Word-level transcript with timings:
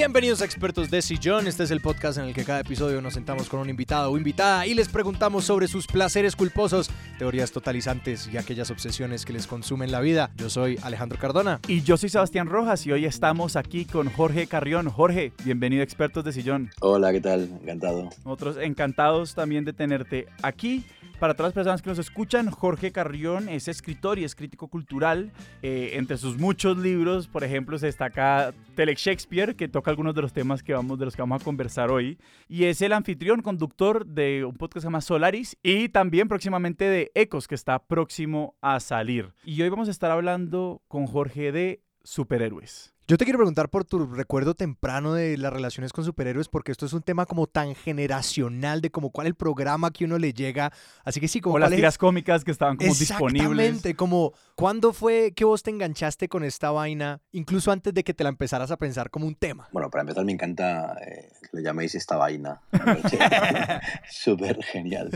Bienvenidos 0.00 0.40
a 0.40 0.46
Expertos 0.46 0.90
de 0.90 1.02
Sillón. 1.02 1.46
Este 1.46 1.62
es 1.62 1.70
el 1.70 1.82
podcast 1.82 2.16
en 2.16 2.24
el 2.24 2.32
que 2.32 2.42
cada 2.42 2.60
episodio 2.60 3.02
nos 3.02 3.12
sentamos 3.12 3.50
con 3.50 3.60
un 3.60 3.68
invitado 3.68 4.10
o 4.10 4.16
invitada 4.16 4.66
y 4.66 4.72
les 4.72 4.88
preguntamos 4.88 5.44
sobre 5.44 5.68
sus 5.68 5.86
placeres 5.86 6.36
culposos, 6.36 6.90
teorías 7.18 7.52
totalizantes 7.52 8.26
y 8.32 8.38
aquellas 8.38 8.70
obsesiones 8.70 9.26
que 9.26 9.34
les 9.34 9.46
consumen 9.46 9.92
la 9.92 10.00
vida. 10.00 10.30
Yo 10.36 10.48
soy 10.48 10.78
Alejandro 10.82 11.18
Cardona. 11.18 11.60
Y 11.68 11.82
yo 11.82 11.98
soy 11.98 12.08
Sebastián 12.08 12.46
Rojas 12.46 12.86
y 12.86 12.92
hoy 12.92 13.04
estamos 13.04 13.56
aquí 13.56 13.84
con 13.84 14.08
Jorge 14.08 14.46
Carrión. 14.46 14.88
Jorge, 14.88 15.34
bienvenido 15.44 15.82
a 15.82 15.84
Expertos 15.84 16.24
de 16.24 16.32
Sillón. 16.32 16.70
Hola, 16.80 17.12
¿qué 17.12 17.20
tal? 17.20 17.50
Encantado. 17.60 18.08
Nosotros 18.24 18.56
encantados 18.56 19.34
también 19.34 19.66
de 19.66 19.74
tenerte 19.74 20.28
aquí. 20.40 20.82
Para 21.20 21.34
todas 21.34 21.48
las 21.48 21.54
personas 21.54 21.82
que 21.82 21.90
nos 21.90 21.98
escuchan, 21.98 22.50
Jorge 22.50 22.92
Carrión 22.92 23.50
es 23.50 23.68
escritor 23.68 24.18
y 24.18 24.24
es 24.24 24.34
crítico 24.34 24.68
cultural. 24.68 25.30
Eh, 25.60 25.90
entre 25.92 26.16
sus 26.16 26.38
muchos 26.38 26.78
libros, 26.78 27.28
por 27.28 27.44
ejemplo, 27.44 27.78
se 27.78 27.84
destaca 27.84 28.54
Telex 28.74 29.02
Shakespeare, 29.02 29.54
que 29.54 29.68
toca 29.68 29.89
algunos 29.90 30.14
de 30.14 30.22
los 30.22 30.32
temas 30.32 30.62
que 30.62 30.72
vamos, 30.72 30.98
de 30.98 31.04
los 31.04 31.14
que 31.14 31.22
vamos 31.22 31.40
a 31.40 31.44
conversar 31.44 31.90
hoy. 31.90 32.18
Y 32.48 32.64
es 32.64 32.80
el 32.82 32.92
anfitrión, 32.92 33.42
conductor 33.42 34.06
de 34.06 34.44
un 34.44 34.54
podcast 34.54 34.74
que 34.74 34.80
se 34.80 34.86
llama 34.86 35.00
Solaris 35.00 35.56
y 35.62 35.88
también 35.90 36.28
próximamente 36.28 36.84
de 36.84 37.12
Ecos, 37.14 37.48
que 37.48 37.54
está 37.54 37.78
próximo 37.78 38.56
a 38.60 38.80
salir. 38.80 39.34
Y 39.44 39.60
hoy 39.62 39.68
vamos 39.68 39.88
a 39.88 39.90
estar 39.90 40.10
hablando 40.10 40.82
con 40.88 41.06
Jorge 41.06 41.52
de 41.52 41.82
superhéroes. 42.02 42.94
Yo 43.10 43.18
te 43.18 43.24
quiero 43.24 43.38
preguntar 43.38 43.68
por 43.70 43.84
tu 43.84 44.06
recuerdo 44.06 44.54
temprano 44.54 45.14
de 45.14 45.36
las 45.36 45.52
relaciones 45.52 45.92
con 45.92 46.04
superhéroes, 46.04 46.46
porque 46.46 46.70
esto 46.70 46.86
es 46.86 46.92
un 46.92 47.02
tema 47.02 47.26
como 47.26 47.48
tan 47.48 47.74
generacional 47.74 48.80
de 48.80 48.90
como 48.90 49.10
cuál 49.10 49.26
es 49.26 49.30
el 49.30 49.34
programa 49.34 49.90
que 49.90 50.04
uno 50.04 50.16
le 50.16 50.32
llega. 50.32 50.72
Así 51.02 51.18
que 51.18 51.26
sí, 51.26 51.40
como 51.40 51.56
o 51.56 51.58
las 51.58 51.66
cuál 51.66 51.72
es- 51.72 51.78
tiras 51.78 51.98
cómicas 51.98 52.44
que 52.44 52.52
estaban 52.52 52.76
como 52.76 52.94
disponibles. 52.94 53.42
Exactamente, 53.42 53.96
como 53.96 54.32
cuándo 54.54 54.92
fue 54.92 55.32
que 55.34 55.44
vos 55.44 55.64
te 55.64 55.70
enganchaste 55.70 56.28
con 56.28 56.44
esta 56.44 56.70
vaina, 56.70 57.20
incluso 57.32 57.72
antes 57.72 57.92
de 57.92 58.04
que 58.04 58.14
te 58.14 58.22
la 58.22 58.30
empezaras 58.30 58.70
a 58.70 58.76
pensar 58.76 59.10
como 59.10 59.26
un 59.26 59.34
tema. 59.34 59.68
Bueno, 59.72 59.90
para 59.90 60.02
empezar 60.02 60.24
me 60.24 60.30
encanta 60.30 60.96
eh, 61.04 61.32
que 61.40 61.48
lo 61.50 61.62
llaméis 61.64 61.96
esta 61.96 62.16
vaina. 62.16 62.60
Súper 64.08 64.62
genial. 64.62 65.10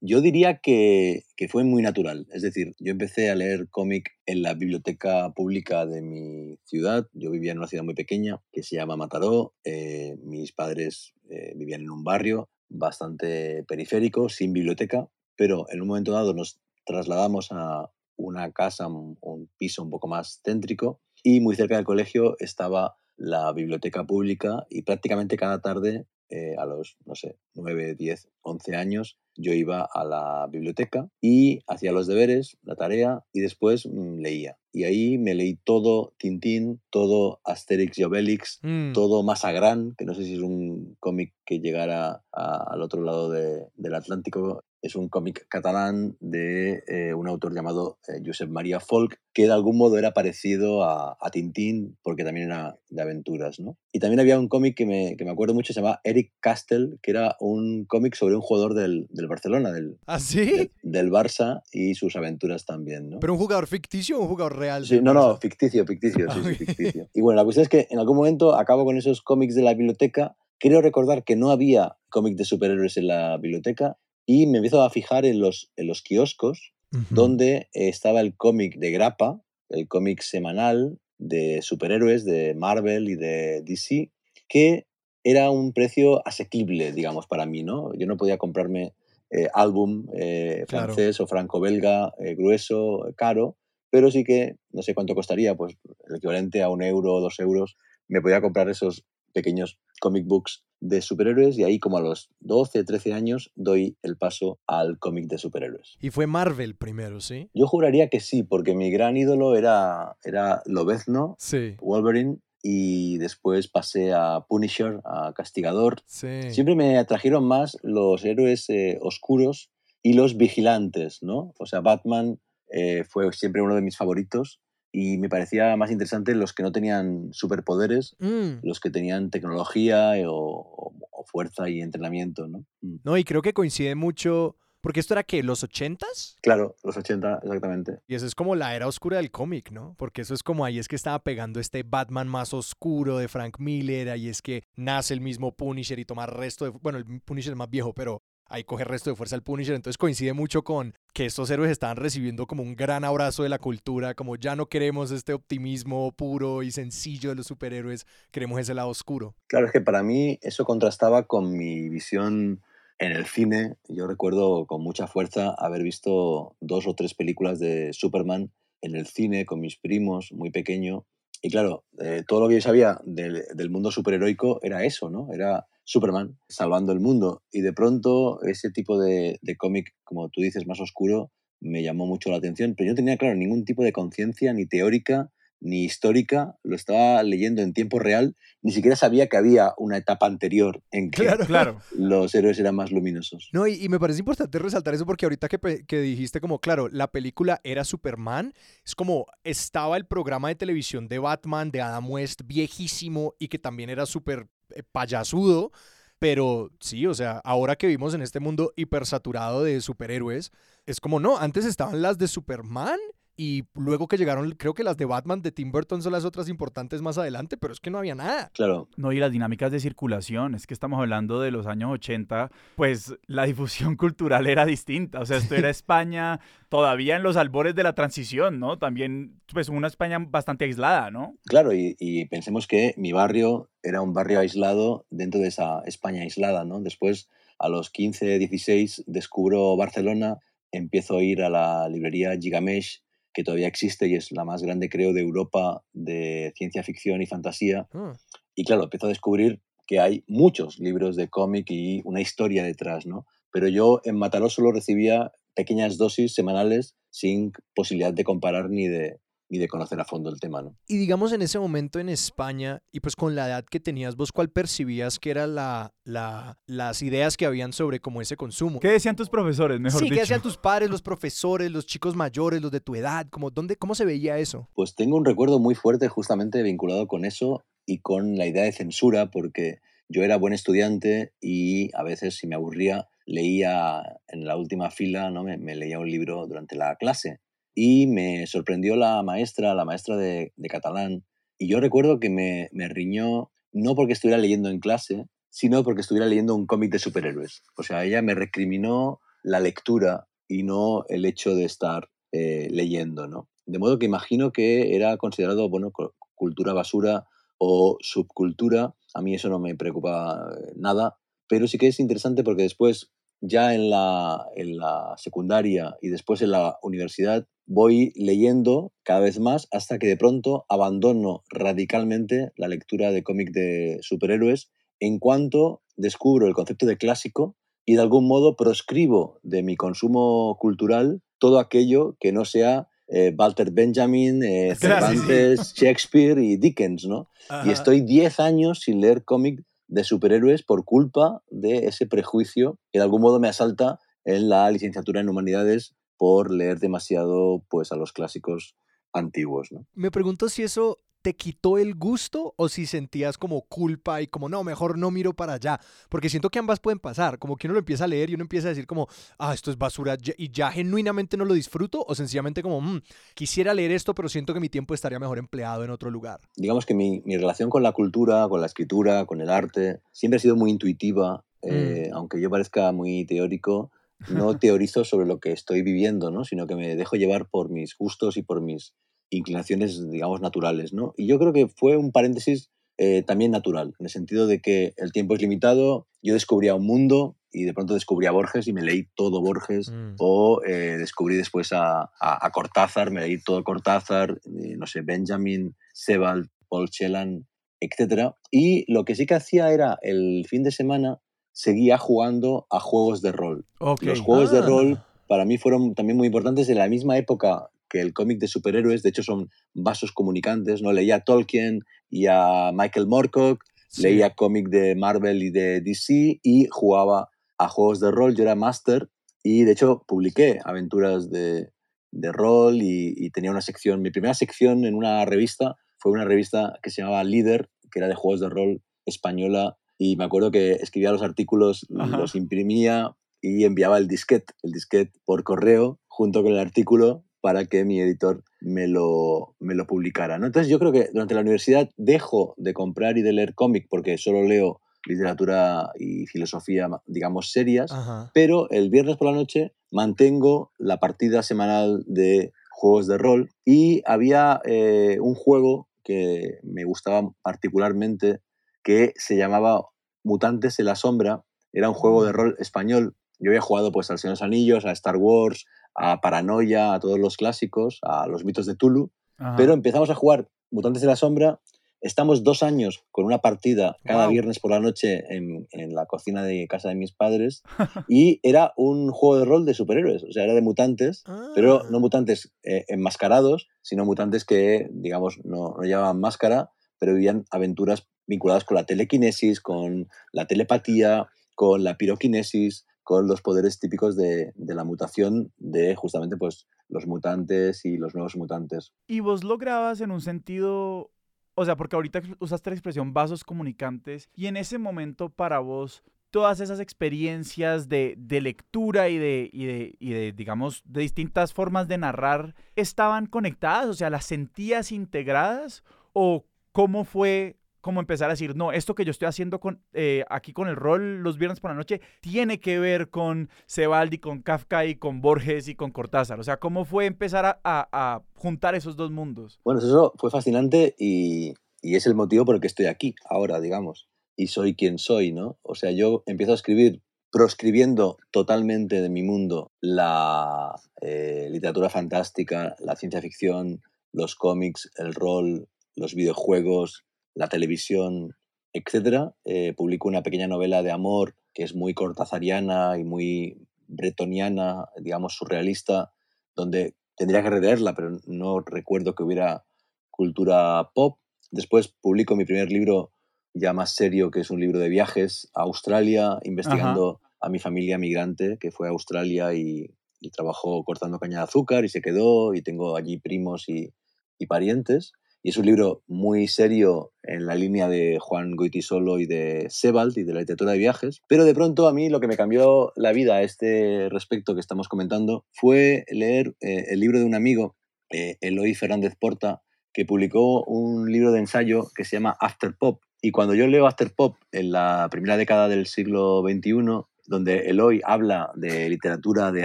Yo 0.00 0.22
diría 0.22 0.60
que, 0.62 1.24
que 1.36 1.48
fue 1.48 1.62
muy 1.62 1.82
natural. 1.82 2.26
Es 2.32 2.40
decir, 2.40 2.74
yo 2.78 2.92
empecé 2.92 3.30
a 3.30 3.34
leer 3.34 3.68
cómic 3.68 4.12
en 4.24 4.40
la 4.40 4.54
biblioteca 4.54 5.30
pública 5.34 5.84
de 5.84 6.00
mi 6.00 6.58
ciudad. 6.64 7.06
Yo 7.12 7.33
vivía 7.34 7.52
en 7.52 7.58
una 7.58 7.66
ciudad 7.66 7.84
muy 7.84 7.94
pequeña 7.94 8.40
que 8.52 8.62
se 8.62 8.76
llama 8.76 8.96
Mataró. 8.96 9.54
Eh, 9.64 10.16
mis 10.22 10.52
padres 10.52 11.14
eh, 11.28 11.52
vivían 11.56 11.82
en 11.82 11.90
un 11.90 12.04
barrio 12.04 12.48
bastante 12.68 13.64
periférico, 13.64 14.28
sin 14.28 14.52
biblioteca, 14.52 15.08
pero 15.36 15.66
en 15.70 15.82
un 15.82 15.88
momento 15.88 16.12
dado 16.12 16.34
nos 16.34 16.60
trasladamos 16.84 17.48
a 17.50 17.90
una 18.16 18.52
casa, 18.52 18.86
un, 18.86 19.18
un 19.20 19.50
piso 19.58 19.82
un 19.82 19.90
poco 19.90 20.08
más 20.08 20.40
céntrico 20.44 21.00
y 21.22 21.40
muy 21.40 21.56
cerca 21.56 21.76
del 21.76 21.84
colegio 21.84 22.36
estaba 22.38 22.96
la 23.16 23.52
biblioteca 23.52 24.04
pública 24.04 24.66
y 24.70 24.82
prácticamente 24.82 25.36
cada 25.36 25.60
tarde 25.60 26.06
eh, 26.30 26.56
a 26.58 26.64
los, 26.64 26.96
no 27.04 27.14
sé, 27.14 27.36
9, 27.54 27.94
10, 27.94 28.28
11 28.42 28.74
años, 28.74 29.18
yo 29.36 29.52
iba 29.52 29.82
a 29.92 30.04
la 30.04 30.46
biblioteca 30.50 31.08
y 31.20 31.60
hacía 31.66 31.92
los 31.92 32.06
deberes, 32.06 32.56
la 32.62 32.76
tarea 32.76 33.22
y 33.32 33.40
después 33.40 33.86
mm, 33.86 34.18
leía. 34.20 34.56
Y 34.72 34.84
ahí 34.84 35.18
me 35.18 35.34
leí 35.34 35.56
todo 35.64 36.14
Tintín, 36.18 36.80
todo 36.90 37.40
Asterix 37.44 37.98
y 37.98 38.04
Obelix, 38.04 38.58
Mm. 38.62 38.92
todo 38.92 39.22
Masagran, 39.22 39.94
que 39.98 40.04
no 40.06 40.14
sé 40.14 40.24
si 40.24 40.34
es 40.34 40.40
un 40.40 40.96
cómic 40.98 41.34
que 41.44 41.60
llegara 41.60 42.24
a- 42.32 42.72
al 42.72 42.80
otro 42.82 43.02
lado 43.02 43.30
de- 43.30 43.66
del 43.76 43.94
Atlántico. 43.94 44.64
Es 44.84 44.96
un 44.96 45.08
cómic 45.08 45.46
catalán 45.48 46.14
de 46.20 46.82
eh, 46.88 47.14
un 47.14 47.26
autor 47.26 47.54
llamado 47.54 47.96
eh, 48.06 48.20
Josep 48.22 48.50
María 48.50 48.80
Folk, 48.80 49.18
que 49.32 49.46
de 49.46 49.52
algún 49.52 49.78
modo 49.78 49.96
era 49.96 50.12
parecido 50.12 50.84
a, 50.84 51.16
a 51.18 51.30
Tintín, 51.30 51.96
porque 52.02 52.22
también 52.22 52.50
era 52.50 52.78
de 52.90 53.00
aventuras. 53.00 53.60
¿no? 53.60 53.78
Y 53.92 53.98
también 53.98 54.20
había 54.20 54.38
un 54.38 54.48
cómic 54.48 54.76
que 54.76 54.84
me, 54.84 55.16
que 55.16 55.24
me 55.24 55.30
acuerdo 55.30 55.54
mucho, 55.54 55.72
se 55.72 55.80
llamaba 55.80 56.02
Eric 56.04 56.34
Castle, 56.38 56.98
que 57.00 57.12
era 57.12 57.34
un 57.40 57.86
cómic 57.86 58.14
sobre 58.14 58.34
un 58.34 58.42
jugador 58.42 58.74
del, 58.74 59.06
del 59.08 59.26
Barcelona, 59.26 59.72
del, 59.72 59.96
¿Ah, 60.06 60.20
sí? 60.20 60.44
del, 60.44 60.70
del 60.82 61.10
Barça 61.10 61.62
y 61.72 61.94
sus 61.94 62.14
aventuras 62.16 62.66
también. 62.66 63.08
¿no? 63.08 63.20
¿Pero 63.20 63.32
un 63.32 63.38
jugador 63.38 63.66
ficticio 63.66 64.18
o 64.18 64.22
un 64.22 64.28
jugador 64.28 64.58
real? 64.58 64.84
Sí, 64.84 65.00
no, 65.00 65.14
no, 65.14 65.38
ficticio, 65.38 65.86
ficticio, 65.86 66.30
sí, 66.30 66.40
Ah, 66.40 66.44
sí, 66.46 66.54
ficticio. 66.56 67.08
Y 67.14 67.22
bueno, 67.22 67.38
la 67.38 67.44
cuestión 67.44 67.62
es 67.62 67.70
que 67.70 67.86
en 67.88 67.98
algún 67.98 68.18
momento 68.18 68.54
acabo 68.54 68.84
con 68.84 68.98
esos 68.98 69.22
cómics 69.22 69.54
de 69.54 69.62
la 69.62 69.72
biblioteca. 69.72 70.36
Quiero 70.58 70.82
recordar 70.82 71.24
que 71.24 71.36
no 71.36 71.50
había 71.50 71.96
cómic 72.10 72.36
de 72.36 72.44
superhéroes 72.44 72.98
en 72.98 73.06
la 73.08 73.38
biblioteca 73.38 73.96
y 74.26 74.46
me 74.46 74.58
empiezo 74.58 74.82
a 74.82 74.90
fijar 74.90 75.24
en 75.24 75.40
los, 75.40 75.70
en 75.76 75.86
los 75.86 76.02
kioscos 76.02 76.72
donde 77.10 77.68
estaba 77.72 78.20
el 78.20 78.36
cómic 78.36 78.76
de 78.76 78.92
grapa, 78.92 79.40
el 79.68 79.88
cómic 79.88 80.20
semanal 80.22 81.00
de 81.18 81.60
superhéroes 81.60 82.24
de 82.24 82.54
Marvel 82.54 83.08
y 83.08 83.16
de 83.16 83.62
DC, 83.62 84.12
que 84.48 84.86
era 85.24 85.50
un 85.50 85.72
precio 85.72 86.26
asequible, 86.26 86.92
digamos, 86.92 87.26
para 87.26 87.46
mí, 87.46 87.64
¿no? 87.64 87.92
Yo 87.94 88.06
no 88.06 88.16
podía 88.16 88.38
comprarme 88.38 88.94
eh, 89.30 89.48
álbum 89.54 90.06
eh, 90.14 90.64
Claro. 90.68 90.94
francés 90.94 91.20
o 91.20 91.26
franco-belga 91.26 92.12
eh, 92.20 92.34
grueso, 92.34 93.12
caro, 93.16 93.56
pero 93.90 94.10
sí 94.10 94.22
que, 94.22 94.56
no 94.70 94.82
sé 94.82 94.94
cuánto 94.94 95.14
costaría, 95.14 95.56
pues 95.56 95.76
el 96.08 96.16
equivalente 96.16 96.62
a 96.62 96.68
un 96.68 96.82
euro 96.82 97.14
o 97.14 97.20
dos 97.20 97.40
euros, 97.40 97.76
me 98.06 98.20
podía 98.20 98.40
comprar 98.40 98.68
esos 98.68 99.04
pequeños 99.32 99.78
comic 100.00 100.26
books 100.26 100.62
de 100.84 101.00
superhéroes 101.00 101.58
y 101.58 101.64
ahí 101.64 101.78
como 101.78 101.96
a 101.96 102.00
los 102.02 102.28
12, 102.40 102.84
13 102.84 103.12
años 103.14 103.50
doy 103.54 103.96
el 104.02 104.16
paso 104.16 104.58
al 104.66 104.98
cómic 104.98 105.26
de 105.28 105.38
superhéroes. 105.38 105.96
Y 106.00 106.10
fue 106.10 106.26
Marvel 106.26 106.76
primero, 106.76 107.20
¿sí? 107.20 107.48
Yo 107.54 107.66
juraría 107.66 108.08
que 108.08 108.20
sí, 108.20 108.42
porque 108.42 108.74
mi 108.74 108.90
gran 108.90 109.16
ídolo 109.16 109.56
era, 109.56 110.16
era 110.24 110.62
Lobezno, 110.66 111.36
Sí, 111.38 111.76
Wolverine, 111.80 112.36
y 112.62 113.18
después 113.18 113.68
pasé 113.68 114.12
a 114.12 114.44
Punisher, 114.48 115.00
a 115.04 115.32
Castigador. 115.34 116.00
sí. 116.06 116.50
Siempre 116.50 116.74
me 116.74 116.98
atrajeron 116.98 117.44
más 117.44 117.78
los 117.82 118.24
héroes 118.24 118.68
eh, 118.70 118.98
oscuros 119.00 119.70
y 120.02 120.12
los 120.14 120.36
vigilantes, 120.36 121.22
¿no? 121.22 121.54
O 121.58 121.66
sea, 121.66 121.80
Batman 121.80 122.38
eh, 122.70 123.04
fue 123.08 123.32
siempre 123.32 123.62
uno 123.62 123.74
de 123.74 123.82
mis 123.82 123.96
favoritos 123.96 124.60
y 124.96 125.18
me 125.18 125.28
parecía 125.28 125.76
más 125.76 125.90
interesante 125.90 126.36
los 126.36 126.52
que 126.52 126.62
no 126.62 126.70
tenían 126.70 127.30
superpoderes, 127.32 128.14
Mm. 128.20 128.60
los 128.62 128.78
que 128.78 128.90
tenían 128.90 129.30
tecnología 129.30 130.16
eh, 130.16 130.26
o, 130.26 130.32
o- 130.34 130.92
o 131.10 131.24
fuerza 131.24 131.68
y 131.68 131.80
entrenamiento, 131.80 132.46
¿no? 132.46 132.64
Mm. 132.80 132.96
No, 133.02 133.16
y 133.18 133.24
creo 133.24 133.42
que 133.42 133.52
coincide 133.52 133.94
mucho, 133.96 134.56
porque 134.80 135.00
esto 135.00 135.14
era 135.14 135.22
que 135.24 135.42
los 135.42 135.64
ochentas, 135.64 136.36
Claro, 136.42 136.76
los 136.84 136.96
80, 136.96 137.40
exactamente. 137.42 138.00
y 138.06 138.14
eso 138.14 138.26
es 138.26 138.34
como 138.34 138.54
la 138.54 138.76
era 138.76 138.86
oscura 138.86 139.16
del 139.16 139.30
cómic, 139.32 139.70
¿no? 139.72 139.94
Porque 139.98 140.22
eso 140.22 140.32
es 140.34 140.42
como 140.42 140.64
ahí 140.64 140.78
es 140.78 140.86
que 140.88 140.94
estaba 140.96 141.18
pegando 141.24 141.58
este 141.58 141.82
Batman 141.82 142.28
más 142.28 142.54
oscuro 142.54 143.18
de 143.18 143.26
Frank 143.28 143.58
Miller, 143.58 144.10
ahí 144.10 144.28
es 144.28 144.42
que 144.42 144.62
nace 144.76 145.12
el 145.14 145.20
mismo 145.20 145.56
Punisher 145.56 145.98
y 145.98 146.04
toma 146.04 146.26
resto 146.26 146.66
de, 146.66 146.70
bueno, 146.70 146.98
el 146.98 147.20
Punisher 147.22 147.52
es 147.52 147.58
más 147.58 147.70
viejo, 147.70 147.92
pero 147.94 148.22
ahí 148.46 148.64
coge 148.64 148.84
resto 148.84 149.10
de 149.10 149.16
fuerza 149.16 149.36
el 149.36 149.42
Punisher, 149.42 149.74
entonces 149.74 149.98
coincide 149.98 150.32
mucho 150.32 150.62
con 150.62 150.94
que 151.12 151.26
estos 151.26 151.50
héroes 151.50 151.70
estaban 151.70 151.96
recibiendo 151.96 152.46
como 152.46 152.62
un 152.62 152.76
gran 152.76 153.04
abrazo 153.04 153.42
de 153.42 153.48
la 153.48 153.58
cultura, 153.58 154.14
como 154.14 154.36
ya 154.36 154.56
no 154.56 154.66
queremos 154.66 155.10
este 155.10 155.32
optimismo 155.32 156.12
puro 156.12 156.62
y 156.62 156.70
sencillo 156.70 157.30
de 157.30 157.36
los 157.36 157.46
superhéroes, 157.46 158.06
queremos 158.30 158.60
ese 158.60 158.74
lado 158.74 158.88
oscuro. 158.88 159.34
Claro, 159.46 159.66
es 159.66 159.72
que 159.72 159.80
para 159.80 160.02
mí 160.02 160.38
eso 160.42 160.64
contrastaba 160.64 161.24
con 161.24 161.56
mi 161.56 161.88
visión 161.88 162.62
en 162.98 163.12
el 163.12 163.26
cine. 163.26 163.76
Yo 163.88 164.06
recuerdo 164.06 164.66
con 164.66 164.82
mucha 164.82 165.06
fuerza 165.06 165.54
haber 165.56 165.82
visto 165.82 166.56
dos 166.60 166.86
o 166.86 166.94
tres 166.94 167.14
películas 167.14 167.58
de 167.58 167.92
Superman 167.92 168.50
en 168.82 168.94
el 168.94 169.06
cine 169.06 169.46
con 169.46 169.60
mis 169.60 169.76
primos, 169.76 170.32
muy 170.32 170.50
pequeño. 170.50 171.06
Y 171.42 171.50
claro, 171.50 171.84
eh, 171.98 172.22
todo 172.26 172.40
lo 172.40 172.48
que 172.48 172.54
yo 172.54 172.60
sabía 172.60 173.00
del, 173.04 173.44
del 173.54 173.70
mundo 173.70 173.90
superheroico 173.90 174.60
era 174.62 174.84
eso, 174.84 175.10
¿no? 175.10 175.28
Era 175.32 175.66
Superman 175.84 176.38
salvando 176.48 176.92
el 176.92 177.00
mundo. 177.00 177.42
Y 177.52 177.60
de 177.60 177.72
pronto 177.72 178.42
ese 178.42 178.70
tipo 178.70 178.98
de, 179.00 179.38
de 179.42 179.56
cómic, 179.56 179.94
como 180.04 180.28
tú 180.30 180.40
dices, 180.40 180.66
más 180.66 180.80
oscuro, 180.80 181.30
me 181.60 181.82
llamó 181.82 182.06
mucho 182.06 182.30
la 182.30 182.36
atención. 182.36 182.74
Pero 182.76 182.88
yo 182.88 182.92
no 182.92 182.96
tenía, 182.96 183.16
claro, 183.16 183.34
ningún 183.34 183.64
tipo 183.64 183.82
de 183.82 183.92
conciencia 183.92 184.52
ni 184.52 184.66
teórica 184.66 185.30
ni 185.60 185.84
histórica. 185.84 186.58
Lo 186.62 186.76
estaba 186.76 187.22
leyendo 187.22 187.62
en 187.62 187.72
tiempo 187.72 187.98
real. 187.98 188.36
Ni 188.60 188.72
siquiera 188.72 188.96
sabía 188.96 189.28
que 189.28 189.38
había 189.38 189.72
una 189.78 189.96
etapa 189.96 190.26
anterior 190.26 190.82
en 190.90 191.10
que 191.10 191.22
Claro. 191.22 191.46
Claro. 191.46 191.80
los 191.96 192.34
héroes 192.34 192.58
eran 192.58 192.74
más 192.74 192.92
luminosos. 192.92 193.48
No, 193.52 193.66
y, 193.66 193.82
y 193.82 193.88
me 193.88 193.98
parece 193.98 194.18
importante 194.18 194.58
resaltar 194.58 194.92
eso 194.92 195.06
porque 195.06 195.24
ahorita 195.24 195.48
que, 195.48 195.86
que 195.86 196.00
dijiste 196.00 196.40
como, 196.40 196.58
claro, 196.60 196.88
la 196.90 197.10
película 197.10 197.60
era 197.64 197.84
Superman, 197.84 198.52
es 198.84 198.94
como 198.94 199.26
estaba 199.42 199.96
el 199.96 200.04
programa 200.06 200.48
de 200.48 200.54
televisión 200.54 201.08
de 201.08 201.18
Batman 201.18 201.70
de 201.70 201.80
Adam 201.80 202.10
West 202.10 202.42
viejísimo 202.44 203.34
y 203.38 203.48
que 203.48 203.58
también 203.58 203.88
era 203.88 204.04
súper 204.04 204.48
payasudo, 204.82 205.72
pero 206.18 206.70
sí, 206.80 207.06
o 207.06 207.14
sea, 207.14 207.40
ahora 207.44 207.76
que 207.76 207.86
vivimos 207.86 208.14
en 208.14 208.22
este 208.22 208.40
mundo 208.40 208.72
hipersaturado 208.76 209.62
de 209.62 209.80
superhéroes, 209.80 210.52
es 210.86 211.00
como, 211.00 211.20
no, 211.20 211.38
antes 211.38 211.64
estaban 211.64 212.02
las 212.02 212.18
de 212.18 212.28
Superman 212.28 212.98
y 213.36 213.64
luego 213.74 214.06
que 214.08 214.16
llegaron, 214.16 214.50
creo 214.52 214.74
que 214.74 214.84
las 214.84 214.96
de 214.96 215.04
Batman 215.04 215.42
de 215.42 215.52
Tim 215.52 215.72
Burton 215.72 216.02
son 216.02 216.12
las 216.12 216.24
otras 216.24 216.48
importantes 216.48 217.02
más 217.02 217.18
adelante, 217.18 217.56
pero 217.56 217.72
es 217.72 217.80
que 217.80 217.90
no 217.90 217.98
había 217.98 218.14
nada. 218.14 218.50
Claro. 218.54 218.88
No, 218.96 219.12
y 219.12 219.18
las 219.18 219.32
dinámicas 219.32 219.72
de 219.72 219.80
circulación, 219.80 220.54
es 220.54 220.66
que 220.66 220.74
estamos 220.74 221.00
hablando 221.00 221.40
de 221.40 221.50
los 221.50 221.66
años 221.66 221.90
80, 221.92 222.50
pues 222.76 223.14
la 223.26 223.44
difusión 223.44 223.96
cultural 223.96 224.46
era 224.46 224.64
distinta, 224.64 225.20
o 225.20 225.26
sea, 225.26 225.38
esto 225.38 225.54
era 225.54 225.70
España 225.70 226.40
todavía 226.68 227.16
en 227.16 227.22
los 227.22 227.36
albores 227.36 227.74
de 227.74 227.82
la 227.82 227.94
transición, 227.94 228.58
¿no? 228.60 228.78
También, 228.78 229.40
pues 229.52 229.68
una 229.68 229.86
España 229.86 230.18
bastante 230.18 230.64
aislada, 230.64 231.10
¿no? 231.10 231.36
Claro, 231.46 231.72
y, 231.72 231.96
y 231.98 232.26
pensemos 232.26 232.66
que 232.66 232.94
mi 232.96 233.12
barrio 233.12 233.70
era 233.82 234.00
un 234.00 234.12
barrio 234.12 234.40
aislado 234.40 235.06
dentro 235.10 235.40
de 235.40 235.48
esa 235.48 235.82
España 235.86 236.22
aislada, 236.22 236.64
¿no? 236.64 236.80
Después, 236.80 237.28
a 237.58 237.68
los 237.68 237.90
15, 237.90 238.38
16, 238.38 239.04
descubro 239.06 239.76
Barcelona, 239.76 240.38
empiezo 240.72 241.18
a 241.18 241.22
ir 241.22 241.42
a 241.42 241.50
la 241.50 241.88
librería 241.88 242.36
Gigamesh, 242.38 243.02
que 243.34 243.44
todavía 243.44 243.66
existe 243.66 244.08
y 244.08 244.14
es 244.14 244.32
la 244.32 244.44
más 244.44 244.62
grande, 244.62 244.88
creo, 244.88 245.12
de 245.12 245.20
Europa 245.20 245.84
de 245.92 246.52
ciencia 246.56 246.82
ficción 246.82 247.20
y 247.20 247.26
fantasía. 247.26 247.88
Ah, 247.92 248.14
Y 248.54 248.64
claro, 248.64 248.84
empiezo 248.84 249.06
a 249.06 249.10
descubrir 249.10 249.60
que 249.86 250.00
hay 250.00 250.24
muchos 250.26 250.78
libros 250.78 251.16
de 251.16 251.28
cómic 251.28 251.66
y 251.70 252.00
una 252.04 252.20
historia 252.20 252.64
detrás, 252.64 253.06
¿no? 253.06 253.26
Pero 253.52 253.68
yo 253.68 254.00
en 254.04 254.16
Mataró 254.16 254.48
solo 254.48 254.72
recibía 254.72 255.32
pequeñas 255.54 255.98
dosis 255.98 256.34
semanales 256.34 256.96
sin 257.10 257.52
posibilidad 257.74 258.12
de 258.12 258.24
comparar 258.24 258.70
ni 258.70 258.88
de, 258.88 259.20
ni 259.48 259.58
de 259.58 259.68
conocer 259.68 260.00
a 260.00 260.04
fondo 260.04 260.30
el 260.30 260.40
tema, 260.40 260.62
¿no? 260.62 260.76
Y 260.86 260.96
digamos 260.96 261.32
en 261.32 261.42
ese 261.42 261.58
momento 261.58 261.98
en 261.98 262.08
España, 262.08 262.82
y 262.92 263.00
pues 263.00 263.16
con 263.16 263.34
la 263.34 263.46
edad 263.46 263.64
que 263.64 263.80
tenías 263.80 264.16
vos, 264.16 264.32
¿cuál 264.32 264.50
percibías 264.50 265.18
que 265.18 265.30
eran 265.30 265.54
la, 265.54 265.94
la, 266.04 266.58
las 266.66 267.02
ideas 267.02 267.36
que 267.36 267.46
habían 267.46 267.72
sobre 267.72 268.00
como 268.00 268.20
ese 268.20 268.36
consumo? 268.36 268.80
¿Qué 268.80 268.88
decían 268.88 269.16
tus 269.16 269.28
profesores, 269.28 269.80
mejor 269.80 270.00
sí, 270.00 270.04
dicho? 270.06 270.16
¿qué 270.16 270.22
hacían 270.22 270.42
tus 270.42 270.56
padres, 270.56 270.90
los 270.90 271.02
profesores, 271.02 271.70
los 271.70 271.86
chicos 271.86 272.16
mayores, 272.16 272.62
los 272.62 272.70
de 272.70 272.80
tu 272.80 272.94
edad? 272.94 273.26
Como, 273.30 273.50
¿dónde, 273.50 273.76
¿Cómo 273.76 273.94
se 273.94 274.04
veía 274.04 274.38
eso? 274.38 274.68
Pues 274.74 274.94
tengo 274.94 275.16
un 275.16 275.24
recuerdo 275.24 275.58
muy 275.58 275.74
fuerte 275.74 276.08
justamente 276.08 276.62
vinculado 276.62 277.06
con 277.06 277.24
eso 277.24 277.64
y 277.86 277.98
con 277.98 278.36
la 278.36 278.46
idea 278.46 278.64
de 278.64 278.72
censura, 278.72 279.30
porque 279.30 279.80
yo 280.08 280.22
era 280.22 280.36
buen 280.36 280.52
estudiante 280.52 281.32
y 281.40 281.90
a 281.94 282.02
veces 282.02 282.36
si 282.36 282.46
me 282.46 282.54
aburría 282.54 283.08
leía 283.26 284.02
en 284.28 284.44
la 284.44 284.56
última 284.56 284.90
fila, 284.90 285.30
¿no? 285.30 285.44
me, 285.44 285.56
me 285.56 285.74
leía 285.74 285.98
un 285.98 286.10
libro 286.10 286.46
durante 286.46 286.76
la 286.76 286.96
clase 286.96 287.40
y 287.74 288.06
me 288.06 288.46
sorprendió 288.46 288.96
la 288.96 289.22
maestra, 289.22 289.74
la 289.74 289.84
maestra 289.84 290.16
de, 290.16 290.52
catalán, 290.68 291.24
y 291.58 291.68
yo 291.68 291.80
recuerdo 291.80 292.20
que 292.20 292.30
me, 292.30 292.68
riñó 292.88 293.50
no 293.72 293.94
porque 293.94 294.12
estuviera 294.12 294.40
leyendo 294.40 294.68
en 294.68 294.80
clase, 294.80 295.26
sino 295.50 295.82
porque 295.84 296.00
estuviera 296.00 296.26
leyendo 296.26 296.54
un 296.54 296.66
cómic 296.66 296.92
de 296.92 296.98
superhéroes. 296.98 297.62
O 297.76 297.82
sea, 297.82 298.04
ella 298.04 298.22
me 298.22 298.34
recriminó 298.34 299.20
la 299.42 299.60
lectura 299.60 300.28
y 300.48 300.62
no 300.62 301.04
el 301.08 301.24
hecho 301.24 301.54
de 301.54 301.64
estar 301.64 302.08
eh, 302.32 302.68
leyendo, 302.70 303.26
¿no? 303.28 303.48
De 303.66 303.78
modo 303.78 303.98
que 303.98 304.06
imagino 304.06 304.52
que 304.52 304.94
era 304.96 305.16
considerado, 305.16 305.68
bueno, 305.68 305.90
cu- 305.90 306.12
cultura 306.34 306.72
basura 306.72 307.26
o 307.58 307.96
subcultura. 308.00 308.94
A 309.14 309.22
mí 309.22 309.34
eso 309.34 309.48
no 309.48 309.58
me 309.58 309.74
preocupa 309.74 310.50
eh, 310.56 310.72
nada, 310.76 311.16
pero 311.48 311.66
sí 311.66 311.78
que 311.78 311.88
es 311.88 312.00
interesante 312.00 312.44
porque 312.44 312.62
después, 312.62 313.12
ya 313.46 313.74
en 313.74 313.90
la, 313.90 314.46
en 314.56 314.76
la 314.76 315.14
secundaria 315.16 315.96
y 316.00 316.08
después 316.08 316.40
en 316.42 316.50
la 316.50 316.78
universidad, 316.82 317.46
voy 317.66 318.12
leyendo 318.16 318.92
cada 319.02 319.20
vez 319.20 319.38
más 319.38 319.68
hasta 319.70 319.98
que 319.98 320.06
de 320.06 320.16
pronto 320.16 320.64
abandono 320.68 321.42
radicalmente 321.50 322.52
la 322.56 322.68
lectura 322.68 323.10
de 323.10 323.22
cómic 323.22 323.50
de 323.52 323.98
superhéroes 324.02 324.70
en 325.00 325.18
cuanto 325.18 325.82
descubro 325.96 326.46
el 326.46 326.54
concepto 326.54 326.86
de 326.86 326.96
clásico 326.96 327.56
y 327.86 327.94
de 327.94 328.02
algún 328.02 328.26
modo 328.26 328.56
proscribo 328.56 329.38
de 329.42 329.62
mi 329.62 329.76
consumo 329.76 330.56
cultural 330.58 331.22
todo 331.38 331.58
aquello 331.58 332.16
que 332.20 332.32
no 332.32 332.44
sea 332.44 332.88
eh, 333.08 333.34
Walter 333.36 333.70
Benjamin, 333.70 334.42
eh, 334.42 334.74
sí. 334.74 334.86
Cervantes, 334.86 335.74
Shakespeare 335.76 336.38
y 336.38 336.56
Dickens, 336.56 337.04
¿no? 337.06 337.28
Y 337.66 337.70
estoy 337.70 338.00
10 338.00 338.40
años 338.40 338.80
sin 338.80 339.02
leer 339.02 339.24
cómic 339.24 339.62
de 339.94 340.02
superhéroes 340.02 340.64
por 340.64 340.84
culpa 340.84 341.42
de 341.50 341.86
ese 341.86 342.06
prejuicio 342.06 342.80
que 342.92 342.98
de 342.98 343.04
algún 343.04 343.22
modo 343.22 343.38
me 343.38 343.48
asalta 343.48 344.00
en 344.24 344.48
la 344.48 344.68
licenciatura 344.70 345.20
en 345.20 345.28
humanidades 345.28 345.94
por 346.16 346.50
leer 346.50 346.80
demasiado 346.80 347.64
pues 347.68 347.92
a 347.92 347.96
los 347.96 348.12
clásicos 348.12 348.76
antiguos, 349.12 349.70
¿no? 349.70 349.86
Me 349.94 350.10
pregunto 350.10 350.48
si 350.48 350.64
eso 350.64 350.98
te 351.24 351.34
quitó 351.34 351.78
el 351.78 351.94
gusto 351.94 352.52
o 352.58 352.68
si 352.68 352.84
sentías 352.84 353.38
como 353.38 353.62
culpa 353.62 354.20
y 354.20 354.26
como, 354.26 354.50
no, 354.50 354.62
mejor 354.62 354.98
no 354.98 355.10
miro 355.10 355.32
para 355.32 355.54
allá. 355.54 355.80
Porque 356.10 356.28
siento 356.28 356.50
que 356.50 356.58
ambas 356.58 356.80
pueden 356.80 356.98
pasar. 356.98 357.38
Como 357.38 357.56
que 357.56 357.66
uno 357.66 357.72
lo 357.72 357.78
empieza 357.78 358.04
a 358.04 358.08
leer 358.08 358.28
y 358.28 358.34
uno 358.34 358.42
empieza 358.42 358.68
a 358.68 358.72
decir 358.72 358.86
como, 358.86 359.08
ah, 359.38 359.54
esto 359.54 359.70
es 359.70 359.78
basura 359.78 360.18
y 360.36 360.50
ya 360.50 360.70
genuinamente 360.70 361.38
no 361.38 361.46
lo 361.46 361.54
disfruto 361.54 362.04
o 362.06 362.14
sencillamente 362.14 362.62
como, 362.62 362.78
"Mm, 362.82 363.00
quisiera 363.32 363.72
leer 363.72 363.92
esto, 363.92 364.14
pero 364.14 364.28
siento 364.28 364.52
que 364.52 364.60
mi 364.60 364.68
tiempo 364.68 364.92
estaría 364.92 365.18
mejor 365.18 365.38
empleado 365.38 365.82
en 365.82 365.88
otro 365.88 366.10
lugar. 366.10 366.40
Digamos 366.56 366.84
que 366.84 366.92
mi, 366.92 367.22
mi 367.24 367.38
relación 367.38 367.70
con 367.70 367.82
la 367.82 367.92
cultura, 367.92 368.46
con 368.50 368.60
la 368.60 368.66
escritura, 368.66 369.24
con 369.24 369.40
el 369.40 369.48
arte, 369.48 370.02
siempre 370.12 370.36
ha 370.36 370.40
sido 370.40 370.56
muy 370.56 370.70
intuitiva, 370.70 371.42
eh, 371.62 372.10
aunque 372.12 372.38
yo 372.38 372.50
parezca 372.50 372.92
muy 372.92 373.24
teórico, 373.24 373.90
no 374.28 374.58
teorizo 374.58 375.04
sobre 375.04 375.24
lo 375.24 375.40
que 375.40 375.52
estoy 375.52 375.80
viviendo, 375.80 376.30
¿no? 376.30 376.44
sino 376.44 376.66
que 376.66 376.76
me 376.76 376.96
dejo 376.96 377.16
llevar 377.16 377.48
por 377.48 377.70
mis 377.70 377.96
gustos 377.96 378.36
y 378.36 378.42
por 378.42 378.60
mis 378.60 378.92
inclinaciones, 379.30 380.10
digamos, 380.10 380.40
naturales. 380.40 380.92
¿no? 380.92 381.14
Y 381.16 381.26
yo 381.26 381.38
creo 381.38 381.52
que 381.52 381.68
fue 381.68 381.96
un 381.96 382.12
paréntesis 382.12 382.70
eh, 382.96 383.22
también 383.26 383.50
natural, 383.50 383.94
en 383.98 384.06
el 384.06 384.10
sentido 384.10 384.46
de 384.46 384.60
que 384.60 384.92
el 384.98 385.10
tiempo 385.10 385.34
es 385.34 385.40
limitado, 385.40 386.06
yo 386.22 386.34
descubría 386.34 386.76
un 386.76 386.86
mundo 386.86 387.36
y 387.52 387.64
de 387.64 387.74
pronto 387.74 387.94
descubrí 387.94 388.26
a 388.26 388.30
Borges 388.30 388.68
y 388.68 388.72
me 388.72 388.82
leí 388.82 389.08
todo 389.16 389.40
Borges, 389.40 389.90
Mm. 389.90 390.14
o 390.18 390.60
eh, 390.64 390.96
descubrí 390.98 391.34
después 391.36 391.72
a, 391.72 392.02
a- 392.02 392.46
a 392.46 392.50
Cortázar, 392.52 393.10
me 393.10 393.20
leí 393.20 393.42
todo 393.42 393.64
Cortázar, 393.64 394.40
eh, 394.44 394.76
no 394.76 394.86
sé, 394.86 395.00
Benjamin, 395.00 395.74
Sebald, 395.92 396.48
Paul 396.68 396.88
Celan, 396.92 397.46
etc. 397.80 398.32
Y 398.52 398.84
lo 398.92 399.04
que 399.04 399.16
sí 399.16 399.26
que 399.26 399.34
hacía 399.34 399.72
era 399.72 399.98
el 400.02 400.46
fin 400.48 400.62
de 400.62 400.70
semana 400.70 401.20
seguía 401.52 401.98
jugando 401.98 402.66
a 402.70 402.78
juegos 402.80 403.22
de 403.22 403.32
rol. 403.32 403.66
Los 404.02 404.20
juegos 404.20 404.52
de 404.52 404.58
Ah. 404.58 404.66
rol 404.66 405.02
para 405.28 405.44
mí 405.44 405.58
fueron 405.58 405.94
también 405.96 406.16
muy 406.16 406.26
importantes 406.28 406.68
en 406.68 406.78
la 406.78 406.88
misma 406.88 407.16
época 407.18 407.70
que 407.94 408.00
el 408.00 408.12
cómic 408.12 408.40
de 408.40 408.48
superhéroes, 408.48 409.04
de 409.04 409.10
hecho 409.10 409.22
son 409.22 409.48
vasos 409.72 410.10
comunicantes, 410.10 410.82
¿no? 410.82 410.90
Leía 410.92 411.16
a 411.16 411.20
Tolkien 411.20 411.78
y 412.10 412.26
a 412.26 412.72
Michael 412.74 413.06
Moorcock, 413.06 413.62
Sí. 413.88 414.02
leía 414.02 414.30
cómic 414.34 414.68
de 414.70 414.96
Marvel 414.96 415.40
y 415.44 415.50
de 415.50 415.80
DC 415.80 416.40
y 416.42 416.66
jugaba 416.68 417.28
a 417.58 417.68
juegos 417.68 418.00
de 418.00 418.10
rol, 418.10 418.34
yo 418.34 418.42
era 418.42 418.56
máster 418.56 419.08
y 419.44 419.62
de 419.62 419.70
hecho 419.70 420.02
publiqué 420.08 420.58
aventuras 420.64 421.30
de, 421.30 421.70
de 422.10 422.32
rol 422.32 422.82
y, 422.82 423.14
y 423.16 423.30
tenía 423.30 423.52
una 423.52 423.60
sección, 423.60 424.02
mi 424.02 424.10
primera 424.10 424.34
sección 424.34 424.84
en 424.84 424.96
una 424.96 425.24
revista 425.24 425.76
fue 425.98 426.10
una 426.10 426.24
revista 426.24 426.76
que 426.82 426.90
se 426.90 427.02
llamaba 427.02 427.22
Líder, 427.22 427.70
que 427.92 428.00
era 428.00 428.08
de 428.08 428.16
juegos 428.16 428.40
de 428.40 428.48
rol 428.48 428.82
española 429.06 429.76
y 429.96 430.16
me 430.16 430.24
acuerdo 430.24 430.50
que 430.50 430.72
escribía 430.72 431.12
los 431.12 431.22
artículos, 431.22 431.86
Ajá. 431.96 432.16
los 432.16 432.34
imprimía 432.34 433.14
y 433.40 433.62
enviaba 433.64 433.98
el 433.98 434.08
disquete, 434.08 434.54
el 434.64 434.72
disquete 434.72 435.12
por 435.24 435.44
correo 435.44 436.00
junto 436.08 436.42
con 436.42 436.50
el 436.52 436.58
artículo 436.58 437.24
para 437.44 437.66
que 437.66 437.84
mi 437.84 438.00
editor 438.00 438.42
me 438.62 438.88
lo, 438.88 439.54
me 439.60 439.74
lo 439.74 439.86
publicara. 439.86 440.38
¿no? 440.38 440.46
Entonces 440.46 440.70
yo 440.70 440.78
creo 440.78 440.92
que 440.92 441.10
durante 441.12 441.34
la 441.34 441.42
universidad 441.42 441.90
dejo 441.98 442.54
de 442.56 442.72
comprar 442.72 443.18
y 443.18 443.22
de 443.22 443.34
leer 443.34 443.54
cómic 443.54 443.86
porque 443.90 444.16
solo 444.16 444.44
leo 444.44 444.80
literatura 445.04 445.90
y 445.98 446.24
filosofía, 446.24 446.88
digamos, 447.04 447.52
serias, 447.52 447.92
Ajá. 447.92 448.30
pero 448.32 448.70
el 448.70 448.88
viernes 448.88 449.18
por 449.18 449.30
la 449.30 449.36
noche 449.36 449.74
mantengo 449.92 450.72
la 450.78 451.00
partida 451.00 451.42
semanal 451.42 452.02
de 452.06 452.54
juegos 452.70 453.08
de 453.08 453.18
rol 453.18 453.50
y 453.62 454.00
había 454.06 454.62
eh, 454.64 455.18
un 455.20 455.34
juego 455.34 455.90
que 456.02 456.60
me 456.62 456.84
gustaba 456.84 457.30
particularmente 457.42 458.40
que 458.82 459.12
se 459.16 459.36
llamaba 459.36 459.90
Mutantes 460.22 460.78
en 460.78 460.86
la 460.86 460.96
Sombra. 460.96 461.44
Era 461.74 461.90
un 461.90 461.94
juego 461.94 462.24
de 462.24 462.32
rol 462.32 462.56
español. 462.58 463.14
Yo 463.38 463.50
había 463.50 463.60
jugado 463.60 463.92
pues 463.92 464.10
al 464.10 464.18
Señor 464.18 464.32
de 464.36 464.40
los 464.40 464.42
Anillos, 464.42 464.84
a 464.84 464.92
Star 464.92 465.16
Wars, 465.16 465.64
a 465.94 466.20
Paranoia, 466.20 466.94
a 466.94 467.00
todos 467.00 467.18
los 467.18 467.36
clásicos, 467.36 467.98
a 468.02 468.26
los 468.26 468.44
mitos 468.44 468.66
de 468.66 468.74
Tulu, 468.76 469.10
Ajá. 469.38 469.54
pero 469.56 469.72
empezamos 469.72 470.10
a 470.10 470.14
jugar 470.14 470.48
Mutantes 470.70 471.02
de 471.02 471.08
la 471.08 471.16
Sombra. 471.16 471.60
Estamos 472.00 472.42
dos 472.44 472.62
años 472.62 473.04
con 473.12 473.24
una 473.24 473.38
partida 473.38 473.96
cada 474.04 474.24
Guau. 474.24 474.32
viernes 474.32 474.58
por 474.60 474.70
la 474.72 474.80
noche 474.80 475.24
en, 475.34 475.66
en 475.70 475.94
la 475.94 476.04
cocina 476.04 476.42
de 476.44 476.66
casa 476.68 476.90
de 476.90 476.96
mis 476.96 477.12
padres 477.12 477.62
y 478.08 478.40
era 478.42 478.74
un 478.76 479.10
juego 479.10 479.38
de 479.38 479.46
rol 479.46 479.64
de 479.64 479.72
superhéroes, 479.72 480.22
o 480.24 480.30
sea, 480.32 480.44
era 480.44 480.52
de 480.52 480.60
mutantes, 480.60 481.24
pero 481.54 481.80
Ah. 481.82 481.86
no 481.90 482.00
mutantes 482.00 482.52
eh, 482.62 482.84
enmascarados, 482.88 483.68
sino 483.80 484.04
mutantes 484.04 484.44
que, 484.44 484.88
digamos, 484.92 485.38
no, 485.44 485.76
no 485.78 485.82
llevaban 485.84 486.20
máscara, 486.20 486.70
pero 486.98 487.14
vivían 487.14 487.44
aventuras 487.50 488.06
vinculadas 488.26 488.64
con 488.64 488.74
la 488.76 488.84
telequinesis, 488.84 489.60
con 489.62 490.08
la 490.32 490.46
telepatía, 490.46 491.28
con 491.54 491.84
la 491.84 491.96
piroquinesis, 491.96 492.84
con 493.04 493.28
los 493.28 493.42
poderes 493.42 493.78
típicos 493.78 494.16
de, 494.16 494.52
de 494.56 494.74
la 494.74 494.84
mutación 494.84 495.52
de 495.58 495.94
justamente 495.94 496.36
pues, 496.36 496.66
los 496.88 497.06
mutantes 497.06 497.84
y 497.84 497.96
los 497.96 498.14
nuevos 498.14 498.36
mutantes. 498.36 498.92
Y 499.06 499.20
vos 499.20 499.44
lo 499.44 499.58
grabas 499.58 500.00
en 500.00 500.10
un 500.10 500.20
sentido, 500.20 501.10
o 501.54 501.64
sea, 501.64 501.76
porque 501.76 501.96
ahorita 501.96 502.22
usaste 502.40 502.70
la 502.70 502.76
expresión 502.76 503.12
vasos 503.12 503.44
comunicantes 503.44 504.28
y 504.34 504.46
en 504.46 504.56
ese 504.56 504.78
momento 504.78 505.28
para 505.28 505.60
vos 505.60 506.02
todas 506.34 506.58
esas 506.58 506.80
experiencias 506.80 507.88
de, 507.88 508.16
lectura 508.42 509.08
y 509.08 509.18
de, 509.18 509.48
y 509.52 509.66
de, 509.66 509.94
y 510.00 510.10
de, 510.10 510.32
digamos, 510.32 510.82
de 510.84 511.02
distintas 511.02 511.52
formas 511.52 511.86
de 511.86 511.96
narrar 511.96 512.56
estaban 512.74 513.26
conectadas? 513.26 513.86
O 513.86 513.94
sea, 513.94 514.10
¿las 514.10 514.24
sentías 514.24 514.90
integradas? 514.90 515.84
¿O 516.12 516.44
cómo 516.72 517.04
fue 517.04 517.56
como 517.84 518.00
empezar 518.00 518.30
a 518.30 518.32
decir, 518.32 518.56
no, 518.56 518.72
esto 518.72 518.94
que 518.94 519.04
yo 519.04 519.10
estoy 519.10 519.28
haciendo 519.28 519.60
eh, 519.92 520.24
aquí 520.30 520.54
con 520.54 520.68
el 520.68 520.74
rol 520.74 521.18
los 521.18 521.36
viernes 521.36 521.60
por 521.60 521.70
la 521.70 521.76
noche 521.76 522.00
tiene 522.22 522.58
que 522.58 522.78
ver 522.78 523.10
con 523.10 523.50
Sebaldi, 523.66 524.16
con 524.16 524.40
Kafka 524.40 524.86
y 524.86 524.94
con 524.94 525.20
Borges 525.20 525.68
y 525.68 525.74
con 525.74 525.90
Cortázar. 525.90 526.40
O 526.40 526.42
sea, 526.44 526.56
¿cómo 526.56 526.86
fue 526.86 527.04
empezar 527.04 527.60
a, 527.62 528.22
juntar 528.36 528.74
esos 528.74 528.96
dos 528.96 529.10
mundos? 529.10 529.60
Bueno, 529.64 529.80
eso 529.80 530.14
fue 530.16 530.30
fascinante 530.30 530.94
y, 530.98 531.52
y, 531.82 531.96
es 531.96 532.06
el 532.06 532.14
motivo 532.14 532.46
por 532.46 532.54
el 532.54 532.62
que 532.62 532.68
estoy 532.68 532.86
aquí 532.86 533.14
ahora, 533.28 533.60
digamos, 533.60 534.08
y 534.34 534.46
soy 534.46 534.74
quien 534.74 534.96
soy, 534.96 535.32
¿no? 535.32 535.58
O 535.60 535.74
sea, 535.74 535.90
yo 535.90 536.22
empiezo 536.24 536.52
a 536.52 536.54
escribir 536.56 537.02
proscribiendo 537.30 538.16
totalmente 538.30 539.02
de 539.02 539.10
mi 539.10 539.22
mundo 539.22 539.72
la 539.82 540.74
eh, 541.02 541.48
literatura 541.50 541.90
fantástica, 541.90 542.76
la 542.78 542.96
ciencia 542.96 543.20
ficción, 543.20 543.82
los 544.10 544.36
cómics, 544.36 544.90
el 544.96 545.12
rol, 545.12 545.68
los 545.96 546.14
videojuegos, 546.14 547.04
la 547.34 547.48
televisión, 547.48 548.36
etcétera. 548.72 549.34
Eh, 549.44 549.74
publico 549.76 550.08
una 550.08 550.22
pequeña 550.22 550.48
novela 550.48 550.82
de 550.82 550.90
amor 550.90 551.36
que 551.52 551.62
es 551.62 551.74
muy 551.74 551.94
cortazariana 551.94 552.98
y 552.98 553.04
muy 553.04 553.66
bretoniana, 553.86 554.86
digamos 555.00 555.34
surrealista, 555.36 556.12
donde 556.56 556.94
tendría 557.16 557.42
que 557.42 557.50
releerla, 557.50 557.94
pero 557.94 558.18
no 558.26 558.60
recuerdo 558.60 559.14
que 559.14 559.22
hubiera 559.22 559.64
cultura 560.10 560.90
pop. 560.94 561.18
Después 561.50 561.88
publico 561.88 562.34
mi 562.36 562.44
primer 562.44 562.70
libro 562.70 563.12
ya 563.54 563.72
más 563.72 563.94
serio, 563.94 564.30
que 564.30 564.40
es 564.40 564.50
un 564.50 564.60
libro 564.60 564.80
de 564.80 564.88
viajes 564.88 565.48
a 565.54 565.62
Australia, 565.62 566.38
investigando 566.42 567.20
a 567.40 567.48
mi 567.48 567.58
familia 567.58 567.98
migrante 567.98 568.58
que 568.58 568.70
fue 568.70 568.88
a 568.88 568.90
Australia 568.90 569.54
y, 569.54 569.94
trabajó 570.32 570.82
cortando 570.84 571.18
caña 571.18 571.36
de 571.36 571.44
azúcar 571.44 571.84
y 571.84 571.90
se 571.90 572.00
quedó 572.00 572.54
y 572.54 572.62
tengo 572.62 572.96
allí 572.96 573.18
primos 573.18 573.68
y, 573.68 573.92
y 574.38 574.46
parientes. 574.46 575.12
Y 575.46 575.50
es 575.50 575.58
un 575.58 575.66
libro 575.66 576.02
muy 576.06 576.48
serio 576.48 577.12
en 577.22 577.44
la 577.44 577.54
línea 577.54 577.86
de 577.86 578.16
Juan 578.18 578.56
Goitisolo 578.56 579.20
y 579.20 579.26
de 579.26 579.66
Sebald 579.68 580.16
y 580.16 580.24
de 580.24 580.32
la 580.32 580.40
literatura 580.40 580.72
de 580.72 580.78
viajes. 580.78 581.20
Pero 581.28 581.44
de 581.44 581.52
pronto 581.52 581.86
a 581.86 581.92
mí 581.92 582.08
lo 582.08 582.18
que 582.18 582.28
me 582.28 582.38
cambió 582.38 582.94
la 582.96 583.12
vida 583.12 583.34
a 583.34 583.42
este 583.42 584.08
respecto 584.08 584.54
que 584.54 584.60
estamos 584.60 584.88
comentando 584.88 585.44
fue 585.52 586.06
leer 586.10 586.56
eh, 586.62 586.86
el 586.88 587.00
libro 587.00 587.18
de 587.18 587.26
un 587.26 587.34
amigo, 587.34 587.76
eh, 588.10 588.38
Eloy 588.40 588.74
Fernández 588.74 589.16
Porta, 589.20 589.60
que 589.92 590.06
publicó 590.06 590.64
un 590.64 591.12
libro 591.12 591.30
de 591.30 591.40
ensayo 591.40 591.90
que 591.94 592.06
se 592.06 592.16
llama 592.16 592.34
After 592.40 592.74
Pop. 592.78 593.02
Y 593.20 593.30
cuando 593.30 593.54
yo 593.54 593.66
leo 593.66 593.86
After 593.86 594.14
Pop 594.14 594.36
en 594.50 594.72
la 594.72 595.08
primera 595.10 595.36
década 595.36 595.68
del 595.68 595.84
siglo 595.84 596.40
XXI, 596.40 597.04
donde 597.26 597.70
Eloy 597.70 598.00
habla 598.04 598.50
de 598.54 598.88
literatura, 598.88 599.52
de 599.52 599.64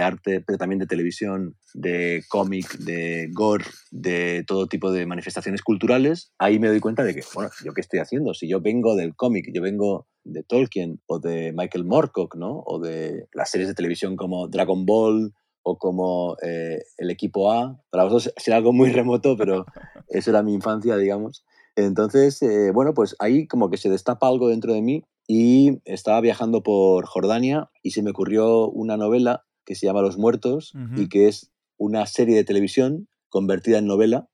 arte, 0.00 0.42
pero 0.46 0.58
también 0.58 0.78
de 0.78 0.86
televisión, 0.86 1.56
de 1.74 2.24
cómic, 2.28 2.78
de 2.78 3.28
gore, 3.32 3.64
de 3.90 4.44
todo 4.46 4.66
tipo 4.66 4.92
de 4.92 5.06
manifestaciones 5.06 5.62
culturales, 5.62 6.32
ahí 6.38 6.58
me 6.58 6.68
doy 6.68 6.80
cuenta 6.80 7.04
de 7.04 7.14
que, 7.14 7.22
bueno, 7.34 7.50
¿yo 7.64 7.72
qué 7.72 7.80
estoy 7.80 8.00
haciendo? 8.00 8.34
Si 8.34 8.48
yo 8.48 8.60
vengo 8.60 8.96
del 8.96 9.14
cómic, 9.14 9.46
yo 9.52 9.62
vengo 9.62 10.06
de 10.24 10.42
Tolkien 10.42 11.00
o 11.06 11.18
de 11.18 11.52
Michael 11.52 11.84
Moorcock, 11.84 12.36
¿no? 12.36 12.62
O 12.66 12.78
de 12.78 13.28
las 13.32 13.50
series 13.50 13.68
de 13.68 13.74
televisión 13.74 14.16
como 14.16 14.48
Dragon 14.48 14.84
Ball 14.86 15.32
o 15.62 15.78
como 15.78 16.36
eh, 16.42 16.82
El 16.96 17.10
Equipo 17.10 17.52
A. 17.52 17.80
Para 17.90 18.04
vosotros 18.04 18.32
será 18.36 18.56
algo 18.56 18.72
muy 18.72 18.90
remoto, 18.90 19.36
pero 19.36 19.66
eso 20.08 20.30
era 20.30 20.42
mi 20.42 20.54
infancia, 20.54 20.96
digamos. 20.96 21.44
Entonces, 21.76 22.42
eh, 22.42 22.72
bueno, 22.72 22.94
pues 22.94 23.16
ahí 23.18 23.46
como 23.46 23.70
que 23.70 23.76
se 23.76 23.88
destapa 23.88 24.28
algo 24.28 24.48
dentro 24.48 24.72
de 24.72 24.82
mí 24.82 25.04
y 25.32 25.80
estaba 25.84 26.20
viajando 26.20 26.64
por 26.64 27.06
Jordania 27.06 27.70
y 27.84 27.92
se 27.92 28.02
me 28.02 28.10
ocurrió 28.10 28.68
una 28.68 28.96
novela 28.96 29.44
que 29.64 29.76
se 29.76 29.86
llama 29.86 30.02
Los 30.02 30.18
Muertos 30.18 30.72
y 30.96 31.08
que 31.08 31.28
es 31.28 31.52
una 31.76 32.04
serie 32.06 32.34
de 32.34 32.42
televisión 32.42 33.08
convertida 33.28 33.78
en 33.78 33.86
novela 33.86 34.28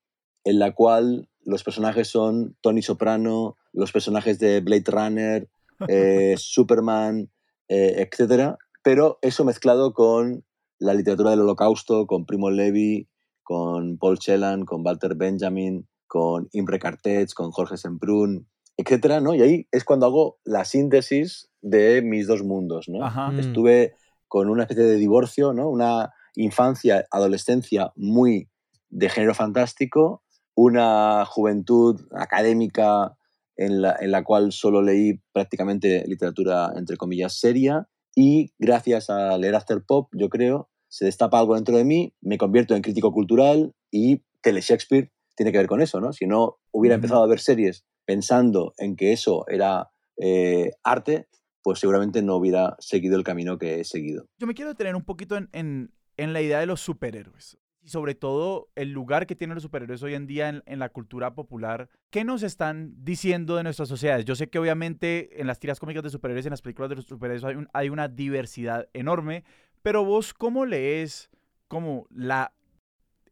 en 0.44 0.58
la 0.58 0.72
cual 0.72 1.28
los 1.44 1.64
personajes 1.64 2.08
son 2.08 2.56
Tony 2.62 2.80
Soprano, 2.80 3.56
los 3.74 3.92
personajes 3.92 4.38
de 4.38 4.62
Blade 4.62 4.84
Runner, 4.86 5.50
eh, 5.86 6.34
Superman, 6.38 7.30
eh, 7.68 8.08
etc. 8.10 8.54
Pero 8.82 9.18
eso 9.20 9.44
mezclado 9.44 9.92
con 9.92 10.46
la 10.78 10.94
literatura 10.94 11.28
del 11.28 11.40
holocausto, 11.40 12.06
con 12.06 12.24
Primo 12.24 12.48
Levi, 12.48 13.06
con 13.42 13.98
Paul 13.98 14.18
Celan, 14.18 14.64
con 14.64 14.80
Walter 14.82 15.14
Benjamin, 15.14 15.86
con 16.06 16.48
Imre 16.52 16.78
Cartets, 16.78 17.34
con 17.34 17.50
Jorge 17.50 17.76
Semprún, 17.76 18.48
etcétera, 18.76 19.20
¿no? 19.20 19.34
Y 19.34 19.42
ahí 19.42 19.68
es 19.72 19.84
cuando 19.84 20.06
hago 20.06 20.38
la 20.44 20.64
síntesis 20.64 21.50
de 21.62 22.02
mis 22.02 22.26
dos 22.26 22.42
mundos, 22.42 22.88
¿no? 22.88 22.98
Mm. 23.32 23.40
Estuve 23.40 23.94
con 24.28 24.50
una 24.50 24.64
especie 24.64 24.84
de 24.84 24.96
divorcio, 24.96 25.52
¿no? 25.52 25.68
Una 25.68 26.12
infancia, 26.34 27.06
adolescencia 27.10 27.92
muy 27.96 28.50
de 28.90 29.08
género 29.08 29.34
fantástico, 29.34 30.22
una 30.54 31.24
juventud 31.26 32.00
académica 32.12 33.16
en 33.56 33.82
la, 33.82 33.96
en 33.98 34.10
la 34.10 34.22
cual 34.22 34.52
solo 34.52 34.82
leí 34.82 35.20
prácticamente 35.32 36.04
literatura, 36.06 36.72
entre 36.76 36.96
comillas, 36.96 37.38
seria, 37.38 37.88
y 38.14 38.52
gracias 38.58 39.10
a 39.10 39.36
leer 39.38 39.54
After 39.54 39.82
Pop, 39.86 40.10
yo 40.12 40.28
creo, 40.28 40.70
se 40.88 41.04
destapa 41.04 41.38
algo 41.38 41.54
dentro 41.54 41.76
de 41.76 41.84
mí, 41.84 42.14
me 42.20 42.38
convierto 42.38 42.74
en 42.74 42.82
crítico 42.82 43.12
cultural 43.12 43.74
y 43.90 44.22
Tele 44.42 44.60
Shakespeare 44.60 45.10
tiene 45.36 45.52
que 45.52 45.58
ver 45.58 45.66
con 45.66 45.82
eso, 45.82 46.00
¿no? 46.00 46.12
Si 46.12 46.26
no 46.26 46.58
hubiera 46.72 46.94
empezado 46.94 47.22
a 47.22 47.26
ver 47.26 47.40
series 47.40 47.84
pensando 48.06 48.72
en 48.78 48.96
que 48.96 49.12
eso 49.12 49.44
era 49.48 49.90
eh, 50.16 50.70
arte, 50.82 51.28
pues 51.62 51.80
seguramente 51.80 52.22
no 52.22 52.36
hubiera 52.36 52.76
seguido 52.78 53.16
el 53.16 53.24
camino 53.24 53.58
que 53.58 53.80
he 53.80 53.84
seguido. 53.84 54.26
Yo 54.38 54.46
me 54.46 54.54
quiero 54.54 54.70
detener 54.70 54.94
un 54.94 55.04
poquito 55.04 55.36
en, 55.36 55.92
la 56.16 56.40
idea 56.40 56.60
de 56.60 56.66
los 56.66 56.80
superhéroes 56.80 57.58
y 57.82 57.88
sobre 57.90 58.14
todo 58.14 58.68
el 58.74 58.92
lugar 58.92 59.26
que 59.26 59.36
tienen 59.36 59.56
los 59.56 59.62
superhéroes 59.64 60.02
hoy 60.02 60.14
en 60.14 60.26
día 60.26 60.62
en, 60.64 60.78
la 60.78 60.88
cultura 60.88 61.34
popular. 61.34 61.90
¿Qué 62.10 62.24
nos 62.24 62.42
están 62.42 62.94
diciendo 63.04 63.56
de 63.56 63.64
nuestras 63.64 63.88
sociedades? 63.88 64.24
Yo 64.24 64.34
sé 64.34 64.48
que 64.48 64.58
obviamente 64.58 65.40
en 65.40 65.46
las 65.46 65.58
tiras 65.58 65.78
cómicas 65.78 66.02
de 66.02 66.10
superhéroes 66.10 66.46
en 66.46 66.50
las 66.50 66.62
películas 66.62 66.88
de 66.88 66.96
los 66.96 67.04
superhéroes 67.04 67.44
hay, 67.44 67.56
hay 67.72 67.88
una 67.90 68.08
diversidad 68.08 68.88
enorme, 68.92 69.44
pero 69.82 70.04
vos 70.04 70.32
cómo 70.32 70.64
lees 70.64 71.30
como 71.68 72.06
la 72.10 72.55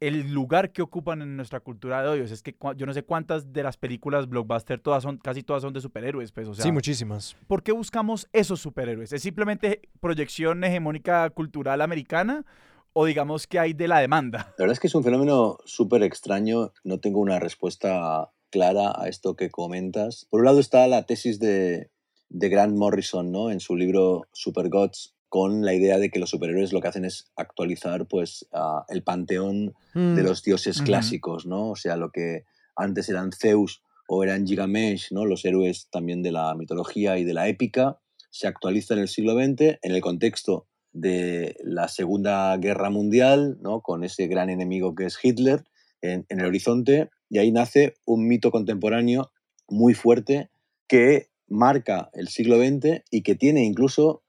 el 0.00 0.32
lugar 0.32 0.72
que 0.72 0.82
ocupan 0.82 1.22
en 1.22 1.36
nuestra 1.36 1.60
cultura 1.60 2.02
de 2.02 2.08
hoy. 2.08 2.20
es 2.20 2.42
que 2.42 2.54
yo 2.76 2.86
no 2.86 2.92
sé 2.92 3.04
cuántas 3.04 3.52
de 3.52 3.62
las 3.62 3.76
películas 3.76 4.28
blockbuster, 4.28 4.80
todas 4.80 5.02
son, 5.02 5.18
casi 5.18 5.42
todas 5.42 5.62
son 5.62 5.72
de 5.72 5.80
superhéroes, 5.80 6.32
pues, 6.32 6.48
o 6.48 6.54
sea, 6.54 6.62
Sí, 6.62 6.72
muchísimas. 6.72 7.36
¿Por 7.46 7.62
qué 7.62 7.72
buscamos 7.72 8.28
esos 8.32 8.60
superhéroes? 8.60 9.12
¿Es 9.12 9.22
simplemente 9.22 9.82
proyección 10.00 10.64
hegemónica 10.64 11.28
cultural 11.30 11.80
americana? 11.80 12.44
¿O 12.92 13.06
digamos 13.06 13.46
que 13.46 13.58
hay 13.58 13.72
de 13.72 13.88
la 13.88 13.98
demanda? 13.98 14.54
La 14.58 14.64
verdad 14.64 14.72
es 14.74 14.80
que 14.80 14.86
es 14.86 14.94
un 14.94 15.02
fenómeno 15.02 15.58
súper 15.64 16.02
extraño. 16.04 16.72
No 16.84 17.00
tengo 17.00 17.18
una 17.20 17.40
respuesta 17.40 18.30
clara 18.50 18.92
a 18.96 19.08
esto 19.08 19.34
que 19.34 19.50
comentas. 19.50 20.26
Por 20.30 20.40
un 20.40 20.46
lado 20.46 20.60
está 20.60 20.86
la 20.86 21.04
tesis 21.04 21.40
de, 21.40 21.90
de 22.28 22.48
Grant 22.48 22.76
Morrison, 22.76 23.32
¿no? 23.32 23.50
En 23.50 23.58
su 23.58 23.74
libro 23.74 24.28
Super 24.32 24.68
Gods, 24.68 25.13
con 25.34 25.64
la 25.64 25.74
idea 25.74 25.98
de 25.98 26.10
que 26.10 26.20
los 26.20 26.30
superhéroes 26.30 26.72
lo 26.72 26.80
que 26.80 26.86
hacen 26.86 27.04
es 27.04 27.26
actualizar 27.34 28.06
pues 28.06 28.46
el 28.88 29.02
panteón 29.02 29.74
de 29.92 30.22
mm. 30.22 30.24
los 30.24 30.44
dioses 30.44 30.80
clásicos, 30.80 31.44
¿no? 31.44 31.70
O 31.70 31.74
sea, 31.74 31.96
lo 31.96 32.12
que 32.12 32.44
antes 32.76 33.08
eran 33.08 33.32
Zeus 33.32 33.82
o 34.06 34.22
eran 34.22 34.46
Gigamesh, 34.46 35.10
¿no? 35.10 35.26
Los 35.26 35.44
héroes 35.44 35.88
también 35.90 36.22
de 36.22 36.30
la 36.30 36.54
mitología 36.54 37.18
y 37.18 37.24
de 37.24 37.34
la 37.34 37.48
épica, 37.48 37.98
se 38.30 38.46
actualiza 38.46 38.94
en 38.94 39.00
el 39.00 39.08
siglo 39.08 39.32
XX 39.32 39.80
en 39.82 39.90
el 39.90 40.00
contexto 40.00 40.68
de 40.92 41.56
la 41.64 41.88
Segunda 41.88 42.56
Guerra 42.58 42.90
Mundial, 42.90 43.58
¿no? 43.60 43.80
Con 43.80 44.04
ese 44.04 44.28
gran 44.28 44.50
enemigo 44.50 44.94
que 44.94 45.06
es 45.06 45.18
Hitler 45.20 45.64
en, 46.00 46.26
en 46.28 46.38
el 46.38 46.46
horizonte, 46.46 47.10
y 47.28 47.38
ahí 47.38 47.50
nace 47.50 47.96
un 48.04 48.28
mito 48.28 48.52
contemporáneo 48.52 49.32
muy 49.66 49.94
fuerte 49.94 50.50
que 50.86 51.26
marca 51.48 52.10
el 52.12 52.28
siglo 52.28 52.58
XX 52.58 53.02
y 53.10 53.22
que 53.22 53.34
tiene 53.34 53.64
incluso 53.64 54.22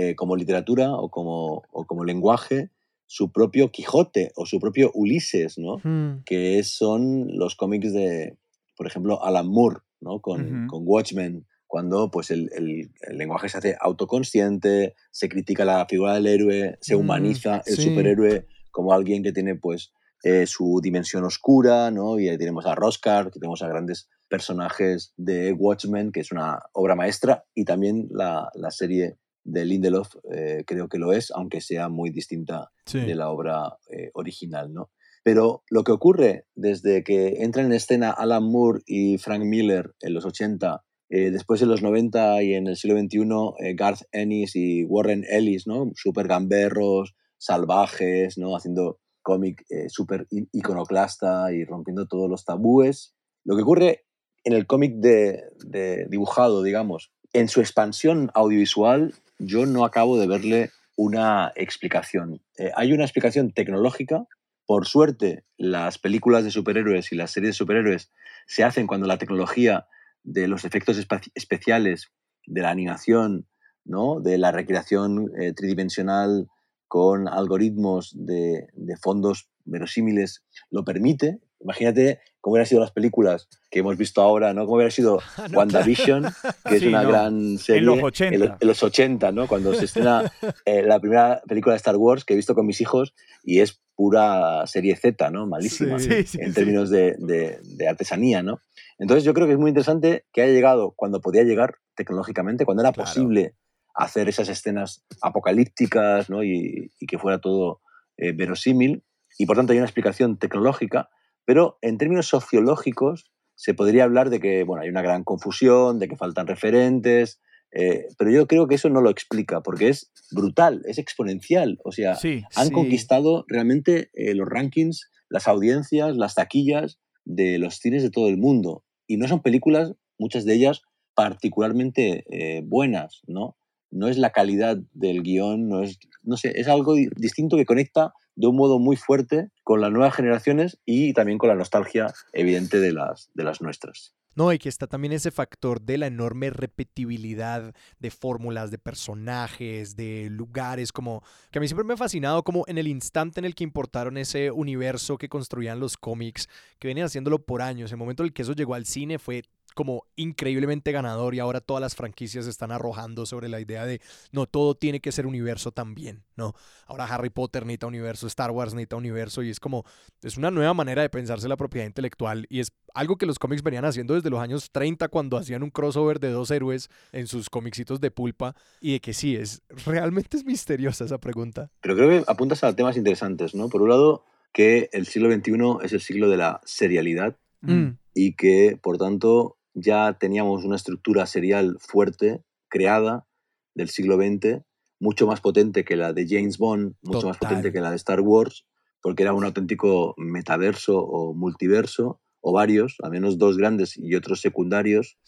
eh, 0.00 0.14
como 0.14 0.36
literatura 0.36 0.92
o 0.92 1.10
como, 1.10 1.64
o 1.72 1.84
como 1.84 2.04
lenguaje 2.04 2.70
su 3.06 3.32
propio 3.32 3.72
Quijote 3.72 4.30
o 4.36 4.46
su 4.46 4.60
propio 4.60 4.92
Ulises, 4.94 5.58
¿no? 5.58 5.78
Hmm. 5.82 6.22
Que 6.24 6.62
son 6.62 7.36
los 7.36 7.56
cómics 7.56 7.92
de, 7.92 8.38
por 8.76 8.86
ejemplo, 8.86 9.24
Alan 9.24 9.48
Moore, 9.48 9.78
¿no? 10.00 10.20
Con, 10.20 10.68
con 10.68 10.82
Watchmen, 10.86 11.48
cuando 11.66 12.12
pues 12.12 12.30
el, 12.30 12.48
el, 12.54 13.18
lenguaje 13.18 13.48
se 13.48 13.58
hace 13.58 13.76
autoconsciente, 13.80 14.94
se 15.10 15.28
critica 15.28 15.64
la 15.64 15.84
figura 15.86 16.14
del 16.14 16.28
héroe, 16.28 16.78
se 16.80 16.94
mm, 16.94 17.00
humaniza 17.00 17.62
el 17.66 17.76
superhéroe 17.76 18.46
como 18.70 18.92
alguien 18.92 19.24
que 19.24 19.32
tiene 19.32 19.56
pues 19.56 19.92
eh, 20.22 20.46
su 20.46 20.78
dimensión 20.80 21.24
oscura, 21.24 21.90
¿no? 21.90 22.20
Y 22.20 22.28
ahí 22.28 22.38
tenemos 22.38 22.66
a 22.66 22.76
Roscar, 22.76 23.32
que 23.32 23.40
tenemos 23.40 23.62
a 23.62 23.68
grandes 23.68 24.08
personajes 24.28 25.12
de 25.16 25.52
Watchmen, 25.52 26.12
que 26.12 26.20
es 26.20 26.30
una 26.30 26.60
obra 26.72 26.94
maestra, 26.94 27.46
y 27.52 27.64
también 27.64 28.06
la, 28.12 28.48
la 28.54 28.70
serie 28.70 29.18
de 29.48 29.64
Lindelof 29.64 30.14
eh, 30.30 30.62
creo 30.66 30.88
que 30.88 30.98
lo 30.98 31.12
es, 31.12 31.30
aunque 31.30 31.60
sea 31.60 31.88
muy 31.88 32.10
distinta 32.10 32.70
de 32.92 33.14
la 33.14 33.30
obra 33.30 33.78
eh, 33.90 34.10
original, 34.14 34.72
¿no? 34.72 34.90
Pero 35.24 35.62
lo 35.70 35.84
que 35.84 35.92
ocurre 35.92 36.46
desde 36.54 37.02
que 37.02 37.42
entran 37.42 37.66
en 37.66 37.72
escena 37.72 38.10
Alan 38.10 38.44
Moore 38.44 38.82
y 38.86 39.18
Frank 39.18 39.42
Miller 39.44 39.94
en 40.00 40.14
los 40.14 40.24
80 40.24 40.84
Eh, 41.10 41.30
después 41.30 41.62
en 41.62 41.70
los 41.70 41.80
90 41.80 42.42
y 42.42 42.52
en 42.52 42.66
el 42.66 42.76
siglo 42.76 42.98
XXI, 42.98 43.74
Garth 43.74 44.02
Ennis 44.12 44.54
y 44.54 44.84
Warren 44.84 45.24
Ellis, 45.26 45.66
¿no? 45.66 45.90
Súper 45.94 46.28
gamberros, 46.28 47.14
salvajes, 47.38 48.36
¿no? 48.36 48.54
Haciendo 48.54 48.98
cómic 49.22 49.64
súper 49.88 50.26
iconoclasta 50.52 51.50
y 51.54 51.64
rompiendo 51.64 52.06
todos 52.06 52.28
los 52.28 52.44
tabúes. 52.44 53.14
Lo 53.42 53.56
que 53.56 53.62
ocurre 53.62 54.04
en 54.44 54.52
el 54.52 54.66
cómic 54.66 54.96
de, 54.96 55.44
de 55.64 56.06
dibujado, 56.10 56.62
digamos, 56.62 57.10
en 57.32 57.48
su 57.48 57.60
expansión 57.60 58.30
audiovisual, 58.34 59.14
yo 59.38 59.66
no 59.66 59.84
acabo 59.84 60.18
de 60.18 60.26
verle 60.26 60.70
una 60.96 61.52
explicación. 61.54 62.42
Eh, 62.58 62.72
hay 62.74 62.92
una 62.92 63.04
explicación 63.04 63.52
tecnológica. 63.52 64.26
Por 64.66 64.86
suerte, 64.86 65.44
las 65.56 65.98
películas 65.98 66.44
de 66.44 66.50
superhéroes 66.50 67.12
y 67.12 67.16
las 67.16 67.30
series 67.30 67.50
de 67.50 67.58
superhéroes 67.58 68.10
se 68.46 68.64
hacen 68.64 68.86
cuando 68.86 69.06
la 69.06 69.18
tecnología 69.18 69.86
de 70.24 70.48
los 70.48 70.64
efectos 70.64 70.98
especiales, 71.34 72.08
de 72.46 72.62
la 72.62 72.70
animación, 72.70 73.46
¿no? 73.84 74.20
de 74.20 74.38
la 74.38 74.50
recreación 74.50 75.30
eh, 75.40 75.52
tridimensional 75.52 76.48
con 76.88 77.28
algoritmos 77.28 78.12
de, 78.14 78.68
de 78.72 78.96
fondos 78.96 79.48
verosímiles 79.64 80.44
lo 80.70 80.84
permite. 80.84 81.40
Imagínate 81.60 82.20
cómo 82.40 82.52
hubieran 82.52 82.66
sido 82.66 82.80
las 82.80 82.92
películas 82.92 83.48
que 83.70 83.80
hemos 83.80 83.96
visto 83.96 84.22
ahora, 84.22 84.54
¿no? 84.54 84.62
Cómo 84.64 84.76
hubiera 84.76 84.90
sido 84.90 85.20
WandaVision, 85.52 86.26
que 86.68 86.76
es 86.76 86.82
una 86.84 87.02
gran 87.02 87.58
serie. 87.58 87.80
En 87.80 87.86
los 87.86 88.02
80. 88.02 88.56
En, 88.60 88.68
los 88.68 88.82
80, 88.82 89.32
¿no? 89.32 89.48
Cuando 89.48 89.74
se 89.74 89.86
estrena 89.86 90.32
eh, 90.64 90.82
la 90.82 91.00
primera 91.00 91.42
película 91.48 91.74
de 91.74 91.78
Star 91.78 91.96
Wars 91.96 92.24
que 92.24 92.34
he 92.34 92.36
visto 92.36 92.54
con 92.54 92.66
mis 92.66 92.80
hijos 92.80 93.14
y 93.42 93.60
es 93.60 93.80
pura 93.96 94.64
serie 94.66 94.94
Z, 94.96 95.30
¿no? 95.30 95.46
Malísima 95.46 95.96
en 95.98 96.54
términos 96.54 96.90
de, 96.90 97.16
de, 97.18 97.88
artesanía, 97.88 98.42
¿no? 98.42 98.60
Entonces 98.98 99.24
yo 99.24 99.34
creo 99.34 99.46
que 99.46 99.54
es 99.54 99.58
muy 99.58 99.70
interesante 99.70 100.24
que 100.32 100.42
haya 100.42 100.52
llegado 100.52 100.92
cuando 100.96 101.20
podía 101.20 101.42
llegar 101.42 101.76
tecnológicamente, 101.96 102.64
cuando 102.64 102.82
era 102.82 102.92
posible 102.92 103.54
hacer 103.94 104.28
esas 104.28 104.48
escenas 104.48 105.04
apocalípticas, 105.20 106.30
¿no? 106.30 106.44
Y, 106.44 106.92
y 107.00 107.06
que 107.06 107.18
fuera 107.18 107.40
todo 107.40 107.80
eh, 108.16 108.32
verosímil. 108.32 109.04
Y 109.38 109.46
por 109.46 109.56
tanto 109.56 109.72
hay 109.72 109.78
una 109.78 109.86
explicación 109.86 110.38
tecnológica 110.38 111.08
pero 111.48 111.78
en 111.80 111.96
términos 111.96 112.26
sociológicos 112.26 113.24
se 113.54 113.72
podría 113.72 114.04
hablar 114.04 114.28
de 114.28 114.38
que 114.38 114.64
bueno, 114.64 114.82
hay 114.82 114.90
una 114.90 115.00
gran 115.00 115.24
confusión, 115.24 115.98
de 115.98 116.06
que 116.06 116.18
faltan 116.18 116.46
referentes, 116.46 117.40
eh, 117.72 118.04
pero 118.18 118.30
yo 118.30 118.46
creo 118.46 118.68
que 118.68 118.74
eso 118.74 118.90
no 118.90 119.00
lo 119.00 119.08
explica, 119.08 119.62
porque 119.62 119.88
es 119.88 120.12
brutal, 120.30 120.82
es 120.84 120.98
exponencial. 120.98 121.78
O 121.84 121.90
sea, 121.90 122.18
han 122.54 122.68
conquistado 122.70 123.46
realmente 123.48 124.10
eh, 124.12 124.34
los 124.34 124.46
rankings, 124.46 125.10
las 125.30 125.48
audiencias, 125.48 126.18
las 126.18 126.34
taquillas 126.34 126.98
de 127.24 127.58
los 127.58 127.76
cines 127.78 128.02
de 128.02 128.10
todo 128.10 128.28
el 128.28 128.36
mundo. 128.36 128.84
Y 129.06 129.16
no 129.16 129.26
son 129.26 129.40
películas, 129.40 129.94
muchas 130.18 130.44
de 130.44 130.52
ellas, 130.52 130.82
particularmente 131.14 132.24
eh, 132.30 132.60
buenas, 132.62 133.22
¿no? 133.26 133.56
No 133.90 134.08
es 134.08 134.18
la 134.18 134.32
calidad 134.32 134.76
del 134.92 135.22
guion, 135.22 135.66
no 135.66 135.82
es, 135.82 135.98
no 136.22 136.36
sé, 136.36 136.52
es 136.60 136.68
algo 136.68 136.94
distinto 137.16 137.56
que 137.56 137.64
conecta 137.64 138.12
de 138.38 138.46
un 138.46 138.56
modo 138.56 138.78
muy 138.78 138.96
fuerte 138.96 139.50
con 139.64 139.80
las 139.80 139.90
nuevas 139.90 140.14
generaciones 140.14 140.78
y 140.84 141.12
también 141.12 141.38
con 141.38 141.48
la 141.48 141.56
nostalgia 141.56 142.14
evidente 142.32 142.78
de 142.78 142.92
las, 142.92 143.30
de 143.34 143.42
las 143.42 143.60
nuestras. 143.60 144.14
No, 144.36 144.52
y 144.52 144.60
que 144.60 144.68
está 144.68 144.86
también 144.86 145.12
ese 145.12 145.32
factor 145.32 145.80
de 145.80 145.98
la 145.98 146.06
enorme 146.06 146.50
repetibilidad 146.50 147.74
de 147.98 148.10
fórmulas, 148.12 148.70
de 148.70 148.78
personajes, 148.78 149.96
de 149.96 150.28
lugares, 150.30 150.92
como 150.92 151.24
que 151.50 151.58
a 151.58 151.60
mí 151.60 151.66
siempre 151.66 151.84
me 151.84 151.94
ha 151.94 151.96
fascinado 151.96 152.44
como 152.44 152.62
en 152.68 152.78
el 152.78 152.86
instante 152.86 153.40
en 153.40 153.44
el 153.44 153.56
que 153.56 153.64
importaron 153.64 154.16
ese 154.16 154.52
universo 154.52 155.18
que 155.18 155.28
construían 155.28 155.80
los 155.80 155.96
cómics, 155.96 156.48
que 156.78 156.86
venían 156.86 157.06
haciéndolo 157.06 157.44
por 157.44 157.60
años, 157.60 157.90
el 157.90 157.98
momento 157.98 158.22
en 158.22 158.28
el 158.28 158.32
que 158.32 158.42
eso 158.42 158.52
llegó 158.52 158.74
al 158.74 158.86
cine 158.86 159.18
fue 159.18 159.42
como 159.74 160.04
increíblemente 160.16 160.92
ganador 160.92 161.34
y 161.34 161.38
ahora 161.38 161.60
todas 161.60 161.80
las 161.80 161.94
franquicias 161.94 162.46
están 162.46 162.72
arrojando 162.72 163.26
sobre 163.26 163.48
la 163.48 163.60
idea 163.60 163.86
de 163.86 164.00
no 164.32 164.46
todo 164.46 164.74
tiene 164.74 165.00
que 165.00 165.12
ser 165.12 165.26
universo 165.26 165.72
también, 165.72 166.24
¿no? 166.36 166.54
Ahora 166.86 167.04
Harry 167.04 167.30
Potter 167.30 167.64
necesita 167.64 167.86
universo, 167.86 168.26
Star 168.26 168.50
Wars 168.50 168.74
necesita 168.74 168.96
universo 168.96 169.42
y 169.42 169.50
es 169.50 169.60
como 169.60 169.84
es 170.22 170.36
una 170.36 170.50
nueva 170.50 170.74
manera 170.74 171.02
de 171.02 171.10
pensarse 171.10 171.48
la 171.48 171.56
propiedad 171.56 171.86
intelectual 171.86 172.46
y 172.48 172.60
es 172.60 172.72
algo 172.94 173.16
que 173.16 173.26
los 173.26 173.38
cómics 173.38 173.62
venían 173.62 173.84
haciendo 173.84 174.14
desde 174.14 174.30
los 174.30 174.40
años 174.40 174.70
30 174.72 175.08
cuando 175.08 175.36
hacían 175.36 175.62
un 175.62 175.70
crossover 175.70 176.18
de 176.18 176.30
dos 176.30 176.50
héroes 176.50 176.88
en 177.12 177.26
sus 177.26 177.50
cómicsitos 177.50 178.00
de 178.00 178.10
pulpa 178.10 178.56
y 178.80 178.92
de 178.92 179.00
que 179.00 179.12
sí 179.12 179.36
es 179.36 179.62
realmente 179.84 180.36
es 180.36 180.44
misteriosa 180.44 181.04
esa 181.04 181.18
pregunta. 181.18 181.70
Pero 181.80 181.94
creo 181.94 182.08
que 182.08 182.30
apuntas 182.30 182.64
a 182.64 182.74
temas 182.74 182.96
interesantes, 182.96 183.54
¿no? 183.54 183.68
Por 183.68 183.82
un 183.82 183.90
lado 183.90 184.24
que 184.52 184.88
el 184.92 185.06
siglo 185.06 185.30
XXI 185.32 185.84
es 185.84 185.92
el 185.92 186.00
siglo 186.00 186.28
de 186.28 186.36
la 186.36 186.60
serialidad 186.64 187.36
mm. 187.60 187.90
y 188.14 188.34
que 188.34 188.78
por 188.80 188.98
tanto 188.98 189.57
ya 189.80 190.16
teníamos 190.18 190.64
una 190.64 190.76
estructura 190.76 191.26
serial 191.26 191.76
fuerte, 191.80 192.42
creada, 192.68 193.26
del 193.74 193.88
siglo 193.88 194.16
XX, 194.16 194.62
mucho 195.00 195.26
más 195.26 195.40
potente 195.40 195.84
que 195.84 195.96
la 195.96 196.12
de 196.12 196.26
James 196.28 196.58
Bond, 196.58 196.94
mucho 197.02 197.28
más 197.28 197.38
potente 197.38 197.72
que 197.72 197.80
la 197.80 197.90
de 197.90 197.96
Star 197.96 198.20
Wars, 198.20 198.66
porque 199.00 199.22
era 199.22 199.32
un 199.32 199.44
auténtico 199.44 200.14
metaverso 200.16 200.98
o 200.98 201.34
multiverso, 201.34 202.20
o 202.40 202.52
varios, 202.52 202.96
al 203.02 203.10
menos 203.10 203.38
dos 203.38 203.56
grandes 203.56 203.96
y 203.96 204.14
otros 204.14 204.40
secundarios, 204.40 205.18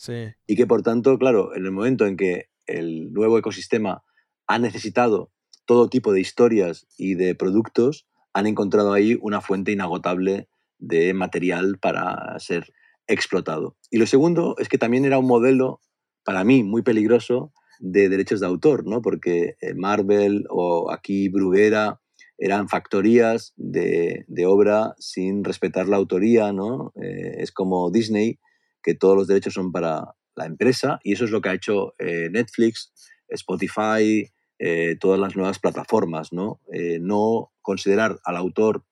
y 0.46 0.56
que 0.56 0.66
por 0.66 0.82
tanto, 0.82 1.18
claro, 1.18 1.54
en 1.54 1.64
el 1.64 1.72
momento 1.72 2.06
en 2.06 2.16
que 2.16 2.50
el 2.66 3.12
nuevo 3.12 3.38
ecosistema 3.38 4.02
ha 4.46 4.58
necesitado 4.58 5.32
todo 5.64 5.88
tipo 5.88 6.12
de 6.12 6.20
historias 6.20 6.86
y 6.96 7.14
de 7.14 7.34
productos, 7.34 8.06
han 8.32 8.46
encontrado 8.46 8.92
ahí 8.92 9.18
una 9.22 9.40
fuente 9.40 9.72
inagotable 9.72 10.48
de 10.78 11.12
material 11.14 11.78
para 11.78 12.38
ser 12.38 12.72
explotado. 13.11 13.77
Y 13.90 13.99
lo 13.99 14.07
segundo 14.07 14.55
es 14.59 14.68
que 14.68 14.79
también 14.79 15.05
era 15.05 15.18
un 15.18 15.27
modelo, 15.27 15.81
para 16.25 16.44
mí, 16.44 16.62
muy 16.62 16.83
peligroso 16.83 17.53
de 17.81 18.09
derechos 18.09 18.40
de 18.40 18.46
autor, 18.46 18.87
¿no? 18.87 19.03
porque 19.03 19.57
eh, 19.61 19.75
Marvel 19.75 20.44
o 20.49 20.90
aquí 20.92 21.29
Bruguera 21.29 22.01
eran 22.38 22.68
factorías 22.68 23.53
de, 23.57 24.25
obra 24.46 24.94
sin 24.99 25.44
respetar 25.44 25.88
la 25.88 25.96
autoría, 25.96 26.53
¿no? 26.55 26.90
Eh, 27.03 27.37
es 27.38 27.53
como 27.53 27.90
Disney, 27.90 28.38
que 28.83 28.94
todos 28.94 29.14
los 29.14 29.27
derechos 29.27 29.53
son 29.53 29.73
para 29.73 30.14
la 30.37 30.46
empresa, 30.46 31.01
y 31.05 31.12
eso 31.12 31.27
es 31.27 31.33
lo 31.33 31.42
que 31.42 31.51
ha 31.51 31.55
hecho 31.55 31.92
eh, 31.99 32.31
Netflix, 32.31 32.94
Spotify, 33.29 34.31
todas 35.01 35.18
las 35.18 35.37
nuevas 35.37 35.59
plataformas, 35.59 36.35
¿no? 36.35 36.61
no 37.01 37.51
considerar 37.62 38.20
al 38.25 38.37
autor 38.37 38.85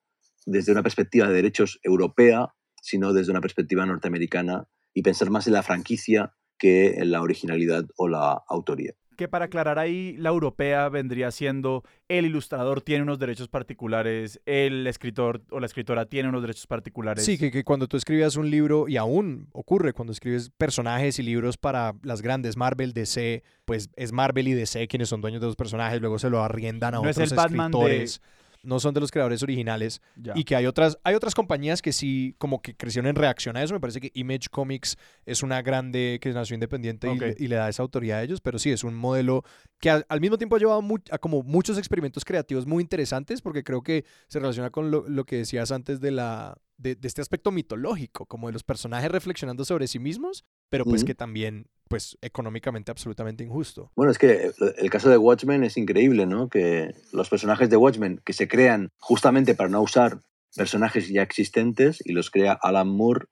desde 0.47 0.71
una 0.71 0.81
perspectiva 0.81 1.27
de 1.27 1.35
derechos 1.35 1.79
europea, 1.83 2.55
sino 2.81 3.13
desde 3.13 3.31
una 3.31 3.41
perspectiva 3.41 3.85
norteamericana 3.85 4.67
y 4.93 5.01
pensar 5.01 5.29
más 5.29 5.47
en 5.47 5.53
la 5.53 5.63
franquicia 5.63 6.33
que 6.57 6.95
en 6.97 7.11
la 7.11 7.21
originalidad 7.21 7.85
o 7.95 8.07
la 8.07 8.43
autoría. 8.47 8.93
Que 9.15 9.27
para 9.27 9.45
aclarar 9.45 9.79
ahí, 9.79 10.15
la 10.17 10.29
europea 10.29 10.87
vendría 10.87 11.29
siendo 11.31 11.83
el 12.07 12.25
ilustrador 12.25 12.81
tiene 12.81 13.03
unos 13.03 13.19
derechos 13.19 13.49
particulares, 13.49 14.39
el 14.45 14.87
escritor 14.87 15.41
o 15.51 15.59
la 15.59 15.65
escritora 15.65 16.05
tiene 16.05 16.29
unos 16.29 16.41
derechos 16.41 16.67
particulares. 16.67 17.25
Sí, 17.25 17.37
que, 17.37 17.51
que 17.51 17.65
cuando 17.65 17.87
tú 17.87 17.97
escribías 17.97 18.37
un 18.37 18.49
libro, 18.49 18.87
y 18.87 18.95
aún 18.95 19.49
ocurre 19.51 19.91
cuando 19.91 20.13
escribes 20.13 20.51
personajes 20.51 21.19
y 21.19 21.23
libros 21.23 21.57
para 21.57 21.95
las 22.01 22.21
grandes 22.21 22.55
Marvel, 22.55 22.93
DC, 22.93 23.43
pues 23.65 23.89
es 23.97 24.13
Marvel 24.13 24.47
y 24.47 24.53
DC 24.53 24.87
quienes 24.87 25.09
son 25.09 25.19
dueños 25.19 25.41
de 25.41 25.47
los 25.47 25.57
personajes, 25.57 25.99
luego 25.99 26.17
se 26.17 26.29
lo 26.29 26.41
arriendan 26.41 26.93
a 26.93 26.99
otros 27.01 27.17
es 27.17 27.31
el 27.31 27.35
Batman 27.35 27.71
escritores 27.73 28.21
no 28.63 28.79
son 28.79 28.93
de 28.93 28.99
los 28.99 29.11
creadores 29.11 29.41
originales 29.43 30.01
y 30.35 30.43
que 30.43 30.55
hay 30.55 30.65
otras, 30.65 30.97
hay 31.03 31.15
otras 31.15 31.33
compañías 31.33 31.81
que 31.81 31.93
sí 31.93 32.35
como 32.37 32.61
que 32.61 32.75
crecieron 32.75 33.07
en 33.07 33.15
reacción 33.15 33.55
a 33.57 33.63
eso. 33.63 33.73
Me 33.73 33.79
parece 33.79 34.01
que 34.01 34.11
Image 34.13 34.49
Comics 34.51 34.97
es 35.25 35.43
una 35.43 35.61
grande 35.61 36.19
que 36.21 36.31
nació 36.31 36.55
independiente 36.55 37.07
y, 37.37 37.47
le 37.47 37.55
da 37.55 37.69
esa 37.69 37.83
autoridad 37.83 38.19
a 38.19 38.23
ellos, 38.23 38.41
pero 38.41 38.59
sí 38.59 38.71
es 38.71 38.83
un 38.83 38.95
modelo 38.95 39.43
que 39.79 39.89
al, 39.89 40.21
mismo 40.21 40.37
tiempo 40.37 40.55
ha 40.55 40.59
llevado 40.59 40.83
a 41.11 41.17
como 41.17 41.43
muchos 41.43 41.77
experimentos 41.77 42.25
creativos 42.25 42.65
muy 42.65 42.81
interesantes 42.81 43.41
porque 43.41 43.63
creo 43.63 43.81
que 43.81 44.05
se 44.27 44.39
relaciona 44.39 44.69
con 44.69 44.91
lo, 44.91 45.07
lo 45.07 45.25
que 45.25 45.37
decías 45.37 45.71
antes 45.71 46.01
de 46.01 46.11
la 46.11 46.57
de, 46.79 46.97
este 47.03 47.21
aspecto 47.21 47.51
mitológico, 47.51 48.25
como 48.25 48.47
de 48.47 48.53
los 48.53 48.63
personajes 48.63 49.11
reflexionando 49.11 49.65
sobre 49.65 49.87
sí 49.87 49.99
mismos, 49.99 50.45
pero 50.69 50.85
pues 50.85 51.03
que 51.03 51.13
también, 51.13 51.67
pues 51.89 52.17
económicamente 52.21 52.91
absolutamente 52.91 53.43
injusto. 53.43 53.91
Bueno, 53.95 54.11
es 54.11 54.17
que 54.17 54.51
el 54.77 54.89
caso 54.89 55.09
de 55.09 55.17
Watchmen 55.17 55.63
es 55.63 55.75
increíble, 55.75 56.25
¿no? 56.25 56.47
Que 56.47 56.93
los 57.11 57.29
personajes 57.29 57.69
de 57.69 57.75
Watchmen 57.75 58.21
que 58.23 58.33
se 58.33 58.47
crean 58.47 58.91
justamente 58.99 59.55
para 59.55 59.69
no 59.69 59.81
usar 59.81 60.19
personajes 60.55 61.09
ya 61.09 61.23
existentes 61.23 61.99
y 62.05 62.13
los 62.13 62.29
crea 62.29 62.53
Alan 62.53 62.87
Moore 62.87 63.25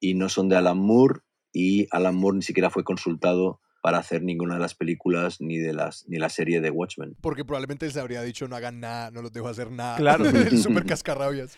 y 0.00 0.14
no 0.14 0.28
son 0.28 0.48
de 0.48 0.56
Alan 0.56 0.78
Moore 0.78 1.20
y 1.52 1.86
Alan 1.90 2.16
Moore 2.16 2.38
ni 2.38 2.42
siquiera 2.42 2.68
fue 2.68 2.84
consultado 2.84 3.60
para 3.80 3.98
hacer 3.98 4.22
ninguna 4.22 4.54
de 4.54 4.60
las 4.60 4.74
películas 4.74 5.40
ni 5.40 5.58
de 5.58 5.72
las 5.72 6.04
ni 6.08 6.18
la 6.18 6.28
serie 6.28 6.60
de 6.60 6.70
Watchmen. 6.70 7.16
Porque 7.20 7.44
probablemente 7.44 7.90
se 7.90 8.00
habría 8.00 8.22
dicho 8.22 8.48
no 8.48 8.56
hagan 8.56 8.80
nada, 8.80 9.10
no 9.10 9.22
los 9.22 9.32
dejo 9.32 9.48
hacer 9.48 9.70
nada. 9.70 9.96
Claro. 9.96 10.24
Súper 10.56 10.84
cascarrabias. 10.86 11.56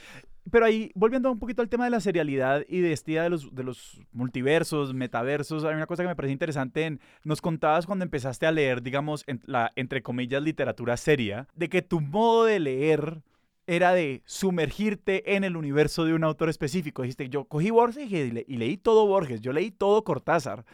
Pero 0.51 0.67
ahí, 0.67 0.91
volviendo 0.95 1.31
un 1.31 1.39
poquito 1.39 1.63
al 1.63 1.69
tema 1.69 1.85
de 1.85 1.91
la 1.91 2.01
serialidad 2.01 2.65
y 2.69 2.81
de 2.81 2.93
este 2.93 3.13
de 3.13 3.31
los, 3.31 3.55
de 3.55 3.63
los 3.63 4.01
multiversos, 4.13 4.93
metaversos, 4.93 5.65
hay 5.65 5.75
una 5.75 5.87
cosa 5.87 6.03
que 6.03 6.09
me 6.09 6.17
parece 6.17 6.33
interesante. 6.33 6.85
En, 6.85 7.01
nos 7.23 7.41
contabas 7.41 7.87
cuando 7.87 8.05
empezaste 8.05 8.47
a 8.47 8.53
leer, 8.53 8.83
digamos, 8.83 9.23
en 9.29 9.41
la, 9.47 9.73
entre 9.77 10.03
comillas, 10.03 10.43
literatura 10.43 10.97
seria, 10.97 11.47
de 11.55 11.69
que 11.69 11.83
tu 11.83 12.01
modo 12.01 12.45
de 12.45 12.59
leer 12.59 13.23
era 13.67 13.93
de 13.93 14.23
sumergirte 14.27 15.37
en 15.37 15.45
el 15.45 15.57
universo 15.57 16.05
de 16.05 16.15
un 16.15 16.25
autor 16.25 16.49
específico. 16.49 17.03
Dijiste, 17.03 17.29
yo 17.29 17.45
cogí 17.45 17.71
Borges 17.71 18.11
y, 18.11 18.31
leí 18.31 18.77
todo 18.77 19.07
Borges, 19.07 19.41
yo 19.41 19.53
leí 19.53 19.71
todo 19.71 20.03
Cortázar. 20.03 20.65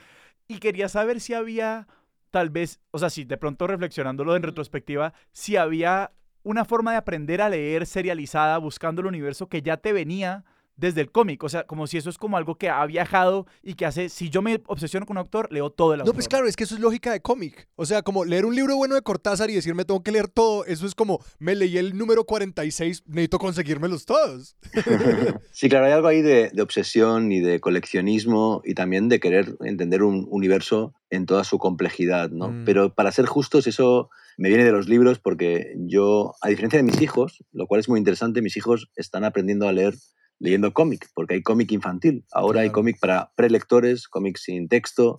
Y 0.46 0.58
quería 0.58 0.88
saber 0.88 1.20
si 1.20 1.34
había, 1.34 1.86
tal 2.30 2.48
vez, 2.48 2.80
o 2.90 2.98
sea, 2.98 3.10
si 3.10 3.24
de 3.24 3.36
pronto 3.36 3.66
reflexionándolo 3.66 4.34
en 4.34 4.42
retrospectiva, 4.42 5.12
si 5.32 5.56
había 5.56 6.12
una 6.48 6.64
forma 6.64 6.92
de 6.92 6.96
aprender 6.96 7.42
a 7.42 7.50
leer 7.50 7.84
serializada 7.84 8.56
buscando 8.56 9.02
el 9.02 9.06
universo 9.06 9.50
que 9.50 9.60
ya 9.60 9.76
te 9.76 9.92
venía 9.92 10.46
desde 10.78 11.02
el 11.02 11.10
cómic. 11.10 11.44
O 11.44 11.48
sea, 11.50 11.64
como 11.64 11.86
si 11.86 11.98
eso 11.98 12.08
es 12.08 12.16
como 12.16 12.38
algo 12.38 12.56
que 12.56 12.70
ha 12.70 12.86
viajado 12.86 13.46
y 13.62 13.74
que 13.74 13.84
hace. 13.84 14.08
Si 14.08 14.30
yo 14.30 14.40
me 14.40 14.62
obsesiono 14.66 15.04
con 15.04 15.16
un 15.16 15.18
autor, 15.18 15.52
leo 15.52 15.70
todo 15.70 15.92
el 15.92 16.00
autor. 16.00 16.14
No, 16.14 16.16
pues 16.16 16.28
claro, 16.28 16.46
es 16.46 16.56
que 16.56 16.64
eso 16.64 16.74
es 16.74 16.80
lógica 16.80 17.12
de 17.12 17.20
cómic. 17.20 17.68
O 17.76 17.84
sea, 17.84 18.02
como 18.02 18.24
leer 18.24 18.46
un 18.46 18.54
libro 18.54 18.76
bueno 18.76 18.94
de 18.94 19.02
Cortázar 19.02 19.50
y 19.50 19.54
decirme 19.54 19.84
tengo 19.84 20.02
que 20.02 20.12
leer 20.12 20.28
todo, 20.28 20.64
eso 20.64 20.86
es 20.86 20.94
como 20.94 21.20
me 21.38 21.54
leí 21.54 21.76
el 21.76 21.98
número 21.98 22.24
46, 22.24 23.02
necesito 23.06 23.38
conseguírmelos 23.38 24.06
todos. 24.06 24.56
sí, 25.52 25.68
claro, 25.68 25.86
hay 25.86 25.92
algo 25.92 26.08
ahí 26.08 26.22
de, 26.22 26.50
obsesión 26.62 27.32
y 27.32 27.40
de 27.40 27.60
coleccionismo 27.60 28.62
y 28.64 28.74
también 28.74 29.08
de 29.08 29.20
querer 29.20 29.56
entender 29.60 30.02
un 30.02 30.26
universo 30.30 30.94
en 31.10 31.26
toda 31.26 31.44
su 31.44 31.58
complejidad, 31.58 32.30
¿no? 32.30 32.50
Mm. 32.50 32.64
Pero 32.64 32.94
para 32.94 33.12
ser 33.12 33.26
justos, 33.26 33.66
eso 33.66 34.10
me 34.36 34.48
viene 34.48 34.64
de 34.64 34.72
los 34.72 34.88
libros 34.88 35.18
porque 35.18 35.74
yo, 35.76 36.34
a 36.40 36.48
diferencia 36.48 36.78
de 36.78 36.84
mis 36.84 37.00
hijos, 37.00 37.44
lo 37.52 37.66
cual 37.66 37.80
es 37.80 37.88
muy 37.88 37.98
interesante, 37.98 38.42
mis 38.42 38.56
hijos 38.56 38.90
están 38.94 39.24
aprendiendo 39.24 39.68
a 39.68 39.72
leer 39.72 39.94
leyendo 40.40 40.72
cómic, 40.72 41.08
porque 41.14 41.34
hay 41.34 41.42
cómic 41.42 41.72
infantil. 41.72 42.24
Ahora 42.32 42.62
hay 42.62 42.70
cómic 42.70 42.98
para 43.00 43.32
prelectores, 43.36 44.08
cómic 44.08 44.36
sin 44.38 44.68
texto, 44.68 45.18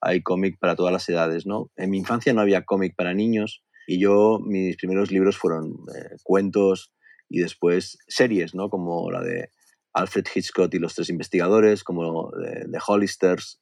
hay 0.00 0.22
cómic 0.22 0.58
para 0.58 0.76
todas 0.76 0.92
las 0.92 1.08
edades, 1.08 1.46
¿no? 1.46 1.70
En 1.76 1.90
mi 1.90 1.98
infancia 1.98 2.32
no 2.32 2.40
había 2.40 2.64
cómic 2.64 2.94
para 2.96 3.14
niños 3.14 3.64
y 3.86 4.00
yo, 4.00 4.38
mis 4.44 4.76
primeros 4.76 5.10
libros 5.10 5.38
fueron 5.38 5.72
eh, 5.94 6.16
cuentos 6.22 6.92
y 7.28 7.40
después 7.40 7.98
series, 8.06 8.54
¿no? 8.54 8.68
Como 8.68 9.10
la 9.10 9.22
de 9.22 9.50
Alfred 9.94 10.26
Hitchcock 10.34 10.72
y 10.74 10.78
los 10.78 10.94
tres 10.94 11.08
investigadores, 11.08 11.84
como 11.84 12.30
de, 12.32 12.66
de 12.68 12.78
Hollisters. 12.86 13.60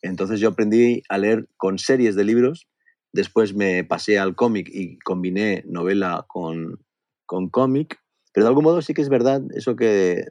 Entonces 0.00 0.40
yo 0.40 0.50
aprendí 0.50 1.02
a 1.08 1.18
leer 1.18 1.48
con 1.56 1.78
series 1.78 2.14
de 2.14 2.24
libros, 2.24 2.68
después 3.12 3.54
me 3.54 3.84
pasé 3.84 4.18
al 4.18 4.34
cómic 4.34 4.68
y 4.70 4.98
combiné 5.00 5.64
novela 5.66 6.24
con, 6.28 6.84
con 7.26 7.48
cómic 7.48 8.03
pero 8.34 8.46
de 8.46 8.48
algún 8.48 8.64
modo 8.64 8.82
sí 8.82 8.94
que 8.94 9.00
es 9.00 9.08
verdad 9.08 9.42
eso 9.54 9.76
que, 9.76 10.24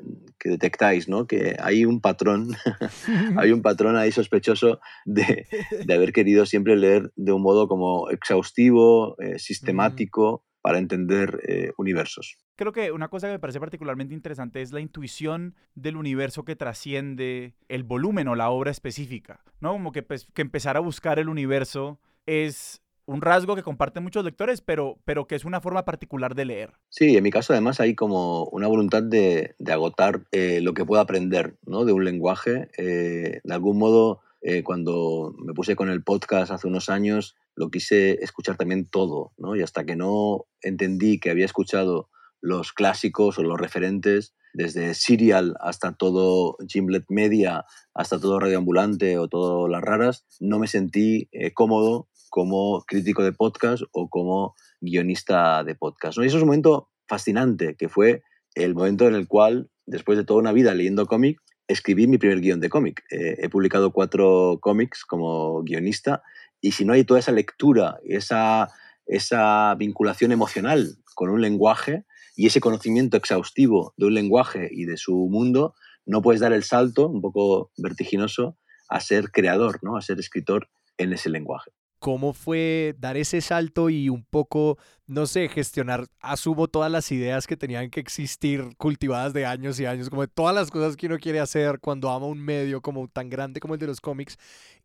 detectáis, 0.44 1.08
¿no? 1.08 1.26
Que 1.26 1.56
hay 1.58 1.86
un 1.86 2.02
patrón, 2.02 2.50
hay 3.38 3.54
un 3.54 3.62
patrón 3.62 3.96
ahí 3.96 4.12
sospechoso 4.12 4.82
de, 5.06 5.48
haber 5.89 6.12
querido 6.12 6.46
siempre 6.46 6.76
leer 6.76 7.13
de 7.16 7.32
un 7.32 7.42
modo 7.42 7.70
como 7.70 8.10
exhaustivo, 8.10 9.16
eh, 9.20 9.39
sistemático, 9.39 10.44
para 10.62 10.80
entender 10.80 11.39
eh, 11.48 11.72
universos. 11.78 12.38
Creo 12.58 12.74
que 12.74 12.92
una 12.92 13.08
cosa 13.08 13.28
que 13.28 13.34
me 13.34 13.39
parece 13.39 13.62
particularmente 13.62 14.13
interesante 14.13 14.62
es 14.62 14.74
la 14.74 14.82
intuición 14.82 15.56
del 15.74 15.96
universo 15.96 16.44
que 16.44 16.58
trasciende 16.58 17.56
el 17.70 17.84
volumen 17.84 18.28
o 18.28 18.36
la 18.36 18.50
obra 18.50 18.72
específica, 18.72 19.44
¿no? 19.62 19.72
Como 19.72 19.94
que, 19.94 20.04
pues, 20.04 20.28
que 20.34 20.42
empezar 20.42 20.76
a 20.76 20.82
buscar 20.82 21.20
el 21.20 21.30
universo 21.30 22.02
es 22.26 22.83
un 23.06 23.22
rasgo 23.22 23.56
que 23.56 23.63
comparten 23.63 24.04
muchos 24.04 24.24
lectores, 24.24 24.62
pero, 24.62 24.98
pero 25.06 25.28
que 25.28 25.36
es 25.36 25.46
una 25.46 25.62
forma 25.62 25.86
particular 25.86 26.36
de 26.36 26.46
leer. 26.46 26.74
Sí, 26.89 27.16
en 27.18 27.24
mi 27.24 27.32
caso 27.32 27.54
además 27.54 27.80
hay 27.80 27.96
como 27.96 28.46
una 28.46 28.68
voluntad 28.68 29.04
de, 29.04 29.56
agotar 29.68 30.26
eh, 30.32 30.62
lo 30.62 30.74
que 30.74 30.86
puedo 30.86 31.02
aprender 31.02 31.58
¿no? 31.66 31.86
de 31.86 31.94
un 31.94 32.06
lenguaje. 32.06 32.70
Eh, 32.78 33.42
de 33.44 33.54
algún 33.54 33.78
modo, 33.78 34.22
eh, 34.42 34.63
cuando 34.63 35.36
me 35.38 35.54
puse 35.54 35.76
con 35.76 35.89
el 35.89 36.04
podcast 36.04 36.52
hace 36.52 36.68
unos 36.68 36.89
años, 36.89 37.36
lo 37.56 37.70
quise 37.70 38.24
escuchar 38.24 38.58
también 38.58 38.86
todo, 38.86 39.34
¿no? 39.38 39.56
y 39.56 39.62
hasta 39.62 39.86
que 39.86 39.96
no 39.96 40.46
entendí 40.62 41.20
que 41.20 41.30
había 41.30 41.46
escuchado 41.46 42.10
los 42.42 42.74
clásicos 42.74 43.38
o 43.38 43.44
los 43.44 43.60
referentes, 43.60 44.34
desde 44.54 44.94
Serial 44.94 45.56
hasta 45.62 45.94
todo 45.94 46.58
Gimlet 46.68 47.06
Media, 47.10 47.66
hasta 47.94 48.20
todo 48.20 48.39
Radioambulante 48.39 49.18
o 49.18 49.28
todo 49.28 49.68
Las 49.68 49.82
Raras, 49.82 50.26
no 50.39 50.60
me 50.60 50.68
sentí 50.68 51.30
cómodo 51.56 52.08
como 52.34 52.84
crítico 52.88 53.24
de 53.24 53.32
podcast 53.32 53.84
o 53.91 54.10
como 54.10 54.56
guionista 54.82 55.63
de 55.63 55.76
podcast. 55.76 56.17
¿no? 56.17 56.24
Y 56.24 56.28
eso 56.28 56.38
es 56.38 56.41
un 56.41 56.48
momento 56.48 56.89
fascinante, 57.08 57.76
que 57.78 57.89
fue 57.89 58.24
el 58.56 58.74
momento 58.74 59.08
en 59.08 59.13
el 59.13 59.28
cual, 59.28 59.69
después 59.86 60.17
de 60.17 60.24
toda 60.24 60.39
una 60.39 60.52
vida 60.52 60.74
leyendo 60.74 61.06
cómic, 61.06 61.38
escribí 61.67 62.08
mi 62.08 62.17
primer 62.17 62.41
guion 62.41 62.60
de 62.60 62.69
cómic. 62.69 63.04
Eh, 63.12 63.36
he 63.38 63.50
publicado 63.50 63.91
cuatro 63.93 64.58
cómics 64.63 65.06
como 65.06 65.62
guionista 65.62 66.24
y 66.60 66.72
si 66.72 66.86
no 66.86 66.93
hay 66.93 67.04
toda 67.04 67.19
esa 67.19 67.32
lectura, 67.32 68.00
esa, 68.04 68.67
esa 69.06 69.76
vinculación 69.76 70.32
emocional 70.32 70.98
con 71.13 71.30
un 71.30 71.39
lenguaje 71.39 72.04
y 72.36 72.48
ese 72.48 72.62
conocimiento 72.62 73.15
exhaustivo 73.15 73.93
de 73.96 74.08
un 74.08 74.15
lenguaje 74.15 74.69
y 74.72 74.86
de 74.86 74.98
su 74.98 75.13
mundo, 75.30 75.76
no 76.08 76.24
puedes 76.24 76.41
dar 76.41 76.52
el 76.52 76.63
salto, 76.63 77.10
un 77.10 77.22
poco 77.22 77.69
vertiginoso, 77.78 78.58
a 78.89 79.00
ser 79.02 79.30
creador, 79.30 79.78
¿no? 79.84 79.98
a 79.98 80.02
ser 80.02 80.19
escritor 80.19 80.67
en 80.98 81.13
ese 81.13 81.30
lenguaje 81.30 81.69
cómo 82.04 82.34
fue 82.34 82.96
dar 83.00 83.16
ese 83.16 83.39
salto 83.39 83.89
y 83.89 84.10
un 84.10 84.26
poco, 84.26 84.78
no 85.08 85.26
sé, 85.26 85.48
gestionar, 85.48 86.06
asumo 86.20 86.68
todas 86.68 86.92
las 86.92 87.10
ideas 87.13 87.48
que 87.48 87.56
tenían 87.56 87.89
que 87.89 88.02
existir 88.02 88.76
cultivadas 88.76 89.32
de 89.32 89.46
años 89.46 89.80
y 89.80 89.86
años, 89.86 90.10
como 90.10 90.24
de 90.24 90.28
todas 90.28 90.54
las 90.54 90.70
cosas 90.70 90.98
que 90.98 91.08
uno 91.08 91.18
quiere 91.18 91.39
hacer 91.39 91.80
cuando 91.80 92.10
ama 92.10 92.26
un 92.26 92.42
medio 92.44 92.82
como 92.82 93.08
tan 93.08 93.30
grande 93.30 93.62
como 93.62 93.76
el 93.76 93.80
de 93.80 93.88
los 93.88 94.02
cómics 94.02 94.38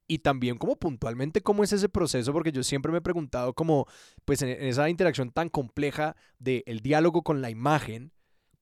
y 0.06 0.20
también 0.20 0.58
como 0.58 0.76
puntualmente 0.76 1.40
cómo 1.40 1.64
es 1.64 1.72
ese 1.72 1.88
proceso, 1.88 2.32
porque 2.32 2.52
yo 2.52 2.62
siempre 2.62 2.92
me 2.92 2.98
he 2.98 3.02
preguntado 3.02 3.52
como, 3.52 3.88
pues 4.24 4.40
en 4.42 4.50
esa 4.50 4.88
interacción 4.88 5.32
tan 5.32 5.48
compleja 5.48 6.14
del 6.38 6.62
el 6.66 6.82
diálogo 6.82 7.22
con 7.24 7.42
la 7.42 7.50
imagen, 7.50 8.12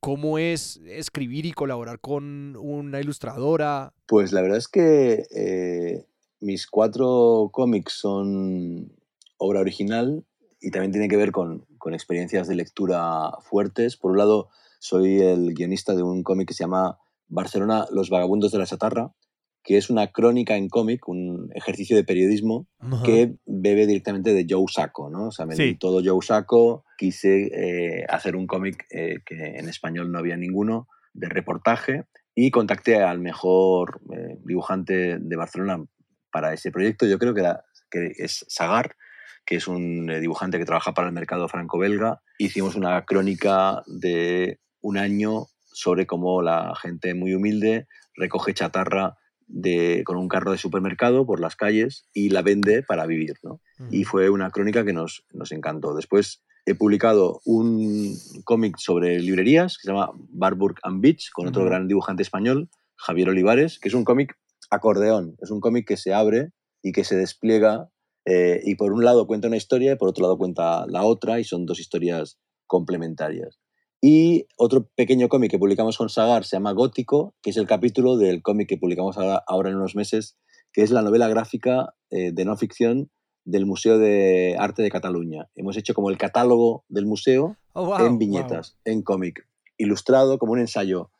¿cómo 0.00 0.38
es 0.38 0.80
escribir 0.86 1.44
y 1.44 1.52
colaborar 1.52 2.00
con 2.00 2.56
una 2.56 3.02
ilustradora? 3.02 3.92
Pues 4.06 4.32
la 4.32 4.40
verdad 4.40 4.56
es 4.56 4.68
que 4.68 5.26
eh, 5.30 6.06
mis 6.46 6.68
cuatro 6.68 7.50
cómics 7.52 7.94
son 7.94 8.92
obra 9.36 9.60
original 9.60 10.24
y 10.60 10.70
también 10.70 10.92
tienen 10.92 11.10
que 11.10 11.16
ver 11.16 11.32
con, 11.32 11.66
experiencias 11.92 12.48
de 12.48 12.56
lectura 12.56 13.30
fuertes. 13.48 13.96
Por 13.96 14.10
un 14.10 14.18
lado, 14.18 14.48
soy 14.80 15.20
el 15.20 15.54
guionista 15.54 15.94
de 15.94 16.02
un 16.02 16.24
cómic 16.24 16.48
que 16.48 16.54
se 16.54 16.64
llama 16.64 16.98
Barcelona, 17.28 17.86
Los 17.92 18.10
Vagabundos 18.10 18.50
de 18.50 18.58
la 18.58 18.66
Chatarra, 18.66 19.12
que 19.62 19.76
es 19.76 19.88
una 19.88 20.08
crónica 20.08 20.56
en 20.56 20.68
cómic, 20.68 21.06
un 21.06 21.50
ejercicio 21.54 21.96
de 21.96 22.02
periodismo 22.02 22.66
que 23.04 23.36
bebe 23.46 23.86
directamente 23.86 24.32
de 24.32 24.46
Joe 24.48 24.64
Sacco, 24.68 25.10
¿no? 25.10 25.28
O 25.28 25.30
sea, 25.30 25.46
me 25.46 25.54
di 25.54 25.78
todo 25.78 26.02
Joe 26.04 26.24
Sacco, 26.24 26.84
quise 26.98 27.50
eh, 27.52 28.04
hacer 28.08 28.34
un 28.34 28.48
cómic 28.48 28.84
eh, 28.90 29.18
que 29.24 29.58
en 29.58 29.68
español 29.68 30.10
no 30.10 30.18
había 30.18 30.36
ninguno, 30.36 30.88
de 31.14 31.28
reportaje, 31.28 32.04
y 32.34 32.50
contacté 32.50 33.02
al 33.02 33.20
mejor 33.20 34.00
eh, 34.12 34.38
dibujante 34.44 35.18
de 35.18 35.36
Barcelona, 35.36 35.84
para 36.30 36.52
ese 36.52 36.70
proyecto. 36.70 37.06
Yo 37.06 37.18
creo 37.18 37.34
que, 37.34 37.42
que 37.90 38.12
es 38.16 38.44
Sagar, 38.48 38.96
que 39.44 39.56
es 39.56 39.68
un 39.68 40.10
eh, 40.10 40.20
dibujante 40.20 40.58
que 40.58 40.64
trabaja 40.64 40.92
para 40.92 41.08
el 41.08 41.14
mercado 41.14 41.48
franco-belga. 41.48 42.20
Hicimos 42.38 42.74
una 42.74 43.04
crónica 43.04 43.82
de 43.86 44.60
un 44.80 44.98
año 44.98 45.46
sobre 45.64 46.06
cómo 46.06 46.42
la 46.42 46.74
gente 46.74 47.14
muy 47.14 47.34
humilde 47.34 47.86
recoge 48.14 48.54
chatarra 48.54 49.16
de, 49.46 50.02
con 50.04 50.16
un 50.16 50.28
carro 50.28 50.50
de 50.50 50.58
supermercado 50.58 51.26
por 51.26 51.40
las 51.40 51.54
calles 51.54 52.08
y 52.12 52.30
la 52.30 52.42
vende 52.42 52.82
para 52.82 53.06
vivir. 53.06 53.34
¿no? 53.42 53.60
Y 53.90 54.04
fue 54.04 54.30
una 54.30 54.50
crónica 54.50 54.84
que 54.84 54.92
nos, 54.92 55.24
nos 55.32 55.52
encantó. 55.52 55.94
Después 55.94 56.42
he 56.64 56.74
publicado 56.74 57.40
un 57.44 58.16
cómic 58.44 58.76
sobre 58.78 59.20
librerías 59.20 59.78
que 59.78 59.82
se 59.86 59.92
llama 59.92 60.10
Barburg 60.30 60.76
and 60.82 61.00
Beach, 61.00 61.30
con 61.32 61.46
otro 61.46 61.64
gran 61.64 61.86
dibujante 61.86 62.22
español, 62.22 62.68
Javier 62.96 63.28
Olivares, 63.28 63.78
que 63.78 63.88
es 63.88 63.94
un 63.94 64.04
cómic 64.04 64.36
acordeón. 64.70 65.36
Es 65.40 65.50
un 65.50 65.60
cómic 65.60 65.86
que 65.86 65.96
se 65.96 66.12
abre 66.12 66.52
y 66.82 66.92
que 66.92 67.04
se 67.04 67.16
despliega 67.16 67.90
eh, 68.24 68.60
y 68.64 68.74
por 68.74 68.92
un 68.92 69.04
lado 69.04 69.26
cuenta 69.26 69.48
una 69.48 69.56
historia 69.56 69.92
y 69.92 69.96
por 69.96 70.08
otro 70.08 70.22
lado 70.22 70.38
cuenta 70.38 70.86
la 70.88 71.04
otra 71.04 71.38
y 71.40 71.44
son 71.44 71.66
dos 71.66 71.80
historias 71.80 72.38
complementarias. 72.66 73.58
Y 74.02 74.46
otro 74.56 74.88
pequeño 74.94 75.28
cómic 75.28 75.50
que 75.50 75.58
publicamos 75.58 75.96
con 75.96 76.08
Sagar 76.08 76.44
se 76.44 76.56
llama 76.56 76.72
Gótico, 76.72 77.34
que 77.42 77.50
es 77.50 77.56
el 77.56 77.66
capítulo 77.66 78.16
del 78.16 78.42
cómic 78.42 78.68
que 78.68 78.76
publicamos 78.76 79.16
ahora, 79.18 79.70
en 79.70 79.76
unos 79.76 79.96
meses, 79.96 80.36
que 80.72 80.82
es 80.82 80.90
la 80.90 81.02
novela 81.02 81.28
gráfica 81.28 81.94
eh, 82.10 82.32
de 82.32 82.44
no 82.44 82.56
ficción 82.56 83.10
del 83.44 83.64
Museo 83.64 83.98
de 83.98 84.56
Arte 84.58 84.82
de 84.82 84.90
Cataluña. 84.90 85.48
Hemos 85.54 85.76
hecho 85.76 85.94
como 85.94 86.10
el 86.10 86.18
catálogo 86.18 86.84
del 86.88 87.06
museo 87.06 87.56
oh, 87.72 87.98
en 87.98 88.18
viñetas, 88.18 88.76
en 88.84 89.02
cómic, 89.02 89.48
ilustrado 89.78 90.38
como 90.38 90.52
un 90.52 90.60
ensayo 90.60 91.10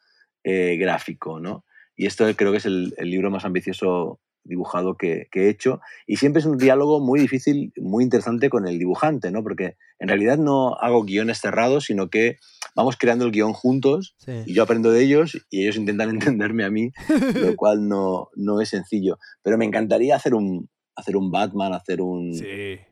eh, 0.44 0.76
gráfico, 0.76 1.40
¿no? 1.40 1.64
Y 1.96 2.06
esto 2.06 2.24
creo 2.36 2.52
que 2.52 2.58
es 2.58 2.66
el, 2.66 2.94
libro 3.00 3.30
más 3.30 3.44
ambicioso 3.44 4.20
dibujado 4.44 4.96
que, 4.96 5.28
he 5.32 5.48
hecho. 5.48 5.80
Y 6.06 6.16
siempre 6.16 6.40
es 6.40 6.46
un 6.46 6.58
diálogo 6.58 7.00
muy 7.00 7.18
difícil, 7.18 7.72
muy 7.76 8.04
interesante 8.04 8.48
con 8.48 8.68
el 8.68 8.78
dibujante, 8.78 9.30
¿no? 9.30 9.42
Porque 9.42 9.76
en 9.98 10.08
realidad 10.08 10.38
no 10.38 10.74
hago 10.74 11.04
guiones 11.04 11.40
cerrados, 11.40 11.86
sino 11.86 12.10
que 12.10 12.36
vamos 12.76 12.96
creando 12.96 13.24
el 13.24 13.32
guion 13.32 13.54
juntos 13.54 14.14
y 14.26 14.52
yo 14.52 14.62
aprendo 14.62 14.90
de 14.92 15.02
ellos 15.02 15.46
y 15.50 15.62
ellos 15.62 15.76
intentan 15.76 16.10
entenderme 16.36 16.64
a 16.64 16.70
mí, 16.70 16.92
lo 17.34 17.56
cual 17.56 17.88
no, 17.88 18.28
no 18.36 18.60
es 18.60 18.68
sencillo. 18.68 19.18
Pero 19.42 19.58
me 19.58 19.64
encantaría 19.64 20.14
hacer 20.14 20.34
un, 20.34 20.68
hacer 20.96 21.16
un 21.16 21.30
Batman, 21.30 21.74
hacer 21.74 22.00
un, 22.00 22.32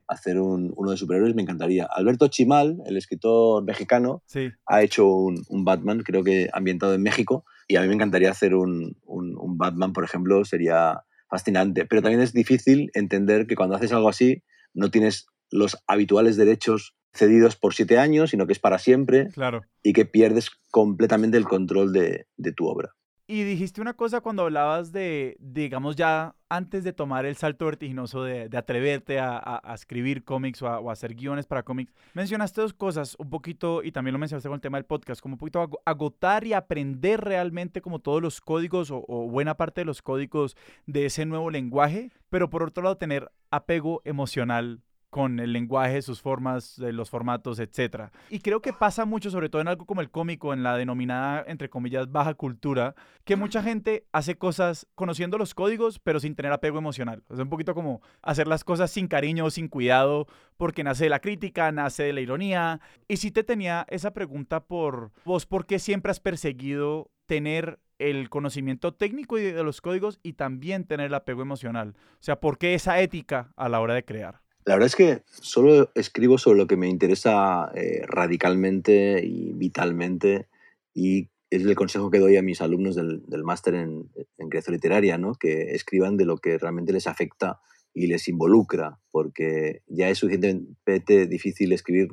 hacer 0.06 0.38
un, 0.38 0.72
uno 0.76 0.90
de 0.90 0.96
superhéroes, 0.96 1.34
me 1.34 1.42
encantaría. 1.42 1.86
Alberto 1.86 2.28
Chimal, 2.28 2.82
el 2.86 2.96
escritor 2.96 3.64
mexicano, 3.64 4.22
ha 4.66 4.82
hecho 4.82 5.08
un, 5.08 5.42
un 5.48 5.64
Batman, 5.64 6.02
creo 6.02 6.22
que 6.22 6.48
ambientado 6.52 6.94
en 6.94 7.02
México, 7.02 7.44
y 7.66 7.76
a 7.76 7.82
mí 7.82 7.88
me 7.88 7.94
encantaría 7.94 8.30
hacer 8.30 8.54
un, 8.54 8.96
un, 9.06 9.58
Batman, 9.58 9.92
por 9.92 10.04
ejemplo, 10.04 10.44
sería 10.44 11.02
fascinante. 11.28 11.86
Pero 11.86 12.02
también 12.02 12.20
es 12.20 12.32
difícil 12.32 12.90
entender 12.94 13.46
que 13.46 13.56
cuando 13.56 13.74
haces 13.74 13.92
algo 13.92 14.08
así 14.10 14.42
no 14.74 14.90
tienes 14.90 15.26
los 15.50 15.78
habituales 15.86 16.36
derechos 16.36 16.94
cedidos 17.14 17.56
por 17.56 17.74
siete 17.74 17.98
años, 17.98 18.30
sino 18.30 18.46
que 18.46 18.52
es 18.52 18.58
para 18.58 18.78
siempre 18.78 19.28
Claro. 19.28 19.62
y 19.82 19.92
que 19.92 20.04
pierdes 20.04 20.50
completamente 20.70 21.38
el 21.38 21.44
control 21.44 21.92
de, 21.92 22.26
de 22.36 22.52
tu 22.52 22.66
obra. 22.66 22.94
Y 23.26 23.42
dijiste 23.44 23.80
una 23.80 23.94
cosa 23.94 24.20
cuando 24.20 24.42
hablabas 24.42 24.92
de, 24.92 25.38
digamos, 25.40 25.96
ya 25.96 26.34
antes 26.50 26.84
de 26.84 26.92
tomar 26.92 27.24
el 27.24 27.36
salto 27.36 27.64
vertiginoso 27.64 28.22
de, 28.22 28.54
atreverte 28.54 29.18
a, 29.18 29.62
escribir 29.74 30.24
cómics 30.24 30.60
o 30.60 30.68
a, 30.68 30.92
hacer 30.92 31.14
guiones 31.14 31.46
para 31.46 31.62
cómics, 31.62 31.94
mencionaste 32.12 32.60
dos 32.60 32.74
cosas 32.74 33.16
un 33.18 33.30
poquito, 33.30 33.82
y 33.82 33.92
también 33.92 34.12
lo 34.12 34.18
mencionaste 34.18 34.50
con 34.50 34.56
el 34.56 34.60
tema 34.60 34.76
del 34.76 34.84
podcast, 34.84 35.22
como 35.22 35.36
un 35.36 35.38
poquito 35.38 35.62
ago- 35.62 35.80
agotar 35.86 36.46
y 36.46 36.52
aprender 36.52 37.22
realmente 37.22 37.80
como 37.80 37.98
todos 37.98 38.20
los 38.20 38.42
códigos 38.42 38.90
o 38.90 39.02
buena 39.30 39.56
parte 39.56 39.80
de 39.80 39.86
los 39.86 40.02
códigos 40.02 40.54
de 40.84 41.06
ese 41.06 41.24
nuevo 41.24 41.50
lenguaje, 41.50 42.10
pero 42.28 42.50
por 42.50 42.62
otro 42.62 42.82
lado 42.82 42.98
tener 42.98 43.32
apego 43.50 44.02
emocional 44.04 44.82
con 45.14 45.38
el 45.38 45.52
lenguaje, 45.52 46.02
sus 46.02 46.20
formas, 46.20 46.76
eh, 46.80 46.90
los 46.92 47.08
formatos, 47.08 47.60
etc. 47.60 48.10
Y 48.30 48.40
creo 48.40 48.60
que 48.60 48.72
pasa 48.72 49.04
mucho, 49.04 49.30
sobre 49.30 49.48
todo 49.48 49.62
en 49.62 49.68
algo 49.68 49.86
como 49.86 50.00
el 50.00 50.10
cómico, 50.10 50.52
en 50.52 50.64
la 50.64 50.76
denominada, 50.76 51.44
entre 51.46 51.70
comillas, 51.70 52.10
baja 52.10 52.34
cultura, 52.34 52.96
que 53.22 53.36
mucha 53.36 53.62
gente 53.62 54.08
hace 54.10 54.34
cosas 54.34 54.88
conociendo 54.96 55.38
los 55.38 55.54
códigos, 55.54 56.00
pero 56.00 56.18
sin 56.18 56.34
tener 56.34 56.50
apego 56.50 56.78
emocional. 56.78 57.22
Sea, 57.32 57.44
un 57.44 57.48
poquito 57.48 57.76
como 57.76 58.02
hacer 58.22 58.48
las 58.48 58.64
cosas 58.64 58.90
sin 58.90 59.06
cariño 59.06 59.44
o 59.44 59.50
sin 59.50 59.68
cuidado, 59.68 60.26
porque 60.56 60.82
nace 60.82 61.04
de 61.04 61.10
la 61.10 61.20
crítica, 61.20 61.70
nace 61.70 62.02
de 62.02 62.12
la 62.12 62.20
ironía. 62.20 62.80
Y 63.06 63.18
sí 63.18 63.30
te 63.30 63.44
tenía 63.44 63.86
esa 63.90 64.12
pregunta 64.14 64.64
por 64.64 65.12
vos, 65.24 65.46
¿por 65.46 65.64
qué 65.64 65.78
siempre 65.78 66.10
has 66.10 66.18
perseguido 66.18 67.12
tener 67.26 67.78
el 68.00 68.30
conocimiento 68.30 68.94
técnico 68.94 69.38
y 69.38 69.44
de 69.44 69.62
los 69.62 69.80
códigos 69.80 70.18
y 70.24 70.32
también 70.32 70.82
tener 70.88 71.06
el 71.06 71.14
apego 71.14 71.40
emocional? 71.40 71.94
O 72.14 72.24
sea, 72.24 72.40
¿por 72.40 72.58
qué 72.58 72.74
esa 72.74 72.98
ética 72.98 73.52
a 73.54 73.68
la 73.68 73.80
hora 73.80 73.94
de 73.94 74.04
crear? 74.04 74.43
La 74.64 74.74
verdad 74.74 74.86
es 74.86 74.96
que 74.96 75.22
solo 75.28 75.90
escribo 75.94 76.38
sobre 76.38 76.58
lo 76.58 76.66
que 76.66 76.76
me 76.76 76.88
interesa 76.88 77.70
eh, 77.74 78.02
radicalmente 78.06 79.20
y 79.24 79.52
vitalmente 79.52 80.48
y 80.94 81.28
es 81.50 81.62
el 81.64 81.74
consejo 81.74 82.10
que 82.10 82.18
doy 82.18 82.36
a 82.36 82.42
mis 82.42 82.62
alumnos 82.62 82.96
del, 82.96 83.22
del 83.26 83.44
máster 83.44 83.74
en, 83.74 84.10
en 84.38 84.48
creación 84.48 84.74
literaria, 84.74 85.18
¿no? 85.18 85.34
que 85.34 85.74
escriban 85.74 86.16
de 86.16 86.24
lo 86.24 86.38
que 86.38 86.58
realmente 86.58 86.92
les 86.92 87.06
afecta 87.06 87.60
y 87.92 88.08
les 88.08 88.26
involucra, 88.26 88.98
porque 89.10 89.82
ya 89.86 90.08
es 90.08 90.18
suficientemente 90.18 91.26
difícil 91.26 91.72
escribir 91.72 92.08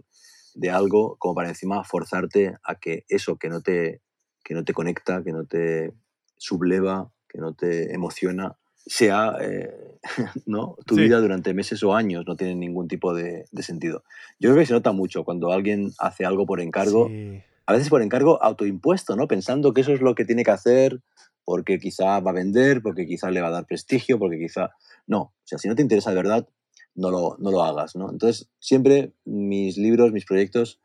de 0.54 0.70
algo 0.70 1.18
como 1.18 1.34
para 1.34 1.50
encima 1.50 1.84
forzarte 1.84 2.56
a 2.64 2.76
que 2.76 3.06
eso 3.08 3.38
que 3.38 3.50
no 3.50 3.62
te, 3.62 4.02
que 4.44 4.54
no 4.54 4.64
te 4.64 4.74
conecta, 4.74 5.24
que 5.24 5.32
no 5.32 5.46
te 5.46 5.94
subleva, 6.38 7.12
que 7.28 7.40
no 7.40 7.56
te 7.56 7.94
emociona, 7.94 8.58
sea 8.86 9.36
eh, 9.41 9.98
¿no? 10.46 10.76
tu 10.86 10.96
Sí. 10.96 11.02
vida 11.02 11.20
durante 11.20 11.54
meses 11.54 11.84
o 11.84 11.94
años, 11.96 12.26
no 12.28 12.36
tiene 12.36 12.56
ningún 12.56 12.88
tipo 12.88 13.13
de, 13.13 13.46
de 13.52 13.63
sentido. 13.63 14.04
Yo 14.39 14.50
creo 14.50 14.62
que 14.62 14.65
se 14.65 14.74
nota 14.74 14.91
mucho 14.91 15.24
cuando 15.24 15.52
alguien 15.52 15.91
hace 16.00 16.26
algo 16.26 16.46
por 16.46 16.60
encargo, 16.62 17.08
Sí. 17.08 17.41
a 17.65 17.74
veces 17.74 17.89
por 17.89 18.02
encargo 18.02 18.41
autoimpuesto, 18.44 19.15
¿no? 19.15 19.28
pensando 19.28 19.74
que 19.74 19.82
eso 19.82 19.94
es 19.94 20.02
lo 20.02 20.15
que 20.15 20.26
tiene 20.26 20.44
que 20.44 20.52
hacer 20.52 21.02
porque 21.44 21.80
quizá 21.80 22.20
va 22.20 22.32
a 22.32 22.34
vender, 22.36 22.82
porque 22.82 23.06
quizá 23.08 23.32
le 23.32 23.41
va 23.41 23.48
a 23.48 23.52
dar 23.52 23.65
prestigio, 23.65 24.20
porque 24.20 24.38
quizá... 24.39 24.70
No, 25.08 25.20
o 25.22 25.34
sea, 25.44 25.58
si 25.58 25.67
no 25.67 25.76
te 25.76 25.82
interesa 25.82 26.12
de 26.12 26.15
verdad, 26.15 26.48
no 26.94 27.10
lo, 27.10 27.36
no 27.39 27.52
lo 27.52 27.63
hagas. 27.63 27.96
¿no? 27.96 28.12
Entonces, 28.12 28.50
siempre 28.60 29.13
mis 29.26 29.78
libros, 29.78 30.12
mis 30.12 30.26
proyectos 30.26 30.80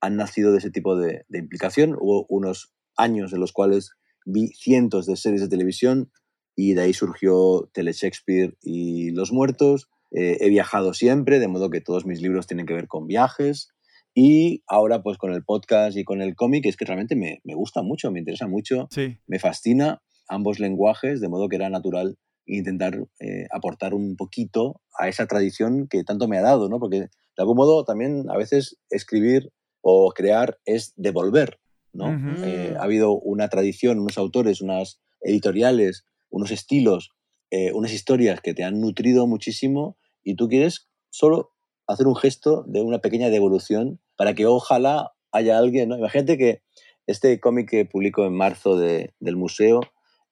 han 0.00 0.16
nacido 0.16 0.52
de 0.52 0.58
ese 0.58 0.70
tipo 0.70 0.96
de, 0.96 1.24
de 1.28 1.38
implicación. 1.38 1.96
Hubo 1.98 2.26
unos 2.28 2.72
años 2.96 3.32
en 3.32 3.40
los 3.40 3.52
cuales 3.52 3.92
vi 4.26 4.48
cientos 4.48 5.06
de 5.06 5.16
series 5.16 5.40
de 5.40 5.48
televisión 5.48 6.10
y 6.56 6.74
de 6.74 6.82
ahí 6.82 6.92
surgió 6.92 7.68
Tele 7.72 7.92
Shakespeare 7.92 8.56
y 8.60 9.10
Los 9.10 9.32
Muertos. 9.32 9.88
Eh, 10.10 10.38
he 10.40 10.48
viajado 10.48 10.92
siempre, 10.94 11.38
de 11.38 11.48
modo 11.48 11.70
que 11.70 11.80
todos 11.80 12.04
mis 12.06 12.20
libros 12.20 12.46
tienen 12.46 12.66
que 12.66 12.74
ver 12.74 12.86
con 12.88 13.06
viajes. 13.06 13.68
Y 14.14 14.62
ahora, 14.66 15.02
pues 15.02 15.16
con 15.16 15.32
el 15.32 15.42
podcast 15.42 15.96
y 15.96 16.04
con 16.04 16.20
el 16.20 16.34
cómic, 16.34 16.66
es 16.66 16.76
que 16.76 16.84
realmente 16.84 17.16
me, 17.16 17.40
me 17.44 17.54
gusta 17.54 17.82
mucho, 17.82 18.10
me 18.12 18.18
interesa 18.18 18.46
mucho, 18.46 18.88
Sí. 18.90 19.16
me 19.26 19.38
fascina 19.38 20.02
ambos 20.28 20.58
lenguajes, 20.60 21.20
de 21.20 21.28
modo 21.28 21.48
que 21.48 21.56
era 21.56 21.70
natural 21.70 22.16
intentar 22.44 22.98
eh, 23.20 23.46
aportar 23.52 23.94
un 23.94 24.16
poquito 24.16 24.80
a 24.98 25.08
esa 25.08 25.26
tradición 25.26 25.86
que 25.88 26.04
tanto 26.04 26.28
me 26.28 26.36
ha 26.38 26.42
dado, 26.42 26.68
¿no? 26.68 26.78
Porque 26.78 26.98
de 27.00 27.08
algún 27.38 27.56
modo 27.56 27.84
también 27.84 28.26
a 28.28 28.36
veces 28.36 28.76
escribir 28.90 29.50
o 29.80 30.12
crear 30.12 30.58
es 30.66 30.92
devolver, 30.96 31.58
¿no? 31.94 32.08
Ujú. 32.10 32.44
Eh, 32.44 32.74
ha 32.78 32.82
habido 32.82 33.12
una 33.18 33.48
tradición, 33.48 33.98
unos 34.00 34.18
autores, 34.18 34.60
unas 34.60 35.00
editoriales, 35.22 36.04
unos 36.32 36.50
estilos, 36.50 37.10
eh, 37.52 37.70
unas 37.72 37.92
historias 37.92 38.40
que 38.40 38.54
te 38.54 38.64
han 38.64 38.80
nutrido 38.80 39.26
muchísimo 39.28 39.96
y 40.24 40.34
tú 40.34 40.48
quieres 40.48 40.88
solo 41.10 41.52
hacer 41.86 42.06
un 42.08 42.16
gesto 42.16 42.64
de 42.66 42.80
una 42.80 42.98
pequeña 43.00 43.28
devolución 43.30 44.00
para 44.16 44.34
que 44.34 44.46
ojalá 44.46 45.12
haya 45.30 45.58
alguien, 45.58 45.90
¿no? 45.90 45.98
Imagínate 45.98 46.36
que 46.38 46.62
este 47.06 47.38
cómic 47.38 47.68
que 47.70 47.84
publico 47.84 48.24
en 48.26 48.34
marzo 48.34 48.76
de- 48.78 49.14
del 49.20 49.36
museo 49.36 49.80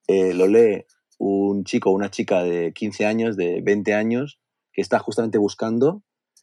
eh, 0.09 0.33
lo 0.35 0.47
lee 0.49 0.85
un 1.19 1.65
chico 1.65 1.91
o 1.91 1.93
una 1.95 2.11
chica 2.11 2.43
de 2.43 2.73
15 2.73 3.05
años, 3.07 3.37
de 3.37 3.61
20 3.63 3.93
años, 3.95 4.41
que 4.73 4.81
está 4.81 4.99
justamente 4.99 5.39
buscando 5.39 6.03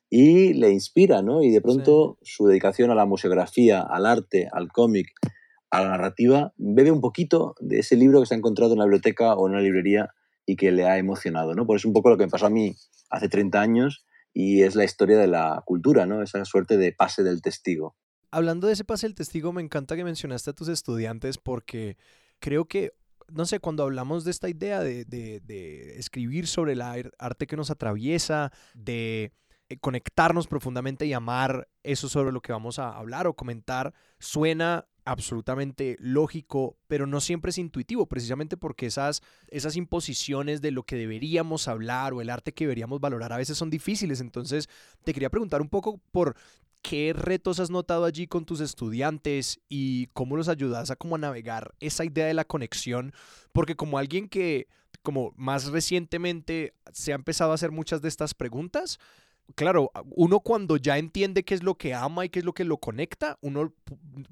y 0.09 0.53
le 0.53 0.69
inspira, 0.71 1.21
¿no? 1.21 1.41
Y 1.41 1.49
de 1.51 1.61
pronto 1.61 2.17
su 2.21 2.45
dedicación 2.47 2.91
a 2.91 2.95
la 2.95 3.05
museografía, 3.05 3.81
al 3.81 4.05
arte, 4.05 4.47
al 4.51 4.71
cómic, 4.71 5.07
a 5.69 5.81
la 5.81 5.89
narrativa, 5.89 6.53
bebe 6.57 6.91
un 6.91 7.01
poquito 7.01 7.55
de 7.59 7.79
ese 7.79 7.95
libro 7.95 8.19
que 8.21 8.25
se 8.25 8.33
ha 8.35 8.37
encontrado 8.37 8.73
en 8.73 8.79
la 8.79 8.85
biblioteca 8.85 9.33
o 9.35 9.47
en 9.47 9.53
una 9.53 9.61
librería 9.61 10.09
y 10.45 10.55
que 10.55 10.71
le 10.71 10.85
ha 10.85 10.97
emocionado, 10.97 11.53
¿no? 11.55 11.65
Pues 11.65 11.81
es 11.81 11.85
un 11.85 11.93
poco 11.93 12.09
lo 12.09 12.17
que 12.17 12.25
me 12.25 12.29
pasó 12.31 12.45
a 12.45 12.49
mí 12.49 12.75
hace 13.09 13.27
30 13.27 13.59
años 13.59 14.05
y 14.33 14.61
es 14.63 14.75
la 14.75 14.85
historia 14.85 15.17
de 15.17 15.27
la 15.27 15.61
cultura, 15.65 16.05
¿no? 16.05 16.21
Esa 16.21 16.43
suerte 16.45 16.77
de 16.77 16.93
pase 16.93 17.23
del 17.23 17.41
testigo. 17.41 17.95
Hablando 18.31 18.67
de 18.67 18.73
ese 18.73 18.83
pase 18.85 19.07
del 19.07 19.15
testigo, 19.15 19.51
me 19.51 19.61
encanta 19.61 19.95
que 19.95 20.03
mencionaste 20.03 20.51
a 20.51 20.53
tus 20.53 20.67
estudiantes 20.69 21.37
porque 21.37 21.97
creo 22.39 22.65
que, 22.65 22.91
no 23.29 23.45
sé, 23.45 23.59
cuando 23.59 23.83
hablamos 23.83 24.23
de 24.25 24.31
esta 24.31 24.47
idea 24.49 24.81
de, 24.81 25.05
de- 25.05 25.41
de 25.41 25.97
escribir 25.97 26.47
sobre 26.47 26.73
el 26.73 26.81
ar- 26.81 27.11
arte 27.19 27.47
que 27.47 27.57
nos 27.57 27.71
atraviesa, 27.71 28.51
de 28.73 29.33
eh, 29.69 29.77
conectarnos 29.79 30.47
profundamente 30.47 31.05
y 31.05 31.13
amar 31.13 31.67
eso 31.83 32.07
sobre 32.07 32.31
lo 32.31 32.41
que 32.41 32.51
vamos 32.53 32.79
a 32.79 32.95
hablar 32.95 33.27
o 33.27 33.33
comentar, 33.35 33.93
suena 34.19 34.85
absolutamente 35.07 35.95
lógico, 35.99 36.77
pero 36.87 37.07
no 37.07 37.21
siempre 37.21 37.49
es 37.49 37.57
intuitivo, 37.57 38.05
precisamente 38.07 38.57
porque 38.57 38.85
esas, 38.85 39.21
esas 39.47 39.75
imposiciones 39.75 40.61
de 40.61 40.71
lo 40.71 40.83
que 40.83 40.97
deberíamos 40.97 41.67
hablar 41.67 42.13
o 42.13 42.21
el 42.21 42.29
arte 42.29 42.53
que 42.53 42.65
deberíamos 42.65 42.99
valorar 42.99 43.31
a 43.31 43.37
veces 43.37 43.57
son 43.57 43.69
difíciles. 43.69 44.19
Entonces, 44.19 44.69
te 45.03 45.13
quería 45.13 45.29
preguntar 45.29 45.61
un 45.61 45.69
poco 45.69 45.99
por 46.11 46.35
¿Qué 46.83 47.11
retos 47.11 47.59
has 47.59 47.69
notado 47.69 48.05
allí 48.05 48.27
con 48.27 48.45
tus 48.45 48.61
estudiantes 48.61 49.59
y 49.67 50.07
cómo 50.13 50.37
los 50.37 50.47
ayudas 50.47 50.89
a 50.89 50.95
como 50.95 51.17
navegar 51.17 51.73
esa 51.79 52.05
idea 52.05 52.27
de 52.27 52.33
la 52.33 52.45
conexión? 52.45 53.13
Porque 53.51 53.75
como 53.75 53.97
alguien 53.97 54.29
que 54.29 54.67
como 55.01 55.33
más 55.35 55.65
recientemente 55.65 56.75
se 56.93 57.11
ha 57.11 57.15
empezado 57.15 57.51
a 57.51 57.55
hacer 57.55 57.71
muchas 57.71 58.01
de 58.01 58.07
estas 58.07 58.33
preguntas, 58.33 58.99
claro, 59.55 59.91
uno 60.11 60.39
cuando 60.39 60.77
ya 60.77 60.97
entiende 60.97 61.43
qué 61.43 61.53
es 61.55 61.63
lo 61.63 61.75
que 61.75 61.93
ama 61.93 62.25
y 62.25 62.29
qué 62.29 62.39
es 62.39 62.45
lo 62.45 62.53
que 62.53 62.63
lo 62.63 62.77
conecta, 62.77 63.37
uno 63.41 63.73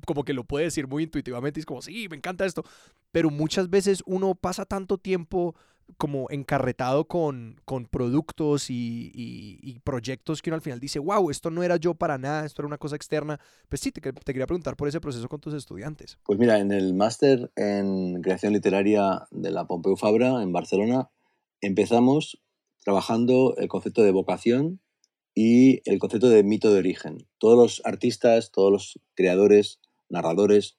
como 0.06 0.24
que 0.24 0.34
lo 0.34 0.44
puede 0.44 0.66
decir 0.66 0.88
muy 0.88 1.04
intuitivamente 1.04 1.60
y 1.60 1.62
es 1.62 1.66
como, 1.66 1.82
sí, 1.82 2.08
me 2.10 2.18
encanta 2.18 2.46
esto, 2.46 2.64
pero 3.12 3.30
muchas 3.30 3.70
veces 3.70 4.04
uno 4.06 4.36
pasa 4.36 4.66
tanto 4.66 4.98
tiempo 4.98 5.56
como 5.98 6.28
encarretado 6.32 7.06
con, 7.06 7.62
con 7.64 7.86
productos 7.86 8.70
y, 8.70 9.12
y- 9.14 9.80
proyectos 9.82 10.42
que 10.42 10.50
uno 10.50 10.56
al 10.56 10.62
final 10.62 10.80
dice, 10.80 10.98
wow, 10.98 11.30
esto 11.30 11.52
no 11.52 11.62
era 11.62 11.76
yo 11.78 11.94
para 11.94 12.18
nada, 12.18 12.44
esto 12.44 12.64
era 12.64 12.68
una 12.68 12.80
cosa 12.80 12.96
externa. 12.96 13.40
Pues 13.70 13.82
sí, 13.82 13.92
te, 13.92 14.02
te 14.02 14.34
quería 14.34 14.48
preguntar 14.48 14.76
por 14.76 14.88
ese 14.88 15.00
proceso 15.00 15.30
con 15.30 15.40
tus 15.40 15.54
estudiantes. 15.54 16.18
Pues 16.26 16.40
mira, 16.40 16.58
en 16.60 16.72
el 16.72 16.96
máster 16.96 17.52
en 17.56 18.20
creación 18.24 18.54
literaria 18.54 19.28
de 19.30 19.52
la 19.52 19.68
Pompeu 19.68 19.96
Fabra 19.96 20.42
en 20.42 20.52
Barcelona 20.52 21.12
empezamos 21.62 22.42
trabajando 22.84 23.56
el 23.58 23.68
concepto 23.68 24.02
de 24.02 24.12
vocación 24.12 24.82
y 25.36 25.82
el 25.88 26.00
concepto 26.00 26.30
de 26.30 26.44
mito 26.44 26.72
de 26.72 26.80
origen. 26.80 27.28
Todos 27.38 27.58
los 27.58 27.82
artistas, 27.86 28.52
todos 28.52 28.72
los 28.72 29.00
creadores, 29.16 29.80
narradores, 30.10 30.78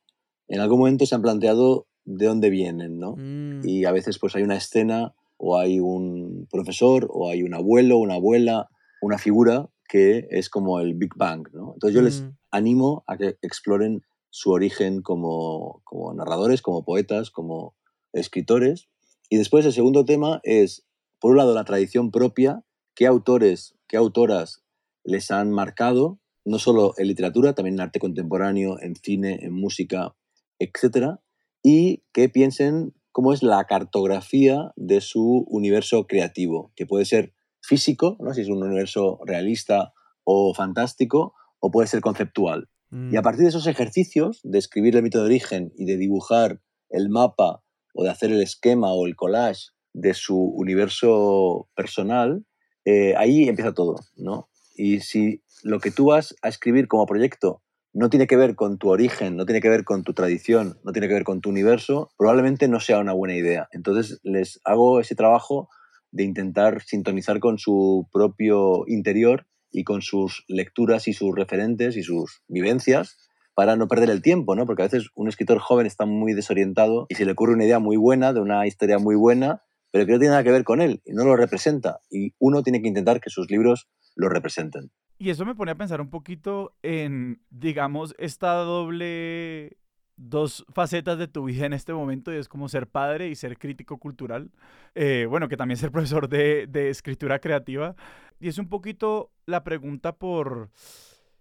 en 0.48 0.60
algún 0.60 0.78
momento 0.78 1.04
se 1.04 1.14
han 1.14 1.22
planteado 1.22 1.86
de 2.04 2.26
dónde 2.26 2.50
vienen, 2.50 2.98
¿no? 2.98 3.16
Mm, 3.16 3.68
Y 3.68 3.84
a 3.84 3.92
veces 3.92 4.18
pues 4.18 4.34
hay 4.34 4.42
una 4.42 4.56
escena 4.56 5.14
o 5.36 5.58
hay 5.58 5.78
un 5.78 6.48
profesor 6.50 7.08
o 7.10 7.28
hay 7.28 7.42
un 7.42 7.52
abuelo, 7.52 7.98
una 7.98 8.14
abuela, 8.14 8.68
una 9.02 9.18
figura 9.18 9.68
que 9.88 10.26
es 10.30 10.48
como 10.48 10.80
el 10.80 10.94
Big 10.94 11.14
Bang, 11.16 11.48
¿no? 11.52 11.74
Entonces 11.74 11.94
yo 11.94 12.02
les 12.02 12.22
mm, 12.22 12.36
animo 12.50 13.04
a 13.06 13.18
que 13.18 13.36
exploren 13.42 14.02
su 14.30 14.50
origen 14.50 15.02
como, 15.02 15.82
como 15.84 16.14
narradores, 16.14 16.62
como 16.62 16.84
poetas, 16.84 17.30
como 17.30 17.74
escritores. 18.12 18.88
Y 19.28 19.36
después 19.36 19.66
el 19.66 19.72
segundo 19.72 20.04
tema 20.04 20.40
es, 20.44 20.86
por 21.20 21.32
un 21.32 21.38
lado, 21.38 21.54
la 21.54 21.64
tradición 21.64 22.10
propia, 22.10 22.62
qué 22.94 23.06
autores, 23.06 23.75
qué 23.88 23.96
autoras 23.96 24.62
les 25.04 25.30
han 25.30 25.50
marcado, 25.50 26.20
no 26.44 26.58
solo 26.58 26.94
en 26.98 27.08
literatura, 27.08 27.54
también 27.54 27.74
en 27.74 27.80
arte 27.80 28.00
contemporáneo, 28.00 28.80
en 28.80 28.96
cine, 28.96 29.38
en 29.42 29.52
música, 29.52 30.14
etcétera, 30.58 31.20
y 31.62 32.04
que 32.12 32.28
piensen 32.28 32.94
cómo 33.12 33.32
es 33.32 33.42
la 33.42 33.64
cartografía 33.64 34.72
de 34.76 35.00
su 35.00 35.46
universo 35.48 36.06
creativo, 36.06 36.72
que 36.76 36.86
puede 36.86 37.04
ser 37.04 37.34
físico, 37.62 38.16
¿no? 38.20 38.34
si 38.34 38.42
es 38.42 38.48
un 38.48 38.62
universo 38.62 39.18
realista 39.24 39.92
o 40.24 40.54
fantástico, 40.54 41.34
o 41.58 41.70
puede 41.70 41.88
ser 41.88 42.00
conceptual. 42.00 42.68
Y 42.92 43.16
a 43.16 43.20
mm. 43.20 43.24
partir 43.24 43.42
de 43.42 43.48
esos 43.48 43.66
ejercicios 43.66 44.40
de 44.44 44.58
escribir 44.58 44.96
el 44.96 45.02
mito 45.02 45.18
de 45.18 45.26
origen 45.26 45.72
y 45.76 45.86
de 45.86 45.96
dibujar 45.96 46.60
el 46.88 47.08
mapa 47.08 47.62
o 47.94 48.04
de 48.04 48.10
hacer 48.10 48.30
el 48.30 48.42
esquema 48.42 48.92
o 48.92 49.06
el 49.06 49.16
collage 49.16 49.70
de 49.92 50.14
su 50.14 50.38
universo 50.38 51.68
personal, 51.74 52.44
eh, 52.86 53.14
ahí 53.16 53.48
empieza 53.48 53.74
todo, 53.74 53.96
¿no? 54.16 54.48
Y 54.76 55.00
si 55.00 55.42
lo 55.64 55.80
que 55.80 55.90
tú 55.90 56.06
vas 56.06 56.36
a 56.40 56.48
escribir 56.48 56.86
como 56.86 57.04
proyecto 57.04 57.60
no 57.92 58.10
tiene 58.10 58.26
que 58.26 58.36
ver 58.36 58.54
con 58.54 58.78
tu 58.78 58.90
origen, 58.90 59.36
no 59.36 59.44
tiene 59.44 59.60
que 59.60 59.68
ver 59.68 59.82
con 59.82 60.04
tu 60.04 60.14
tradición, 60.14 60.78
no 60.84 60.92
tiene 60.92 61.08
que 61.08 61.14
ver 61.14 61.24
con 61.24 61.40
tu 61.40 61.50
universo, 61.50 62.10
probablemente 62.16 62.68
no 62.68 62.78
sea 62.78 63.00
una 63.00 63.12
buena 63.12 63.34
idea. 63.34 63.68
Entonces 63.72 64.20
les 64.22 64.60
hago 64.64 65.00
ese 65.00 65.16
trabajo 65.16 65.68
de 66.12 66.22
intentar 66.22 66.82
sintonizar 66.82 67.40
con 67.40 67.58
su 67.58 68.06
propio 68.12 68.84
interior 68.86 69.46
y 69.72 69.82
con 69.82 70.00
sus 70.00 70.44
lecturas 70.46 71.08
y 71.08 71.12
sus 71.12 71.34
referentes 71.34 71.96
y 71.96 72.02
sus 72.02 72.42
vivencias 72.46 73.16
para 73.54 73.74
no 73.74 73.88
perder 73.88 74.10
el 74.10 74.22
tiempo, 74.22 74.54
¿no? 74.54 74.66
Porque 74.66 74.82
a 74.82 74.86
veces 74.86 75.08
un 75.14 75.28
escritor 75.28 75.58
joven 75.58 75.86
está 75.86 76.06
muy 76.06 76.34
desorientado 76.34 77.06
y 77.08 77.16
se 77.16 77.24
le 77.24 77.32
ocurre 77.32 77.54
una 77.54 77.64
idea 77.64 77.78
muy 77.78 77.96
buena, 77.96 78.32
de 78.32 78.40
una 78.40 78.66
historia 78.66 78.98
muy 78.98 79.16
buena, 79.16 79.62
pero 79.96 80.04
que 80.04 80.12
no 80.12 80.18
tiene 80.18 80.32
nada 80.32 80.44
que 80.44 80.50
ver 80.50 80.64
con 80.64 80.82
él 80.82 81.00
y 81.06 81.14
no 81.14 81.24
lo 81.24 81.36
representa. 81.36 82.00
Y 82.10 82.34
uno 82.38 82.62
tiene 82.62 82.82
que 82.82 82.88
intentar 82.88 83.18
que 83.18 83.30
sus 83.30 83.50
libros 83.50 83.88
lo 84.14 84.28
representen. 84.28 84.90
Y 85.16 85.30
eso 85.30 85.46
me 85.46 85.54
pone 85.54 85.70
a 85.70 85.74
pensar 85.74 86.02
un 86.02 86.10
poquito 86.10 86.76
en, 86.82 87.40
digamos, 87.48 88.14
esta 88.18 88.52
doble 88.56 89.78
dos 90.16 90.66
facetas 90.68 91.18
de 91.18 91.28
tu 91.28 91.44
vida 91.44 91.64
en 91.64 91.72
este 91.72 91.94
momento 91.94 92.30
y 92.30 92.36
es 92.36 92.46
como 92.46 92.68
ser 92.68 92.88
padre 92.88 93.28
y 93.28 93.36
ser 93.36 93.56
crítico 93.56 93.96
cultural. 93.96 94.50
Eh, 94.94 95.26
bueno, 95.30 95.48
que 95.48 95.56
también 95.56 95.78
ser 95.78 95.90
profesor 95.92 96.28
de, 96.28 96.66
de, 96.66 96.90
escritura 96.90 97.38
creativa. 97.38 97.96
Y 98.38 98.48
es 98.48 98.58
un 98.58 98.68
poquito 98.68 99.30
la 99.46 99.64
pregunta 99.64 100.12
por, 100.16 100.68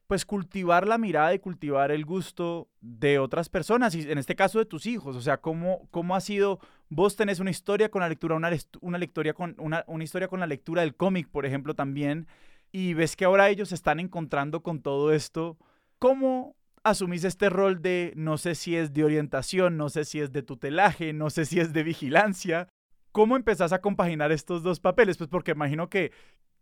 pues, 0.08 0.26
cultivar 0.26 0.88
la 0.88 0.98
mirada 0.98 1.34
y 1.34 1.40
cultivar 1.40 1.92
el 1.92 2.06
gusto 2.06 2.70
de 2.82 3.20
otras 3.20 3.50
personas, 3.50 3.96
y 3.96 4.10
en 4.10 4.18
este 4.18 4.36
caso 4.36 4.60
de 4.60 4.66
tus 4.66 4.86
hijos. 4.86 5.16
O 5.16 5.22
sea, 5.22 5.38
¿cómo, 5.38 5.88
cómo 5.92 6.16
ha 6.16 6.22
sido, 6.22 6.60
vos 6.90 7.16
tenés 7.16 7.40
una 7.40 7.52
historia 7.52 7.90
con 7.90 8.02
la 8.02 8.10
lectura, 8.10 8.36
una, 8.36 8.52
una, 8.82 8.98
lectura 8.98 9.34
con, 9.34 9.56
una, 9.58 9.84
una 9.88 10.04
historia 10.04 10.28
con 10.28 10.40
la 10.40 10.48
lectura 10.48 10.82
del 10.82 10.96
cómic, 10.96 11.28
por 11.30 11.46
ejemplo, 11.46 11.74
también, 11.74 12.28
y 12.72 12.94
ves 12.94 13.16
que 13.16 13.26
ahora 13.26 13.50
ellos 13.50 13.70
se 13.70 13.76
están 13.76 14.00
encontrando 14.00 14.62
con 14.62 14.82
todo 14.82 15.14
esto. 15.14 15.58
¿Cómo 15.98 16.56
asumís 16.84 17.24
este 17.24 17.50
rol 17.50 17.82
de 17.82 18.14
no 18.16 18.38
sé 18.38 18.54
si 18.54 18.76
es 18.76 18.94
de 18.94 19.04
orientación, 19.04 19.78
no 19.78 19.90
sé 19.90 20.06
si 20.06 20.20
es 20.20 20.32
de 20.32 20.44
tutelaje, 20.44 21.14
no 21.14 21.30
sé 21.30 21.46
si 21.46 21.60
es 21.60 21.74
de 21.74 21.84
vigilancia? 21.84 22.68
¿Cómo 23.12 23.38
empezás 23.38 23.72
a 23.72 23.80
compaginar 23.80 24.34
estos 24.34 24.62
dos 24.62 24.82
papeles? 24.82 25.18
Pues 25.18 25.30
porque 25.30 25.52
imagino 25.52 25.90
que 25.90 26.12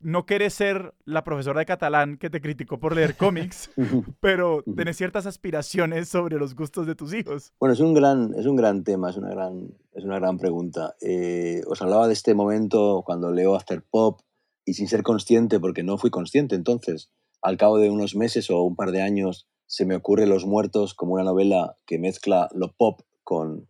no 0.03 0.25
querés 0.25 0.53
ser 0.53 0.93
la 1.05 1.23
profesora 1.23 1.59
de 1.59 1.65
catalán 1.65 2.17
que 2.17 2.29
te 2.29 2.41
criticó 2.41 2.79
por 2.79 2.95
leer 2.95 3.15
cómics, 3.15 3.71
pero 4.19 4.63
tenés 4.75 4.97
ciertas 4.97 5.25
aspiraciones 5.25 6.09
sobre 6.09 6.37
los 6.37 6.55
gustos 6.55 6.87
de 6.87 6.95
tus 6.95 7.13
hijos. 7.13 7.53
Bueno, 7.59 7.73
es 7.73 7.79
un 7.79 7.93
gran, 7.93 8.33
es 8.35 8.45
un 8.45 8.55
gran 8.55 8.83
tema, 8.83 9.09
es 9.09 9.17
una 9.17 9.29
gran, 9.29 9.73
es 9.93 10.03
una 10.03 10.19
gran 10.19 10.37
pregunta. 10.37 10.95
Eh, 11.01 11.61
os 11.67 11.81
hablaba 11.81 12.07
de 12.07 12.13
este 12.13 12.33
momento 12.33 13.03
cuando 13.05 13.31
leo 13.31 13.55
After 13.55 13.83
Pop 13.83 14.21
y 14.65 14.73
sin 14.75 14.87
ser 14.87 15.03
consciente, 15.03 15.59
porque 15.59 15.83
no 15.83 15.97
fui 15.97 16.09
consciente 16.09 16.55
entonces, 16.55 17.11
al 17.41 17.57
cabo 17.57 17.77
de 17.77 17.89
unos 17.89 18.15
meses 18.15 18.49
o 18.49 18.61
un 18.61 18.75
par 18.75 18.91
de 18.91 19.01
años 19.01 19.47
se 19.67 19.85
me 19.85 19.95
ocurre 19.95 20.27
Los 20.27 20.45
Muertos 20.45 20.93
como 20.93 21.13
una 21.13 21.23
novela 21.23 21.77
que 21.85 21.99
mezcla 21.99 22.49
lo 22.53 22.73
pop 22.73 23.01
con 23.23 23.67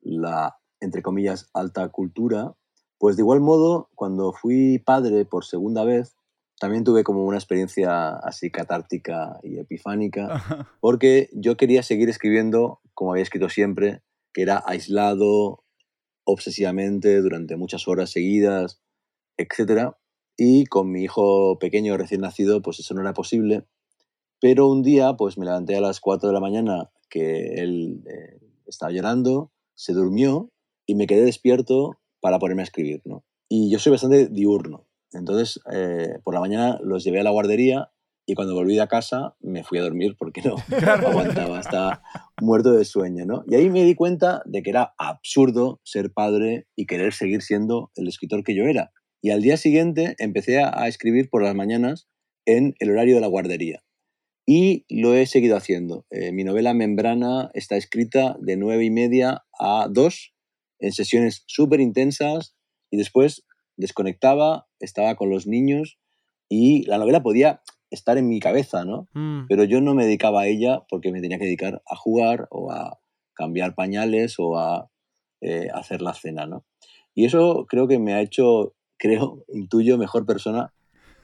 la, 0.00 0.56
entre 0.80 1.02
comillas, 1.02 1.50
alta 1.52 1.88
cultura. 1.90 2.54
Pues 3.04 3.16
de 3.16 3.20
igual 3.20 3.42
modo, 3.42 3.90
cuando 3.94 4.32
fui 4.32 4.78
padre 4.78 5.26
por 5.26 5.44
segunda 5.44 5.84
vez, 5.84 6.16
también 6.58 6.84
tuve 6.84 7.04
como 7.04 7.22
una 7.26 7.36
experiencia 7.36 8.16
así 8.16 8.50
catártica 8.50 9.38
y 9.42 9.58
epifánica, 9.58 10.66
porque 10.80 11.28
yo 11.34 11.58
quería 11.58 11.82
seguir 11.82 12.08
escribiendo 12.08 12.80
como 12.94 13.10
había 13.10 13.24
escrito 13.24 13.50
siempre, 13.50 14.00
que 14.32 14.40
era 14.40 14.62
aislado, 14.64 15.64
obsesivamente, 16.24 17.20
durante 17.20 17.58
muchas 17.58 17.86
horas 17.88 18.08
seguidas, 18.08 18.80
etc. 19.36 19.90
Y 20.38 20.64
con 20.64 20.90
mi 20.90 21.02
hijo 21.02 21.58
pequeño 21.58 21.98
recién 21.98 22.22
nacido, 22.22 22.62
pues 22.62 22.80
eso 22.80 22.94
no 22.94 23.02
era 23.02 23.12
posible. 23.12 23.66
Pero 24.40 24.66
un 24.66 24.82
día, 24.82 25.12
pues 25.12 25.36
me 25.36 25.44
levanté 25.44 25.76
a 25.76 25.82
las 25.82 26.00
4 26.00 26.30
de 26.30 26.32
la 26.32 26.40
mañana 26.40 26.90
que 27.10 27.56
él 27.56 28.02
eh, 28.06 28.40
estaba 28.66 28.92
llorando, 28.92 29.52
se 29.74 29.92
durmió 29.92 30.50
y 30.86 30.94
me 30.94 31.06
quedé 31.06 31.26
despierto 31.26 31.98
para 32.24 32.38
ponerme 32.38 32.62
a 32.62 32.64
escribir, 32.64 33.02
¿no? 33.04 33.22
Y 33.50 33.70
yo 33.70 33.78
soy 33.78 33.92
bastante 33.92 34.28
diurno. 34.28 34.88
Entonces, 35.12 35.60
eh, 35.70 36.20
por 36.24 36.32
la 36.32 36.40
mañana 36.40 36.78
los 36.82 37.04
llevé 37.04 37.20
a 37.20 37.22
la 37.22 37.28
guardería 37.28 37.90
y 38.24 38.32
cuando 38.32 38.54
volví 38.54 38.78
a 38.78 38.86
casa 38.86 39.36
me 39.40 39.62
fui 39.62 39.76
a 39.76 39.82
dormir 39.82 40.16
porque 40.18 40.40
no, 40.40 40.56
aguantaba, 40.88 41.60
estaba 41.60 42.02
muerto 42.40 42.72
de 42.72 42.86
sueño, 42.86 43.26
¿no? 43.26 43.44
Y 43.46 43.56
ahí 43.56 43.68
me 43.68 43.84
di 43.84 43.94
cuenta 43.94 44.40
de 44.46 44.62
que 44.62 44.70
era 44.70 44.94
absurdo 44.96 45.82
ser 45.84 46.14
padre 46.14 46.66
y 46.74 46.86
querer 46.86 47.12
seguir 47.12 47.42
siendo 47.42 47.90
el 47.94 48.08
escritor 48.08 48.42
que 48.42 48.54
yo 48.54 48.64
era. 48.64 48.90
Y 49.20 49.28
al 49.28 49.42
día 49.42 49.58
siguiente 49.58 50.16
empecé 50.18 50.62
a 50.62 50.88
escribir 50.88 51.28
por 51.28 51.42
las 51.42 51.54
mañanas 51.54 52.08
en 52.46 52.74
el 52.78 52.90
horario 52.90 53.16
de 53.16 53.20
la 53.20 53.26
guardería. 53.26 53.84
Y 54.46 54.86
lo 54.88 55.14
he 55.14 55.26
seguido 55.26 55.58
haciendo. 55.58 56.06
Eh, 56.08 56.32
mi 56.32 56.42
novela 56.42 56.72
Membrana 56.72 57.50
está 57.52 57.76
escrita 57.76 58.38
de 58.40 58.56
nueve 58.56 58.86
y 58.86 58.90
media 58.90 59.44
a 59.58 59.88
dos 59.90 60.33
en 60.84 60.92
sesiones 60.92 61.44
súper 61.46 61.80
intensas 61.80 62.54
y 62.90 62.96
después 62.96 63.44
desconectaba, 63.76 64.66
estaba 64.80 65.14
con 65.16 65.30
los 65.30 65.46
niños 65.46 65.98
y 66.48 66.84
la 66.86 66.98
novela 66.98 67.22
podía 67.22 67.62
estar 67.90 68.18
en 68.18 68.28
mi 68.28 68.40
cabeza, 68.40 68.84
¿no? 68.84 69.08
Mm. 69.14 69.46
Pero 69.48 69.64
yo 69.64 69.80
no 69.80 69.94
me 69.94 70.04
dedicaba 70.04 70.42
a 70.42 70.46
ella 70.46 70.82
porque 70.88 71.12
me 71.12 71.20
tenía 71.20 71.38
que 71.38 71.44
dedicar 71.46 71.82
a 71.88 71.96
jugar 71.96 72.48
o 72.50 72.70
a 72.70 72.98
cambiar 73.34 73.74
pañales 73.74 74.36
o 74.38 74.58
a 74.58 74.90
eh, 75.40 75.68
hacer 75.72 76.02
la 76.02 76.14
cena, 76.14 76.46
¿no? 76.46 76.64
Y 77.14 77.24
eso 77.24 77.66
creo 77.68 77.88
que 77.88 77.98
me 77.98 78.12
ha 78.12 78.20
hecho 78.20 78.74
creo, 78.98 79.44
intuyo, 79.48 79.98
mejor 79.98 80.26
persona, 80.26 80.72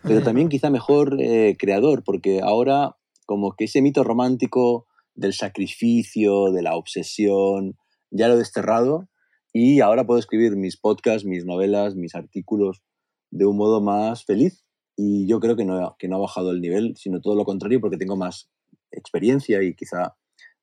pero 0.02 0.22
también 0.22 0.48
quizá 0.48 0.70
mejor 0.70 1.16
eh, 1.20 1.56
creador, 1.58 2.02
porque 2.04 2.40
ahora 2.42 2.96
como 3.26 3.54
que 3.54 3.64
ese 3.64 3.82
mito 3.82 4.02
romántico 4.02 4.86
del 5.14 5.34
sacrificio, 5.34 6.50
de 6.52 6.62
la 6.62 6.76
obsesión, 6.76 7.76
ya 8.10 8.28
lo 8.28 8.34
he 8.34 8.38
desterrado 8.38 9.09
y 9.52 9.80
ahora 9.80 10.06
puedo 10.06 10.18
escribir 10.18 10.56
mis 10.56 10.76
podcasts, 10.76 11.24
mis 11.24 11.44
novelas, 11.44 11.96
mis 11.96 12.14
artículos 12.14 12.82
de 13.30 13.46
un 13.46 13.56
modo 13.56 13.80
más 13.80 14.24
feliz 14.24 14.64
y 14.96 15.26
yo 15.26 15.40
creo 15.40 15.56
que 15.56 15.64
no, 15.64 15.96
que 15.98 16.08
no 16.08 16.16
ha 16.16 16.20
bajado 16.20 16.50
el 16.50 16.60
nivel, 16.60 16.94
sino 16.96 17.20
todo 17.20 17.34
lo 17.34 17.44
contrario 17.44 17.80
porque 17.80 17.96
tengo 17.96 18.16
más 18.16 18.50
experiencia 18.90 19.62
y 19.62 19.74
quizá 19.74 20.16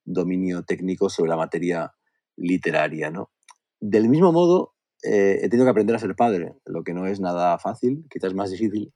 dominio 0.05 0.63
técnico 0.63 1.09
sobre 1.09 1.29
la 1.29 1.37
materia 1.37 1.93
literaria. 2.35 3.09
¿no? 3.09 3.31
Del 3.79 4.09
mismo 4.09 4.31
modo, 4.31 4.73
eh, 5.03 5.39
he 5.41 5.49
tenido 5.49 5.65
que 5.65 5.71
aprender 5.71 5.95
a 5.95 5.99
ser 5.99 6.15
padre, 6.15 6.55
lo 6.65 6.83
que 6.83 6.93
no 6.93 7.07
es 7.07 7.19
nada 7.19 7.57
fácil, 7.59 8.05
quizás 8.09 8.33
más 8.33 8.51
difícil 8.51 8.93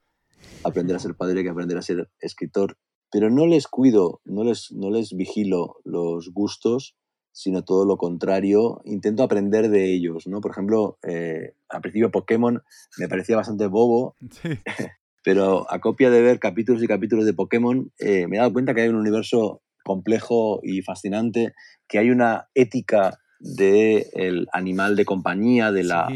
aprender 0.63 0.95
a 0.95 0.99
ser 0.99 1.15
padre 1.15 1.43
que 1.43 1.49
aprender 1.49 1.77
a 1.77 1.81
ser 1.81 2.09
escritor, 2.19 2.77
pero 3.11 3.29
no 3.29 3.45
les 3.45 3.67
cuido, 3.67 4.21
no 4.25 4.43
les, 4.43 4.71
no 4.71 4.89
les 4.89 5.13
vigilo 5.13 5.77
los 5.83 6.29
gustos, 6.31 6.95
sino 7.31 7.63
todo 7.63 7.85
lo 7.85 7.97
contrario, 7.97 8.81
intento 8.85 9.23
aprender 9.23 9.69
de 9.69 9.93
ellos, 9.93 10.27
¿no? 10.27 10.41
Por 10.41 10.51
ejemplo, 10.51 10.97
eh, 11.07 11.53
al 11.69 11.81
principio 11.81 12.11
Pokémon 12.11 12.61
me 12.97 13.07
parecía 13.07 13.35
bastante 13.35 13.67
bobo, 13.67 14.15
pero 15.23 15.71
a 15.71 15.79
copia 15.79 16.09
de 16.09 16.21
ver 16.21 16.39
capítulos 16.39 16.83
y 16.83 16.87
capítulos 16.87 17.25
de 17.25 17.33
Pokémon, 17.33 17.91
eh, 17.99 18.27
me 18.27 18.37
he 18.37 18.39
dado 18.39 18.53
cuenta 18.53 18.73
que 18.73 18.81
hay 18.81 18.89
un 18.89 18.95
universo 18.95 19.61
complejo 19.83 20.59
y 20.63 20.81
fascinante, 20.81 21.53
que 21.87 21.99
hay 21.99 22.09
una 22.09 22.49
ética 22.53 23.19
del 23.39 24.47
animal 24.53 24.95
de 24.95 25.05
compañía, 25.05 25.71
de 25.71 25.83
la 25.83 26.07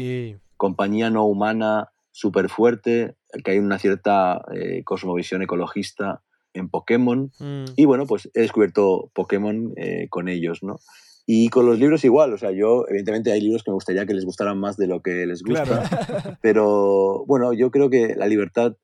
compañía 0.56 1.10
no 1.10 1.26
humana 1.26 1.90
súper 2.12 2.48
fuerte, 2.48 3.16
que 3.44 3.50
hay 3.50 3.58
una 3.58 3.78
cierta 3.78 4.42
eh, 4.54 4.82
cosmovisión 4.84 5.42
ecologista 5.42 6.22
en 6.54 6.70
Pokémon. 6.70 7.30
Mm. 7.38 7.64
Y 7.76 7.84
bueno, 7.84 8.06
pues 8.06 8.30
he 8.32 8.40
descubierto 8.40 9.10
Pokémon 9.12 9.72
eh, 9.76 10.08
con 10.08 10.28
ellos, 10.28 10.62
¿no? 10.62 10.78
Y 11.26 11.48
con 11.48 11.66
los 11.66 11.78
libros 11.78 12.04
igual, 12.04 12.32
o 12.32 12.38
sea, 12.38 12.52
yo, 12.52 12.86
evidentemente 12.88 13.32
hay 13.32 13.40
libros 13.40 13.64
que 13.64 13.72
me 13.72 13.74
gustaría 13.74 14.06
que 14.06 14.14
les 14.14 14.24
gustaran 14.24 14.58
más 14.58 14.76
de 14.76 14.86
lo 14.86 15.02
que 15.02 15.26
les 15.26 15.42
gusta, 15.42 15.82
pero 16.40 17.24
bueno, 17.26 17.52
yo 17.52 17.72
creo 17.72 17.90
que 17.90 18.14
la 18.14 18.28
libertad 18.28 18.76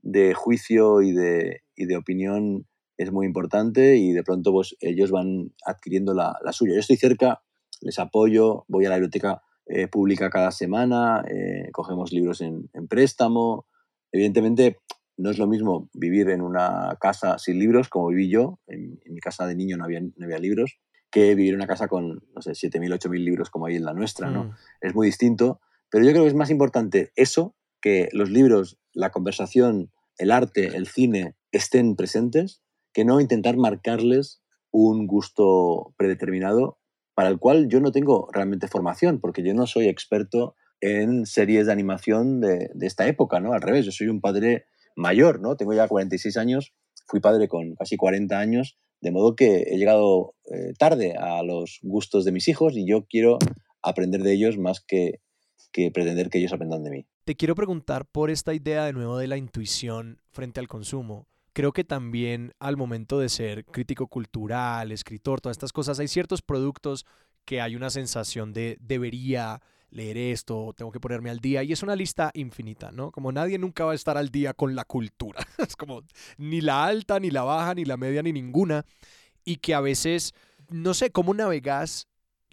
de 0.00 0.32
juicio 0.32 1.02
y 1.02 1.12
de, 1.12 1.60
y 1.76 1.84
de 1.84 1.96
opinión 1.96 2.66
es 2.96 3.12
muy 3.12 3.26
importante 3.26 3.96
y 3.96 4.12
de 4.12 4.22
pronto 4.22 4.50
pues 4.50 4.76
ellos 4.80 5.10
van 5.10 5.52
adquiriendo 5.66 6.14
la, 6.14 6.38
la 6.42 6.52
suya. 6.52 6.72
Yo 6.72 6.80
estoy 6.80 6.96
cerca 6.96 7.42
les 7.80 7.98
apoyo, 7.98 8.64
voy 8.68 8.86
a 8.86 8.90
la 8.90 8.96
biblioteca 8.96 9.42
eh, 9.66 9.88
pública 9.88 10.30
cada 10.30 10.50
semana, 10.50 11.24
eh, 11.28 11.70
cogemos 11.72 12.12
libros 12.12 12.40
en, 12.40 12.68
préstamo. 12.88 13.66
Evidentemente, 14.12 14.78
no 15.16 15.30
es 15.30 15.38
lo 15.38 15.46
mismo 15.46 15.88
vivir 15.94 16.30
en 16.30 16.42
una 16.42 16.96
casa 17.00 17.38
sin 17.38 17.58
libros 17.58 17.88
como 17.88 18.08
viví 18.08 18.30
yo. 18.30 18.58
En, 18.66 19.00
mi 19.06 19.20
casa 19.20 19.46
de 19.46 19.54
niño 19.54 19.76
no 19.76 19.84
había, 19.84 20.00
no 20.00 20.24
había 20.24 20.38
libros. 20.38 20.78
Que 21.10 21.34
vivir 21.34 21.50
en 21.50 21.56
una 21.56 21.66
casa 21.66 21.88
con, 21.88 22.22
no 22.34 22.42
sé, 22.42 22.52
7.000, 22.52 22.98
8.000 22.98 23.24
libros 23.24 23.50
como 23.50 23.66
hay 23.66 23.76
en 23.76 23.84
la 23.84 23.94
nuestra, 23.94 24.30
¿no? 24.30 24.44
Mm. 24.44 24.54
Es 24.80 24.94
muy 24.94 25.06
distinto, 25.06 25.60
pero 25.90 26.04
yo 26.04 26.10
creo 26.12 26.22
que 26.22 26.28
es 26.28 26.34
más 26.34 26.50
importante 26.50 27.12
eso, 27.16 27.54
que 27.80 28.08
los 28.12 28.30
libros, 28.30 28.78
la 28.92 29.10
conversación, 29.10 29.90
el 30.18 30.30
arte, 30.30 30.76
el 30.76 30.86
cine 30.86 31.34
estén 31.52 31.96
presentes, 31.96 32.62
que 32.92 33.04
no 33.04 33.20
intentar 33.20 33.56
marcarles 33.56 34.42
un 34.70 35.06
gusto 35.06 35.94
predeterminado 35.96 36.78
para 37.14 37.28
el 37.28 37.38
cual 37.38 37.68
yo 37.68 37.80
no 37.80 37.90
tengo 37.90 38.28
realmente 38.32 38.68
formación, 38.68 39.20
porque 39.20 39.42
yo 39.42 39.52
no 39.54 39.66
soy 39.66 39.88
experto 39.88 40.54
en 40.80 41.26
series 41.26 41.66
de 41.66 41.72
animación 41.72 42.40
de, 42.40 42.70
de 42.72 42.86
esta 42.86 43.06
época, 43.06 43.40
¿no? 43.40 43.52
Al 43.52 43.60
revés, 43.60 43.84
yo 43.84 43.92
soy 43.92 44.08
un 44.08 44.20
padre 44.20 44.66
mayor, 44.96 45.40
¿no? 45.40 45.56
Tengo 45.56 45.74
ya 45.74 45.88
46 45.88 46.36
años, 46.36 46.72
fui 47.06 47.20
padre 47.20 47.48
con 47.48 47.74
casi 47.74 47.96
40 47.96 48.38
años, 48.38 48.78
de 49.00 49.10
modo 49.10 49.34
que 49.34 49.62
he 49.68 49.78
llegado 49.78 50.34
eh, 50.50 50.72
tarde 50.78 51.14
a 51.16 51.42
los 51.42 51.80
gustos 51.82 52.24
de 52.24 52.32
mis 52.32 52.48
hijos 52.48 52.76
y 52.76 52.86
yo 52.86 53.06
quiero 53.06 53.38
aprender 53.82 54.22
de 54.22 54.32
ellos 54.32 54.58
más 54.58 54.80
que, 54.80 55.20
que 55.72 55.90
pretender 55.90 56.30
que 56.30 56.38
ellos 56.38 56.52
aprendan 56.52 56.84
de 56.84 56.90
mí. 56.90 57.06
Te 57.24 57.36
quiero 57.36 57.54
preguntar 57.54 58.06
por 58.06 58.30
esta 58.30 58.54
idea 58.54 58.84
de 58.84 58.92
nuevo 58.92 59.16
de 59.16 59.28
la 59.28 59.36
intuición 59.36 60.20
frente 60.30 60.60
al 60.60 60.68
consumo. 60.68 61.28
Creo 61.52 61.72
que 61.72 61.84
también 61.84 62.52
al 62.58 62.76
momento 62.76 63.18
de 63.18 63.28
ser 63.28 63.64
crítico 63.64 64.06
cultural, 64.06 64.92
escritor, 64.92 65.40
todas 65.40 65.56
estas 65.56 65.72
cosas, 65.72 65.98
hay 65.98 66.08
ciertos 66.08 66.42
productos 66.42 67.06
que 67.44 67.60
hay 67.60 67.74
una 67.76 67.90
sensación 67.90 68.52
de 68.52 68.76
debería 68.80 69.60
leer 69.90 70.16
esto, 70.16 70.72
tengo 70.76 70.92
que 70.92 71.00
ponerme 71.00 71.30
al 71.30 71.40
día. 71.40 71.62
Y 71.62 71.72
es 71.72 71.82
una 71.82 71.96
lista 71.96 72.30
infinita, 72.34 72.90
¿no? 72.92 73.10
Como 73.10 73.32
nadie 73.32 73.58
nunca 73.58 73.84
va 73.84 73.92
a 73.92 73.94
estar 73.94 74.16
al 74.16 74.30
día 74.30 74.54
con 74.54 74.74
la 74.74 74.84
cultura. 74.84 75.46
Es 75.58 75.76
como 75.76 76.02
ni 76.38 76.60
la 76.60 76.84
alta, 76.84 77.20
ni 77.20 77.30
la 77.30 77.42
baja, 77.42 77.74
ni 77.74 77.84
la 77.84 77.96
media, 77.96 78.22
ni 78.22 78.32
ninguna. 78.32 78.84
Y 79.44 79.56
que 79.56 79.74
a 79.74 79.80
veces, 79.80 80.34
no 80.68 80.94
sé, 80.94 81.10
cómo 81.10 81.34
navegas 81.34 82.08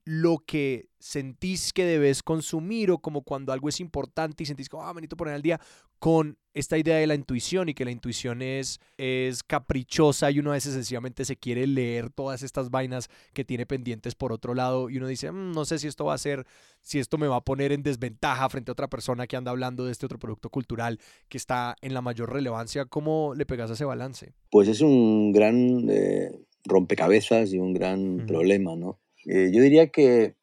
lo 0.08 0.38
que 0.45 0.88
sentís 0.99 1.74
que 1.74 1.84
debes 1.84 2.24
consumir 2.24 2.91
o 2.91 2.99
como 2.99 3.24
cuando 3.24 3.51
algo 3.51 3.68
es 3.68 3.82
importante 3.82 4.41
y 4.41 4.45
sentís 4.45 4.70
como, 4.70 4.84
ah, 4.84 4.93
me 4.93 5.01
necesito 5.01 5.18
poner 5.18 5.34
al 5.34 5.41
día 5.41 5.60
con 5.99 6.38
esta 6.53 6.78
idea 6.78 6.95
de 6.95 7.08
la 7.08 7.14
intuición 7.14 7.68
y 7.68 7.74
que 7.74 7.84
la 7.84 7.91
intuición 7.91 8.41
es, 8.41 8.80
es 8.95 9.43
caprichosa 9.43 10.32
y 10.32 10.39
uno 10.39 10.51
a 10.51 10.53
veces 10.53 10.76
sencillamente 10.76 11.26
se 11.26 11.36
quiere 11.36 11.68
leer 11.68 12.10
todas 12.10 12.41
estas 12.41 12.70
vainas 12.70 13.10
que 13.34 13.43
tiene 13.43 13.66
pendientes 13.66 14.16
por 14.16 14.32
otro 14.32 14.53
lado 14.53 14.89
y 14.89 14.95
uno 14.95 15.08
dice, 15.08 15.30
"Mm, 15.30 15.51
no 15.51 15.66
sé 15.66 15.78
si 15.78 15.88
esto 15.88 16.05
va 16.05 16.14
a 16.14 16.18
ser, 16.18 16.45
si 16.82 16.99
esto 16.99 17.18
me 17.18 17.28
va 17.28 17.36
a 17.36 17.43
poner 17.43 17.74
en 17.74 17.84
desventaja 17.84 18.47
frente 18.47 18.72
a 18.72 18.74
otra 18.74 18.88
persona 18.88 19.28
que 19.28 19.36
anda 19.36 19.51
hablando 19.51 19.84
de 19.84 19.91
este 19.91 20.05
otro 20.05 20.20
producto 20.20 20.49
cultural 20.49 21.01
que 21.28 21.38
está 21.38 21.76
en 21.82 21.93
la 21.93 22.01
mayor 22.01 22.32
relevancia. 22.32 22.86
¿Cómo 22.86 23.34
le 23.36 23.45
pegas 23.45 23.72
a 23.72 23.74
ese 23.74 23.84
balance? 23.84 24.34
Pues 24.51 24.70
es 24.70 24.80
un 24.80 25.34
gran 25.34 25.89
eh, 25.89 26.32
rompecabezas 26.64 27.51
y 27.51 27.60
un 27.60 27.74
gran 27.74 28.26
problema, 28.26 28.78
¿no? 28.78 29.01
Eh, 29.28 29.51
yo 29.53 29.61
diría 29.61 29.89
que 29.89 30.38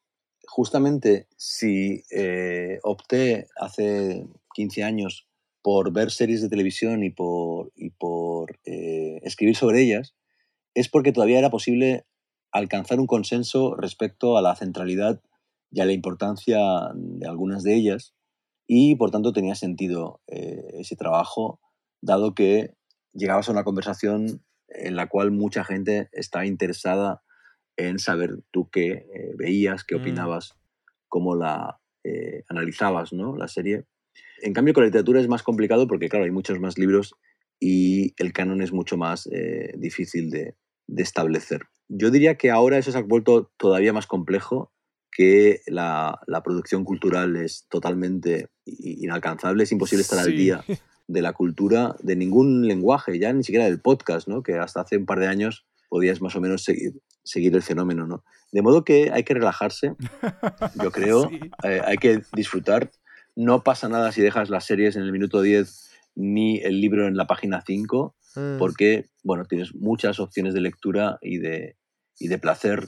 justamente 0.47 1.27
si 1.37 2.03
eh, 2.11 2.79
opté 2.83 3.47
hace 3.57 4.27
15 4.55 4.83
años 4.85 5.27
por 5.63 5.91
ver 5.93 6.11
series 6.11 6.43
de 6.43 6.51
televisión 6.51 7.03
y 7.03 7.11
por, 7.11 7.73
eh, 8.67 9.21
escribir 9.23 9.57
sobre 9.57 9.81
ellas, 9.81 10.15
es 10.75 10.91
porque 10.91 11.13
todavía 11.13 11.39
era 11.39 11.49
posible 11.49 12.05
alcanzar 12.53 13.01
un 13.01 13.07
consenso 13.07 13.75
respecto 13.75 14.37
a 14.37 14.43
la 14.43 14.55
centralidad 14.55 15.23
y 15.71 15.81
a 15.81 15.87
la 15.87 15.93
importancia 15.93 16.59
de 16.95 17.27
algunas 17.27 17.63
de 17.63 17.75
ellas 17.75 18.15
y 18.67 18.97
por 18.97 19.11
tanto 19.11 19.33
tenía 19.33 19.55
sentido 19.55 20.21
ese 20.27 20.95
trabajo 20.95 21.59
dado 22.01 22.35
que 22.35 22.75
llegabas 23.13 23.49
a 23.49 23.53
una 23.53 23.65
conversación 23.65 24.45
en 24.69 24.95
la 24.97 25.09
cual 25.09 25.31
mucha 25.31 25.65
gente 25.65 26.09
estaba 26.13 26.47
interesada 26.47 27.23
en 27.77 27.99
saber 27.99 28.31
tú 28.51 28.69
qué 28.71 28.91
eh, 28.91 29.33
veías, 29.37 29.85
qué 29.85 29.97
Mm. 29.97 30.01
opinabas, 30.01 30.55
cómo 31.09 31.35
la 31.37 31.81
eh, 32.05 32.45
analizabas, 32.49 33.13
¿no? 33.13 33.37
La 33.37 33.49
serie. 33.49 33.85
En 34.43 34.53
cambio, 34.53 34.75
con 34.75 34.83
la 34.83 34.89
literatura 34.89 35.21
es 35.21 35.29
más 35.29 35.43
complicado 35.43 35.87
porque, 35.89 36.09
claro, 36.09 36.25
hay 36.25 36.31
muchos 36.31 36.61
más 36.61 36.77
libros 36.79 37.15
y 37.61 38.13
el 38.19 38.33
canon 38.33 38.61
es 38.63 38.73
mucho 38.73 38.97
más 38.97 39.27
eh, 39.33 39.73
difícil 39.79 40.31
de, 40.31 40.55
de 40.87 41.03
establecer. 41.03 41.63
Yo 41.89 42.11
diría 42.11 42.37
que 42.37 42.51
ahora 42.51 42.77
eso 42.79 42.93
se 42.93 42.99
ha 42.99 43.03
vuelto 43.03 43.51
todavía 43.57 43.93
más 43.93 44.07
complejo, 44.07 44.73
que 45.17 45.61
la, 45.67 46.19
la 46.27 46.43
producción 46.43 46.85
cultural 46.85 47.37
es 47.37 47.67
totalmente 47.71 48.49
inalcanzable, 48.67 49.63
es 49.63 49.71
imposible 49.73 50.03
estar 50.03 50.19
al 50.19 50.37
día 50.37 50.65
de 51.07 51.23
la 51.23 51.33
cultura, 51.33 51.95
de 52.03 52.17
ningún 52.17 52.67
lenguaje, 52.67 53.19
ya 53.19 53.33
ni 53.33 53.45
siquiera 53.45 53.67
del 53.67 53.81
podcast, 53.81 54.27
¿no? 54.27 54.43
que 54.43 54.55
hasta 54.55 54.81
hace 54.81 54.97
un 54.97 55.07
par 55.07 55.21
de 55.21 55.29
años 55.29 55.67
podías 55.89 56.21
más 56.21 56.35
o 56.35 56.41
menos 56.41 56.65
seguir, 56.65 56.95
seguir 57.25 57.55
el 57.57 57.63
fenómeno. 57.63 58.07
¿no? 58.07 58.25
De 58.53 58.63
modo 58.63 58.85
que 58.85 59.11
hay 59.13 59.25
que 59.25 59.35
relajarse, 59.35 59.95
yo 60.83 60.91
creo, 60.93 61.29
Sí. 61.29 61.41
eh, 61.65 61.81
hay 61.85 61.97
que 61.97 62.23
disfrutar. 62.35 62.91
No 63.35 63.63
pasa 63.65 63.89
nada 63.89 64.13
si 64.13 64.23
dejas 64.23 64.49
las 64.51 64.65
series 64.65 64.95
en 64.97 65.03
el 65.03 65.11
minuto 65.13 65.43
10 65.43 65.91
ni 66.15 66.59
el 66.61 66.81
libro 66.81 67.09
en 67.09 67.17
la 67.17 67.27
página 67.27 67.63
5, 67.67 68.15
Mm. 68.37 68.59
porque 68.59 69.07
bueno, 69.23 69.45
tienes 69.45 69.75
muchas 69.77 70.19
opciones 70.19 70.55
de 70.55 70.61
lectura 70.61 71.19
y 71.23 71.39
de, 71.39 71.77
y 72.19 72.27
de 72.29 72.39
placer 72.39 72.85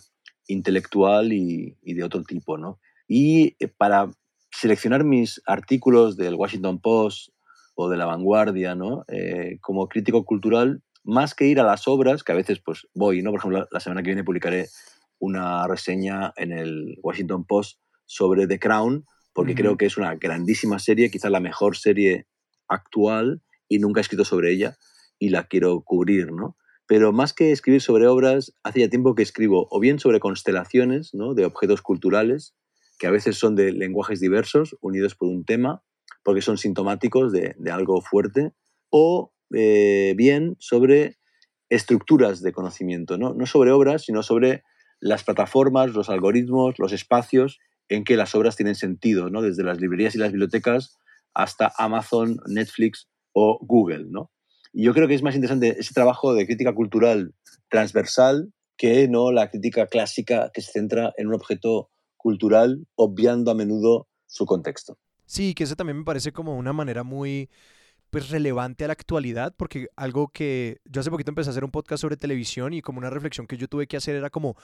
intelectual 0.48 1.32
y, 1.32 1.76
y 1.82 1.94
de 1.94 2.02
otro 2.04 2.22
tipo. 2.24 2.58
¿no? 2.58 2.80
Y 3.08 3.56
eh, 3.60 3.68
para 3.68 4.10
seleccionar 4.50 5.04
mis 5.04 5.40
artículos 5.46 6.16
del 6.16 6.34
Washington 6.34 6.80
Post 6.80 7.30
o 7.74 7.88
de 7.88 7.96
La 7.96 8.06
Vanguardia 8.06 8.74
¿no? 8.74 9.04
Eh, 9.08 9.58
como 9.60 9.88
crítico 9.88 10.24
cultural, 10.24 10.82
más 11.06 11.34
que 11.34 11.46
ir 11.46 11.60
a 11.60 11.64
las 11.64 11.88
obras, 11.88 12.22
que 12.22 12.32
a 12.32 12.36
veces 12.36 12.60
pues 12.60 12.86
voy, 12.94 13.22
¿no? 13.22 13.30
por 13.30 13.40
ejemplo, 13.40 13.68
la- 13.70 13.80
semana 13.80 14.02
que 14.02 14.08
viene 14.08 14.24
publicaré 14.24 14.68
una 15.18 15.66
reseña 15.66 16.32
en 16.36 16.52
el 16.52 16.98
Washington 17.02 17.44
Post 17.46 17.80
sobre 18.04 18.46
The 18.46 18.58
Crown, 18.58 19.06
porque 19.32 19.54
creo 19.54 19.76
que 19.76 19.86
es 19.86 19.96
una 19.96 20.14
grandísima 20.16 20.78
serie, 20.78 21.10
quizás 21.10 21.30
la 21.30 21.40
mejor 21.40 21.76
serie 21.76 22.26
actual, 22.68 23.42
y 23.68 23.78
nunca 23.78 24.00
he 24.00 24.02
escrito 24.02 24.24
sobre 24.24 24.52
ella 24.52 24.76
y 25.18 25.30
la 25.30 25.44
quiero 25.44 25.80
cubrir, 25.82 26.32
¿no? 26.32 26.56
Pero 26.86 27.12
más 27.12 27.32
que 27.32 27.50
escribir 27.50 27.80
sobre 27.82 28.06
obras, 28.06 28.52
hace 28.62 28.80
ya 28.80 28.88
tiempo 28.88 29.14
que 29.14 29.22
escribo 29.22 29.66
o 29.70 29.80
bien 29.80 29.98
sobre 29.98 30.20
constelaciones 30.20 31.14
¿no? 31.14 31.34
de 31.34 31.44
objetos 31.44 31.82
culturales, 31.82 32.54
que 32.98 33.08
a 33.08 33.10
veces 33.10 33.36
son 33.38 33.56
de 33.56 33.72
lenguajes 33.72 34.20
diversos, 34.20 34.76
unidos 34.80 35.16
por 35.16 35.28
un 35.28 35.44
tema, 35.44 35.82
porque 36.22 36.42
son 36.42 36.58
sintomáticos 36.58 37.32
de, 37.32 37.54
de 37.58 37.70
algo 37.72 38.00
fuerte, 38.02 38.52
o 38.90 39.32
eh, 39.54 40.14
bien 40.16 40.56
sobre 40.58 41.16
estructuras 41.68 42.42
de 42.42 42.52
conocimiento, 42.52 43.18
¿no? 43.18 43.34
no 43.34 43.46
sobre 43.46 43.72
obras, 43.72 44.04
sino 44.04 44.22
sobre 44.22 44.62
las 45.00 45.24
plataformas, 45.24 45.92
los 45.92 46.08
algoritmos, 46.08 46.78
los 46.78 46.92
espacios 46.92 47.58
en 47.88 48.04
que 48.04 48.16
las 48.16 48.34
obras 48.34 48.56
tienen 48.56 48.74
sentido, 48.74 49.30
¿no? 49.30 49.42
desde 49.42 49.64
las 49.64 49.80
librerías 49.80 50.14
y 50.14 50.18
las 50.18 50.32
bibliotecas 50.32 50.96
hasta 51.34 51.72
Amazon, 51.78 52.38
Netflix 52.46 53.08
o 53.32 53.58
Google. 53.60 54.06
¿no? 54.08 54.30
Y 54.72 54.84
yo 54.84 54.94
creo 54.94 55.08
que 55.08 55.14
es 55.14 55.22
más 55.22 55.34
interesante 55.34 55.76
ese 55.78 55.94
trabajo 55.94 56.34
de 56.34 56.46
crítica 56.46 56.74
cultural 56.74 57.34
transversal 57.68 58.52
que 58.76 59.08
no 59.08 59.32
la 59.32 59.50
crítica 59.50 59.86
clásica 59.86 60.50
que 60.52 60.60
se 60.60 60.72
centra 60.72 61.12
en 61.16 61.28
un 61.28 61.34
objeto 61.34 61.90
cultural, 62.16 62.86
obviando 62.94 63.50
a 63.50 63.54
menudo 63.54 64.08
su 64.26 64.46
contexto. 64.46 64.98
Sí, 65.24 65.54
que 65.54 65.64
eso 65.64 65.76
también 65.76 65.98
me 65.98 66.04
parece 66.04 66.32
como 66.32 66.56
una 66.56 66.72
manera 66.72 67.02
muy 67.02 67.48
pues 68.16 68.30
relevante 68.30 68.82
a 68.82 68.86
la 68.86 68.94
actualidad, 68.94 69.54
porque 69.58 69.90
algo 69.94 70.28
que 70.28 70.80
yo 70.86 71.02
hace 71.02 71.10
poquito 71.10 71.30
empecé 71.30 71.50
a 71.50 71.52
hacer 71.52 71.64
un 71.64 71.70
podcast 71.70 72.00
sobre 72.00 72.16
televisión 72.16 72.72
y 72.72 72.80
como 72.80 72.96
una 72.96 73.10
reflexión 73.10 73.46
que 73.46 73.58
yo 73.58 73.68
tuve 73.68 73.86
que 73.86 73.98
hacer 73.98 74.16
era 74.16 74.30
como 74.30 74.56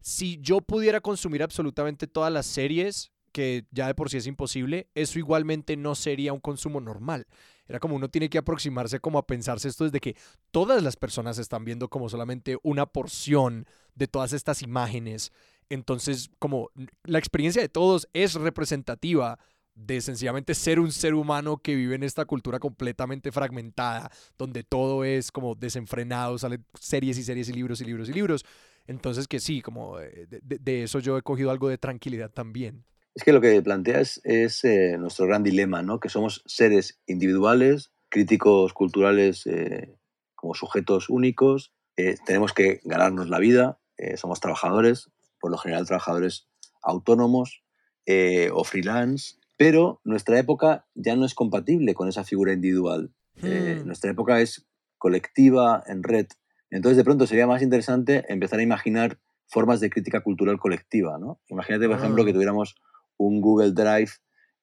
si 0.00 0.38
yo 0.40 0.60
pudiera 0.60 1.00
consumir 1.00 1.42
absolutamente 1.42 2.06
todas 2.06 2.32
las 2.32 2.46
series, 2.46 3.10
que 3.32 3.66
ya 3.72 3.88
de 3.88 3.96
por 3.96 4.08
sí 4.08 4.18
es 4.18 4.28
imposible, 4.28 4.88
eso 4.94 5.18
igualmente 5.18 5.76
no 5.76 5.96
sería 5.96 6.32
un 6.32 6.38
consumo 6.38 6.80
normal. 6.80 7.26
Era 7.66 7.80
como 7.80 7.96
uno 7.96 8.08
tiene 8.08 8.30
que 8.30 8.38
aproximarse 8.38 9.00
como 9.00 9.18
a 9.18 9.26
pensarse 9.26 9.66
esto 9.66 9.82
desde 9.82 9.98
que 9.98 10.14
todas 10.52 10.80
las 10.80 10.94
personas 10.94 11.38
están 11.38 11.64
viendo 11.64 11.88
como 11.88 12.08
solamente 12.08 12.56
una 12.62 12.86
porción 12.86 13.66
de 13.96 14.06
todas 14.06 14.32
estas 14.32 14.62
imágenes. 14.62 15.32
Entonces, 15.68 16.30
como 16.38 16.70
la 17.02 17.18
experiencia 17.18 17.62
de 17.62 17.68
todos 17.68 18.08
es 18.12 18.34
representativa 18.34 19.40
de 19.74 20.00
sencillamente 20.00 20.54
ser 20.54 20.78
un 20.80 20.92
ser 20.92 21.14
humano 21.14 21.58
que 21.58 21.74
vive 21.74 21.94
en 21.94 22.02
esta 22.02 22.24
cultura 22.24 22.58
completamente 22.58 23.32
fragmentada, 23.32 24.10
donde 24.36 24.62
todo 24.64 25.04
es 25.04 25.32
como 25.32 25.54
desenfrenado, 25.54 26.38
salen 26.38 26.64
series 26.74 27.18
y 27.18 27.22
series 27.24 27.48
y 27.48 27.52
libros 27.52 27.80
y 27.80 27.84
libros 27.84 28.08
y 28.08 28.12
libros. 28.12 28.44
Entonces 28.86 29.28
que 29.28 29.40
sí, 29.40 29.62
como 29.62 29.98
eh, 30.00 30.26
de, 30.28 30.40
de- 30.42 30.58
de 30.58 30.82
eso 30.84 30.98
yo 30.98 31.16
he 31.16 31.22
cogido 31.22 31.50
algo 31.50 31.68
de 31.68 31.78
tranquilidad 31.78 32.30
también. 32.30 32.84
Es 33.14 33.24
que 33.24 33.32
lo 33.32 33.40
que 33.40 33.60
planteas 33.62 34.20
es 34.24 34.64
eh, 34.64 34.96
nuestro 34.98 35.26
gran 35.26 35.42
dilema, 35.42 35.82
¿no? 35.82 36.00
que 36.00 36.08
somos 36.08 36.42
seres 36.46 37.00
individuales, 37.06 37.92
críticos 38.08 38.72
culturales 38.72 39.46
eh, 39.46 39.94
como 40.34 40.54
sujetos 40.54 41.08
únicos, 41.08 41.72
eh, 41.96 42.16
tenemos 42.26 42.52
que 42.52 42.80
ganarnos 42.84 43.28
la 43.28 43.38
vida, 43.38 43.78
eh, 43.98 44.16
somos 44.16 44.40
trabajadores, 44.40 45.10
por 45.40 45.50
lo 45.50 45.58
general 45.58 45.86
trabajadores 45.86 46.48
autónomos 46.82 47.62
eh, 48.06 48.50
o 48.52 48.64
freelance, 48.64 49.36
pero 49.62 50.00
nuestra 50.04 50.38
época 50.40 50.86
ya 50.94 51.14
no 51.14 51.24
es 51.24 51.34
compatible 51.34 51.94
con 51.94 52.08
esa 52.08 52.24
figura 52.24 52.52
individual. 52.52 53.12
Eh, 53.44 53.78
Hmm. 53.80 53.86
nuestra 53.86 54.10
época 54.10 54.40
es 54.40 54.66
colectiva, 54.98 55.82
en 55.86 56.02
red. 56.02 56.26
Entonces, 56.70 56.96
de 56.96 57.04
pronto 57.04 57.26
sería 57.26 57.46
más 57.46 57.62
interesante 57.62 58.24
empezar 58.28 58.58
a 58.58 58.62
imaginar 58.62 59.18
formas 59.48 59.78
de 59.80 59.90
crítica 59.90 60.20
cultural 60.22 60.58
colectiva, 60.58 61.18
¿no? 61.18 61.40
Imagínate, 61.48 61.86
por 61.86 61.96
ejemplo, 61.98 62.24
que 62.24 62.30
Ah. 62.30 62.34
tuviéramos 62.34 62.74
un 63.18 63.40
Google 63.40 63.72
Drive, 63.72 64.10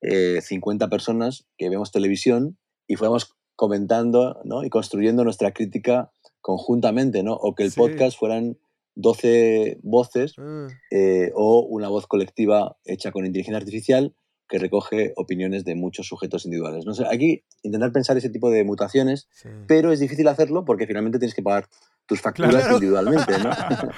eh, 0.01 0.41
50 0.41 0.89
personas 0.89 1.47
que 1.57 1.69
vemos 1.69 1.91
televisión 1.91 2.57
y 2.87 2.95
fuéramos 2.95 3.35
comentando 3.55 4.39
¿no? 4.45 4.63
y 4.63 4.69
construyendo 4.69 5.23
nuestra 5.23 5.51
crítica 5.51 6.11
conjuntamente, 6.41 7.23
¿no? 7.23 7.33
O 7.33 7.53
que 7.55 7.63
el 7.63 7.71
Sí. 7.71 7.77
podcast 7.77 8.17
fueran 8.17 8.57
12 8.95 9.77
voces 9.83 10.33
Ah, 10.37 10.67
eh, 10.91 11.31
o 11.35 11.61
una 11.69 11.87
voz 11.89 12.07
colectiva 12.07 12.77
hecha 12.85 13.11
con 13.11 13.25
inteligencia 13.25 13.57
artificial 13.57 14.15
que 14.49 14.57
recoge 14.59 15.13
opiniones 15.15 15.63
de 15.63 15.75
muchos 15.75 16.07
sujetos 16.07 16.43
individuales. 16.45 16.85
No 16.85 16.93
aquí 17.09 17.43
intentar 17.63 17.91
pensar 17.91 18.17
ese 18.17 18.29
tipo 18.29 18.49
de 18.49 18.63
mutaciones, 18.63 19.29
sí. 19.31 19.47
pero 19.67 19.91
es 19.91 19.99
difícil 19.99 20.27
hacerlo 20.27 20.65
porque 20.65 20.87
finalmente 20.87 21.19
tienes 21.19 21.35
que 21.35 21.43
pagar 21.43 21.67
tus 22.07 22.19
facturas 22.19 22.51
Claro. 22.55 22.73
individualmente, 22.73 23.33
¿no? 23.43 23.51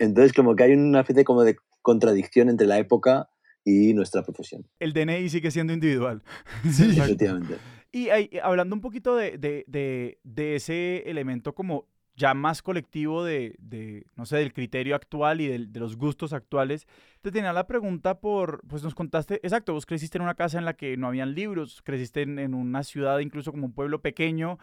Entonces, 0.00 0.32
como 0.32 0.56
que 0.56 0.64
hay 0.64 0.72
una 0.72 1.00
especie 1.00 1.24
como 1.24 1.44
de 1.44 1.56
contradicción 1.80 2.48
entre 2.48 2.66
la 2.66 2.78
época 2.78 3.28
y 3.64 3.94
nuestra 3.94 4.22
profesión. 4.24 4.66
El 4.80 4.92
DNI 4.92 5.28
sigue 5.28 5.50
siendo 5.52 5.72
individual. 5.72 6.22
Efectivamente. 6.64 7.56
Y 7.92 8.08
ahí, 8.08 8.30
hablando 8.42 8.74
un 8.74 8.80
poquito 8.80 9.14
de, 9.16 9.38
de- 9.38 9.64
de- 9.68 10.18
de 10.24 10.56
ese 10.56 11.08
elemento 11.08 11.54
como 11.54 11.86
ya 12.16 12.34
más 12.34 12.62
colectivo 12.62 13.24
de, 13.24 13.56
de, 13.58 14.06
no 14.16 14.26
sé, 14.26 14.36
del 14.38 14.52
criterio 14.52 14.94
actual 14.94 15.40
y 15.40 15.48
del- 15.48 15.72
de, 15.72 15.80
los 15.80 15.96
gustos 15.96 16.32
actuales, 16.32 16.86
te 17.22 17.30
tenía 17.32 17.52
la 17.52 17.66
pregunta 17.66 18.20
por, 18.20 18.60
pues 18.68 18.82
nos 18.82 18.94
contaste, 18.94 19.36
exacto, 19.42 19.72
vos 19.72 19.86
creciste 19.86 20.18
en 20.18 20.22
una 20.24 20.34
casa 20.34 20.58
en 20.58 20.64
la 20.64 20.74
que 20.74 20.96
no 20.96 21.08
habían 21.08 21.34
libros, 21.34 21.80
creciste 21.82 22.22
en, 22.22 22.38
en 22.38 22.54
una 22.54 22.82
ciudad, 22.84 23.18
incluso 23.20 23.50
como 23.52 23.66
un 23.66 23.72
pueblo 23.72 24.00
pequeño, 24.02 24.58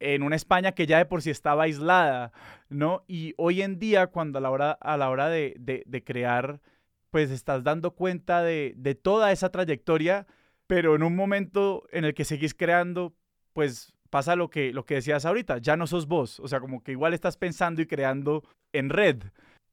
en 0.00 0.22
una 0.22 0.36
España 0.36 0.72
que 0.72 0.86
ya 0.86 0.98
de 0.98 1.06
por 1.06 1.22
sí 1.22 1.30
estaba 1.30 1.64
aislada, 1.64 2.32
¿no? 2.68 3.04
Y 3.06 3.34
hoy 3.36 3.62
en 3.62 3.78
día, 3.78 4.08
cuando 4.08 4.38
a 4.38 4.42
la 4.42 4.50
hora, 4.50 4.72
a 4.72 4.96
la 4.96 5.10
hora 5.10 5.28
de, 5.28 5.54
de- 5.58 5.84
de 5.86 6.04
crear, 6.04 6.60
pues 7.10 7.30
estás 7.30 7.62
dando 7.64 7.92
cuenta 7.92 8.42
de, 8.42 8.74
de 8.76 8.94
toda 8.94 9.32
esa 9.32 9.50
trayectoria, 9.50 10.26
pero 10.66 10.94
en 10.96 11.02
un 11.02 11.14
momento 11.16 11.84
en 11.92 12.04
el 12.04 12.14
que 12.14 12.24
seguís 12.24 12.54
creando, 12.54 13.14
pues 13.52 13.92
pasa 14.12 14.36
lo 14.36 14.50
que, 14.50 14.74
lo 14.74 14.84
que 14.84 14.96
decías 14.96 15.24
ahorita, 15.24 15.56
ya 15.56 15.74
no 15.74 15.86
sos 15.86 16.06
vos, 16.06 16.38
o 16.38 16.46
sea, 16.46 16.60
como 16.60 16.82
que 16.82 16.92
igual 16.92 17.14
estás 17.14 17.38
pensando 17.38 17.80
y 17.80 17.86
creando 17.86 18.42
en 18.74 18.90
red. 18.90 19.22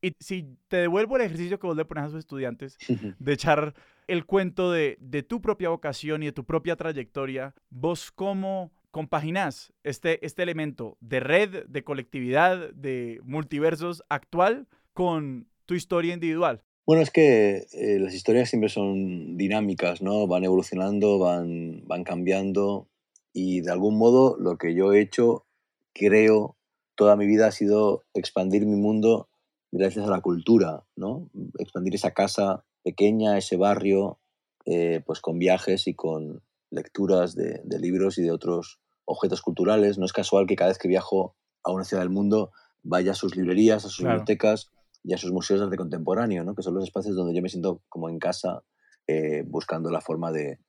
Y 0.01 0.13
si 0.21 0.55
te 0.69 0.77
devuelvo 0.77 1.17
el 1.17 1.23
ejercicio 1.23 1.59
que 1.59 1.67
vos 1.67 1.75
le 1.75 1.83
pones 1.83 2.05
a 2.05 2.09
sus 2.09 2.19
estudiantes, 2.19 2.77
de 3.19 3.33
echar 3.33 3.73
el 4.07 4.25
cuento 4.25 4.71
de, 4.71 4.97
de 5.01 5.23
tu 5.23 5.41
propia 5.41 5.67
vocación 5.67 6.23
y 6.23 6.27
de 6.27 6.31
tu 6.31 6.45
propia 6.45 6.77
trayectoria, 6.77 7.53
vos 7.69 8.13
cómo 8.13 8.71
compaginás 8.91 9.73
este, 9.83 10.25
este 10.25 10.41
elemento 10.41 10.97
de 11.01 11.19
red, 11.19 11.65
de 11.67 11.83
colectividad, 11.83 12.73
de 12.73 13.19
multiversos 13.25 14.03
actual 14.07 14.67
con 14.93 15.49
tu 15.65 15.75
historia 15.75 16.13
individual. 16.13 16.61
Bueno, 16.87 17.03
es 17.03 17.11
que 17.11 17.65
eh, 17.73 17.99
las 17.99 18.13
historias 18.13 18.49
siempre 18.49 18.69
son 18.69 19.35
dinámicas, 19.35 20.01
¿no? 20.01 20.27
Van 20.27 20.45
evolucionando, 20.45 21.19
van, 21.19 21.83
van 21.85 22.05
cambiando 22.05 22.87
y 23.33 23.61
de 23.61 23.71
algún 23.71 23.97
modo 23.97 24.37
lo 24.39 24.57
que 24.57 24.73
yo 24.73 24.93
he 24.93 25.01
hecho, 25.01 25.45
creo, 25.93 26.55
toda 26.95 27.15
mi 27.15 27.25
vida 27.27 27.47
ha 27.47 27.51
sido 27.51 28.03
expandir 28.13 28.65
mi 28.65 28.75
mundo 28.75 29.29
gracias 29.71 30.05
a 30.07 30.09
la 30.09 30.21
cultura, 30.21 30.83
¿no? 30.95 31.29
Expandir 31.59 31.95
esa 31.95 32.11
casa 32.11 32.65
pequeña, 32.83 33.37
ese 33.37 33.55
barrio, 33.55 34.19
eh, 34.65 35.01
pues 35.05 35.21
con 35.21 35.39
viajes 35.39 35.87
y 35.87 35.93
con 35.93 36.41
lecturas 36.71 37.35
de, 37.35 37.61
de 37.63 37.79
libros 37.79 38.17
y 38.17 38.23
de 38.23 38.31
otros 38.31 38.79
objetos 39.05 39.41
culturales. 39.41 39.97
No 39.97 40.05
es 40.05 40.13
casual 40.13 40.47
que 40.47 40.55
cada 40.55 40.69
vez 40.69 40.77
que 40.77 40.87
viajo 40.87 41.35
a 41.63 41.71
una 41.71 41.83
ciudad 41.83 42.03
del 42.03 42.09
mundo 42.11 42.51
vaya 42.83 43.11
a 43.11 43.15
sus 43.15 43.35
librerías, 43.35 43.85
a 43.85 43.89
sus 43.89 43.97
Claro. 43.99 44.11
bibliotecas 44.11 44.71
y 45.03 45.13
a 45.13 45.17
sus 45.17 45.31
museos 45.31 45.59
de 45.59 45.65
arte 45.65 45.77
contemporáneo, 45.77 46.43
¿no? 46.43 46.55
que 46.55 46.63
son 46.63 46.73
los 46.75 46.83
espacios 46.83 47.15
donde 47.15 47.33
yo 47.35 47.41
me 47.41 47.49
siento 47.49 47.81
como 47.89 48.09
en 48.09 48.19
casa 48.19 48.63
eh, 49.07 49.43
buscando 49.47 49.89
la 49.91 50.01
forma 50.01 50.31
de, 50.31 50.59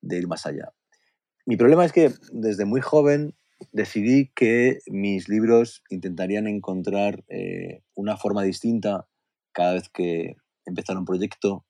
de 0.00 0.18
ir 0.18 0.28
más 0.28 0.46
allá. 0.46 0.72
Mi 1.50 1.56
problema 1.56 1.84
es 1.84 1.90
que 1.90 2.12
desde 2.30 2.64
muy 2.64 2.80
joven 2.80 3.34
decidí 3.72 4.30
que 4.36 4.78
mis 4.86 5.28
libros 5.28 5.82
intentarían 5.90 6.46
encontrar 6.46 7.24
eh, 7.26 7.82
una 7.96 8.16
forma 8.16 8.44
distinta 8.44 9.08
cada 9.50 9.72
vez 9.74 9.88
que 9.88 10.36
empezara 10.64 11.00
un 11.00 11.04
proyecto 11.06 11.64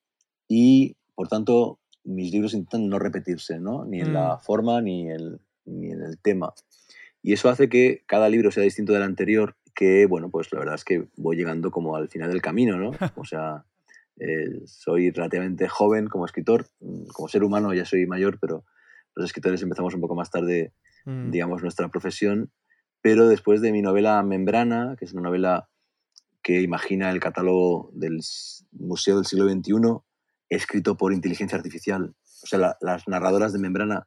y, 0.49 0.97
por 1.14 1.28
tanto, 1.28 1.78
mis 2.05 2.31
libros 2.31 2.53
intentan 2.53 2.91
no 2.91 2.99
repetirse, 2.99 3.59
¿no? 3.59 3.87
ni 3.87 4.03
en 4.03 4.12
la 4.12 4.37
Mm. 4.37 4.41
forma 4.43 4.83
ni, 4.83 5.09
el- 5.11 5.41
ni 5.64 5.91
en 5.93 6.03
el 6.03 6.18
tema. 6.18 6.53
Y 7.22 7.33
eso 7.33 7.49
hace 7.49 7.70
que 7.70 8.03
cada 8.07 8.28
libro 8.28 8.51
sea 8.51 8.62
distinto 8.64 8.93
del 8.93 9.03
anterior, 9.03 9.57
que, 9.74 10.05
bueno, 10.05 10.28
pues 10.28 10.53
la 10.53 10.59
verdad 10.59 10.74
es 10.74 10.85
que 10.85 11.09
voy 11.16 11.37
llegando 11.37 11.70
como 11.70 11.97
al 11.97 12.11
final 12.11 12.28
del 12.31 12.43
camino, 12.43 12.76
¿no? 12.76 12.91
O 13.16 13.24
sea, 13.24 13.64
eh, 14.18 14.61
soy 14.66 15.11
relativamente 15.11 15.68
joven 15.68 16.07
como 16.09 16.26
escritor, 16.26 16.66
como 17.14 17.28
ser 17.28 17.45
humano 17.45 17.72
ya 17.72 17.87
soy 17.87 18.05
mayor, 18.05 18.39
pero 18.39 18.66
los 19.14 19.26
escritores 19.26 19.62
empezamos 19.62 19.94
un 19.94 20.00
poco 20.00 20.14
más 20.14 20.30
tarde, 20.30 20.72
Mm. 21.06 21.30
digamos, 21.30 21.62
nuestra 21.62 21.88
profesión. 21.88 22.52
Pero 23.02 23.28
después 23.28 23.61
de 23.62 23.72
mi 23.72 23.80
novela 23.82 24.22
Membrana, 24.22 24.96
que 24.98 25.04
es 25.06 25.12
una 25.12 25.22
novela 25.22 25.68
que 26.42 26.61
imagina 26.61 27.11
el 27.11 27.20
catálogo 27.20 27.90
del 27.94 28.20
Museo 28.72 29.16
del 29.16 29.24
siglo 29.26 29.48
XXI, 29.48 30.02
escrito 30.48 30.96
por 30.96 31.12
inteligencia 31.12 31.56
artificial. 31.56 32.14
O 32.42 32.46
sea, 32.46 32.58
la- 32.58 32.76
las 32.80 33.08
narradoras 33.08 33.52
de 33.52 33.58
Membrana 33.58 34.06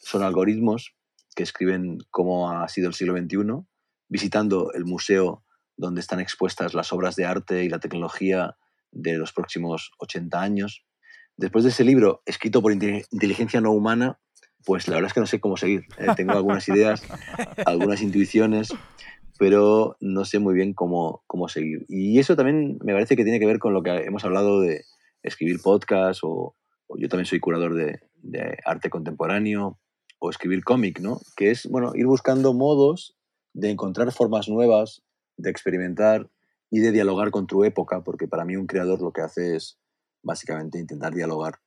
son 0.00 0.22
algoritmos 0.22 0.94
que 1.34 1.42
escriben 1.42 1.98
cómo 2.10 2.50
ha 2.50 2.68
sido 2.68 2.88
el 2.88 2.94
siglo 2.94 3.16
XXI, 3.16 3.66
visitando 4.08 4.72
el 4.72 4.84
museo 4.84 5.44
donde 5.76 6.00
están 6.00 6.20
expuestas 6.20 6.74
las 6.74 6.92
obras 6.92 7.16
de 7.16 7.24
arte 7.24 7.64
y 7.64 7.68
la 7.68 7.78
tecnología 7.78 8.56
de 8.92 9.16
los 9.16 9.32
próximos 9.32 9.92
80 9.98 10.40
años. 10.42 10.84
Después 11.36 11.64
de 11.64 11.70
ese 11.70 11.84
libro, 11.84 12.22
escrito 12.26 12.60
por 12.60 12.72
inte- 12.72 13.06
inteligencia 13.10 13.60
no 13.60 13.70
humana, 13.72 14.20
pues 14.64 14.88
la 14.88 14.96
verdad 14.96 15.08
es 15.08 15.14
que 15.14 15.20
no 15.20 15.26
sé 15.26 15.40
cómo 15.40 15.56
seguir. 15.56 15.86
Eh, 15.98 16.06
tengo 16.16 16.32
algunas 16.32 16.68
ideas, 16.68 17.02
algunas 17.66 18.02
intuiciones, 18.02 18.70
pero 19.38 19.96
no 20.00 20.24
sé 20.24 20.38
muy 20.38 20.54
bien 20.54 20.74
cómo, 20.74 21.22
cómo 21.26 21.48
seguir. 21.48 21.86
Y 21.88 22.18
eso 22.18 22.36
también 22.36 22.78
me 22.82 22.92
parece 22.92 23.16
que 23.16 23.24
tiene 23.24 23.40
que 23.40 23.46
ver 23.46 23.58
con 23.58 23.72
lo 23.72 23.82
que 23.82 23.90
hemos 23.90 24.24
hablado 24.24 24.60
de 24.60 24.84
escribir 25.22 25.60
podcast 25.62 26.20
o, 26.22 26.56
yo 26.96 27.08
también 27.08 27.26
soy 27.26 27.38
curador 27.38 27.74
de, 27.74 28.00
de 28.16 28.58
arte 28.64 28.90
contemporáneo 28.90 29.78
o 30.18 30.28
escribir 30.28 30.64
cómic, 30.64 30.98
¿no? 31.00 31.20
Que 31.36 31.52
es, 31.52 31.68
bueno, 31.68 31.92
ir 31.94 32.06
buscando 32.06 32.52
modos 32.52 33.16
de 33.52 33.70
encontrar 33.70 34.10
formas 34.12 34.48
nuevas, 34.48 35.02
de 35.36 35.50
experimentar 35.50 36.28
y 36.68 36.80
de 36.80 36.90
dialogar 36.90 37.30
con 37.30 37.46
tu 37.46 37.64
época, 37.64 38.02
porque 38.02 38.26
para 38.26 38.44
mí 38.44 38.56
un 38.56 38.66
creador 38.66 39.00
lo 39.00 39.12
que 39.12 39.22
hace 39.22 39.56
es 39.56 39.78
básicamente 40.22 40.78
intentar 40.78 41.14
dialogar 41.14 41.60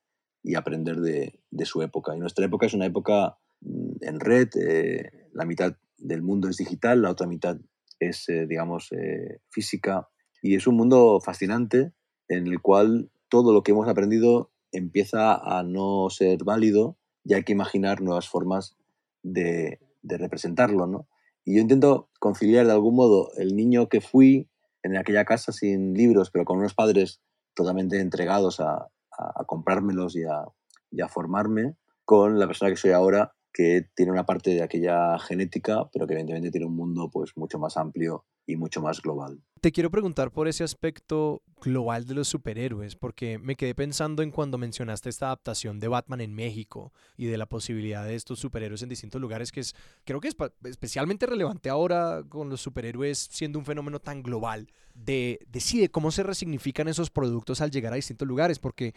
y 0.44 0.54
aprender 0.54 1.00
de, 1.00 1.40
de 1.50 1.64
su 1.64 1.82
época. 1.82 2.14
Y 2.14 2.20
nuestra 2.20 2.44
época 2.44 2.66
es 2.66 2.74
una 2.74 2.86
época 2.86 3.38
mm, 3.62 3.96
en 4.02 4.20
red, 4.20 4.48
eh, 4.56 5.28
la 5.32 5.46
mitad 5.46 5.76
del 5.96 6.22
mundo 6.22 6.48
es 6.48 6.58
digital, 6.58 7.02
la 7.02 7.10
otra 7.10 7.26
mitad 7.26 7.56
es, 7.98 8.28
eh, 8.28 8.46
digamos, 8.46 8.92
eh, 8.92 9.40
física, 9.50 10.08
y 10.42 10.54
es 10.54 10.66
un 10.66 10.76
mundo 10.76 11.18
fascinante 11.24 11.94
en 12.28 12.46
el 12.46 12.60
cual 12.60 13.10
todo 13.30 13.52
lo 13.54 13.62
que 13.62 13.72
hemos 13.72 13.88
aprendido 13.88 14.52
empieza 14.70 15.34
a 15.34 15.62
no 15.62 16.10
ser 16.10 16.44
válido 16.44 16.98
y 17.24 17.32
hay 17.32 17.44
que 17.44 17.52
imaginar 17.52 18.02
nuevas 18.02 18.28
formas 18.28 18.76
de, 19.22 19.80
de 20.02 20.18
representarlo, 20.18 20.86
¿no? 20.86 21.08
Y 21.46 21.56
yo 21.56 21.62
intento 21.62 22.10
conciliar 22.20 22.66
de 22.66 22.72
algún 22.72 22.96
modo 22.96 23.30
el 23.36 23.56
niño 23.56 23.88
que 23.88 24.02
fui 24.02 24.50
en 24.82 24.96
aquella 24.96 25.24
casa 25.24 25.52
sin 25.52 25.94
libros, 25.94 26.30
pero 26.30 26.44
con 26.44 26.58
unos 26.58 26.74
padres 26.74 27.22
totalmente 27.54 28.00
entregados 28.00 28.60
a, 28.60 28.90
a, 29.18 29.44
comprármelos 29.44 30.16
y 30.16 30.24
a, 30.24 30.44
y 30.90 31.00
a 31.00 31.08
formarme, 31.08 31.76
con 32.04 32.38
la 32.38 32.46
persona 32.46 32.70
que 32.70 32.76
soy 32.76 32.92
ahora, 32.92 33.32
que 33.52 33.88
tiene 33.94 34.12
una 34.12 34.26
parte 34.26 34.50
de 34.50 34.62
aquella 34.62 35.18
genética, 35.18 35.88
pero 35.92 36.06
que 36.06 36.14
evidentemente 36.14 36.50
tiene 36.50 36.66
un 36.66 36.76
mundo 36.76 37.08
pues, 37.12 37.32
mucho 37.36 37.58
más 37.58 37.76
amplio 37.76 38.24
y 38.46 38.56
mucho 38.56 38.82
más 38.82 39.00
global. 39.00 39.40
Te 39.64 39.72
quiero 39.72 39.90
preguntar 39.90 40.30
por 40.30 40.46
ese 40.46 40.62
aspecto 40.62 41.40
global 41.62 42.06
de 42.06 42.12
los 42.12 42.28
superhéroes, 42.28 42.96
porque 42.96 43.38
me 43.38 43.56
quedé 43.56 43.74
pensando 43.74 44.22
en 44.22 44.30
cuando 44.30 44.58
mencionaste 44.58 45.08
esta 45.08 45.26
adaptación 45.26 45.80
de 45.80 45.88
Batman 45.88 46.20
en 46.20 46.34
México 46.34 46.92
y 47.16 47.24
de 47.24 47.38
la 47.38 47.46
posibilidad 47.46 48.04
de 48.04 48.14
estos 48.14 48.38
superhéroes 48.38 48.82
en 48.82 48.90
distintos 48.90 49.22
lugares, 49.22 49.50
que 49.50 49.60
es, 49.60 49.74
creo 50.04 50.20
que 50.20 50.28
es 50.28 50.36
especialmente 50.64 51.24
relevante 51.24 51.70
ahora 51.70 52.22
con 52.28 52.50
los 52.50 52.60
superhéroes 52.60 53.18
siendo 53.30 53.58
un 53.58 53.64
fenómeno 53.64 54.00
tan 54.00 54.22
global, 54.22 54.68
de, 54.92 55.40
de 55.48 55.60
sí, 55.60 55.80
de 55.80 55.90
cómo 55.90 56.10
se 56.10 56.22
resignifican 56.22 56.86
esos 56.86 57.08
productos 57.08 57.62
al 57.62 57.70
llegar 57.70 57.94
a 57.94 57.96
distintos 57.96 58.28
lugares, 58.28 58.58
porque... 58.58 58.94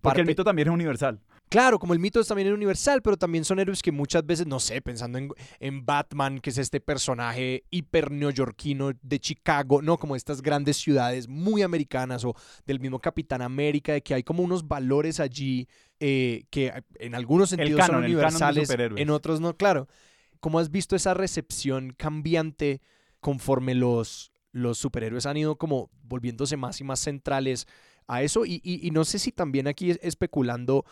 Porque 0.00 0.22
el 0.22 0.26
mito 0.26 0.44
también 0.44 0.68
es 0.68 0.74
universal. 0.74 1.20
Claro, 1.48 1.78
como 1.78 1.92
el 1.92 2.00
mito 2.00 2.18
es 2.20 2.26
también 2.26 2.52
universal, 2.52 3.02
pero 3.02 3.16
también 3.16 3.44
son 3.44 3.60
héroes 3.60 3.80
que 3.80 3.92
muchas 3.92 4.26
veces, 4.26 4.48
no 4.48 4.58
sé, 4.58 4.82
pensando 4.82 5.16
en, 5.16 5.30
en 5.60 5.86
Batman, 5.86 6.40
que 6.40 6.50
es 6.50 6.58
este 6.58 6.80
personaje 6.80 7.64
hiper 7.70 8.10
neoyorquino 8.10 8.90
de 9.00 9.20
Chicago, 9.20 9.80
no 9.80 9.96
como 10.06 10.14
estas 10.14 10.40
grandes 10.40 10.76
ciudades 10.76 11.26
muy 11.26 11.62
americanas 11.62 12.24
o 12.24 12.36
del 12.64 12.78
mismo 12.78 13.00
Capitán 13.00 13.42
América, 13.42 13.92
de 13.92 14.02
que 14.02 14.14
hay 14.14 14.22
como 14.22 14.44
unos 14.44 14.68
valores 14.68 15.18
allí 15.18 15.66
eh, 15.98 16.44
que 16.50 16.72
en 17.00 17.16
algunos 17.16 17.50
sentidos 17.50 17.80
canon, 17.80 17.96
son 17.96 18.04
universales, 18.04 18.70
en 18.70 19.10
otros 19.10 19.40
no, 19.40 19.56
claro. 19.56 19.88
¿Cómo 20.38 20.60
has 20.60 20.70
visto 20.70 20.94
esa 20.94 21.12
recepción 21.12 21.92
cambiante 21.96 22.82
conforme 23.18 23.74
los, 23.74 24.30
los 24.52 24.78
superhéroes 24.78 25.26
han 25.26 25.38
ido 25.38 25.56
como 25.56 25.90
volviéndose 26.04 26.56
más 26.56 26.80
y 26.80 26.84
más 26.84 27.00
centrales 27.00 27.66
a 28.06 28.22
eso. 28.22 28.44
Y, 28.46 28.88
no 28.92 29.04
sé 29.04 29.18
si 29.18 29.32
también 29.32 29.66
aquí 29.66 29.96
especulando, 30.00 30.84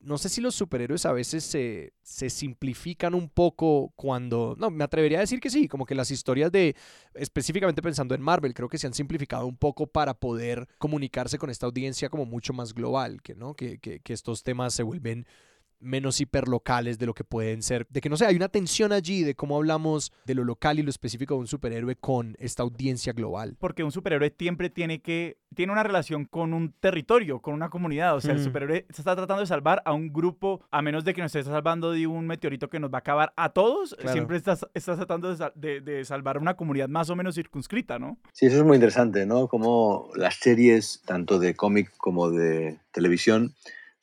no 0.00 0.18
sé 0.18 0.28
si 0.28 0.40
los 0.40 0.54
superhéroes 0.54 1.06
a 1.06 1.12
veces 1.12 1.44
se, 1.44 1.92
se, 2.02 2.30
simplifican 2.30 3.14
un 3.14 3.28
poco 3.28 3.92
cuando, 3.96 4.56
no, 4.58 4.70
me 4.70 4.84
atrevería 4.84 5.18
a 5.18 5.20
decir 5.22 5.40
que 5.40 5.50
sí, 5.50 5.68
como 5.68 5.86
que 5.86 5.94
las 5.94 6.10
historias 6.10 6.50
de, 6.50 6.74
específicamente 7.14 7.82
pensando 7.82 8.14
en 8.14 8.22
Marvel, 8.22 8.54
creo 8.54 8.68
que 8.68 8.78
se 8.78 8.86
han 8.86 8.94
simplificado 8.94 9.46
un 9.46 9.56
poco 9.56 9.86
para 9.86 10.14
poder 10.14 10.68
comunicarse 10.78 11.38
con 11.38 11.50
esta 11.50 11.66
audiencia 11.66 12.08
como 12.08 12.24
mucho 12.24 12.52
más 12.52 12.74
global, 12.74 13.22
que, 13.22 13.34
¿no? 13.34 13.54
que, 13.54 13.78
que, 13.78 14.00
que 14.00 14.12
estos 14.12 14.42
temas 14.42 14.74
se 14.74 14.82
vuelven 14.82 15.26
menos 15.84 16.20
hiperlocales 16.20 16.98
de 16.98 17.06
lo 17.06 17.14
que 17.14 17.24
pueden 17.24 17.62
ser, 17.62 17.86
de 17.90 18.00
que 18.00 18.08
no 18.08 18.16
sé, 18.16 18.26
hay 18.26 18.36
una 18.36 18.48
tensión 18.48 18.92
allí 18.92 19.22
de 19.22 19.34
cómo 19.34 19.56
hablamos 19.56 20.12
de 20.24 20.34
lo 20.34 20.44
local 20.44 20.78
y 20.78 20.82
lo 20.82 20.90
específico 20.90 21.34
de 21.34 21.40
un 21.40 21.46
superhéroe 21.46 21.96
con 21.96 22.36
esta 22.38 22.62
audiencia 22.62 23.12
global. 23.12 23.56
Porque 23.58 23.84
un 23.84 23.92
superhéroe 23.92 24.34
siempre 24.38 24.70
tiene 24.70 25.00
que, 25.00 25.38
tiene 25.54 25.72
una 25.72 25.82
relación 25.82 26.24
con 26.24 26.54
un 26.54 26.72
territorio, 26.80 27.40
con 27.40 27.54
una 27.54 27.70
comunidad, 27.70 28.16
o 28.16 28.20
sea, 28.20 28.32
el 28.32 28.42
superhéroe 28.42 28.86
se 28.90 29.02
está 29.02 29.14
tratando 29.14 29.40
de 29.40 29.46
salvar 29.46 29.82
a 29.84 29.92
un 29.92 30.12
grupo, 30.12 30.62
a 30.70 30.82
menos 30.82 31.04
de 31.04 31.14
que 31.14 31.22
nos 31.22 31.34
esté 31.34 31.50
salvando 31.50 31.92
de 31.92 32.06
un 32.06 32.26
meteorito 32.26 32.68
que 32.68 32.80
nos 32.80 32.92
va 32.92 32.98
a 32.98 33.00
acabar 33.00 33.32
a 33.36 33.50
todos, 33.50 33.96
siempre 34.12 34.36
estás, 34.36 34.66
estás 34.74 34.96
tratando 34.96 35.34
de, 35.54 35.80
de, 35.80 36.04
salvar 36.04 36.38
una 36.38 36.54
comunidad 36.54 36.88
más 36.88 37.10
o 37.10 37.16
menos 37.16 37.34
circunscrita, 37.34 37.98
¿no? 37.98 38.18
Sí, 38.32 38.46
eso 38.46 38.58
es 38.58 38.64
muy 38.64 38.76
interesante, 38.76 39.26
¿no? 39.26 39.48
Como 39.48 40.10
las 40.16 40.36
series, 40.36 41.02
tanto 41.06 41.38
de 41.38 41.54
cómic 41.54 41.92
como 41.96 42.30
de 42.30 42.78
televisión, 42.92 43.54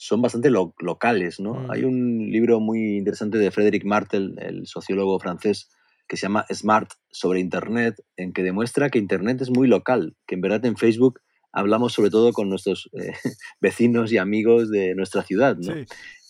son 0.01 0.19
bastante 0.19 0.49
locales. 0.49 1.39
¿no? 1.39 1.53
Mm. 1.53 1.71
Hay 1.71 1.83
un 1.83 2.31
libro 2.31 2.59
muy 2.59 2.97
interesante 2.97 3.37
de 3.37 3.51
Frédéric 3.51 3.85
Martel, 3.85 4.33
el 4.39 4.65
sociólogo 4.65 5.19
francés, 5.19 5.69
que 6.07 6.17
se 6.17 6.23
llama 6.23 6.47
Smart 6.51 6.89
sobre 7.11 7.39
Internet, 7.39 8.01
en 8.17 8.33
que 8.33 8.41
demuestra 8.41 8.89
que 8.89 8.97
Internet 8.97 9.41
es 9.41 9.51
muy 9.51 9.67
local, 9.67 10.15
que 10.25 10.33
en 10.33 10.41
verdad 10.41 10.65
en 10.65 10.75
Facebook 10.75 11.19
hablamos 11.51 11.93
sobre 11.93 12.09
todo 12.09 12.33
con 12.33 12.49
nuestros 12.49 12.89
eh, 12.93 13.13
vecinos 13.61 14.11
y 14.11 14.17
amigos 14.17 14.71
de 14.71 14.95
nuestra 14.95 15.21
ciudad. 15.21 15.55
¿no? 15.57 15.75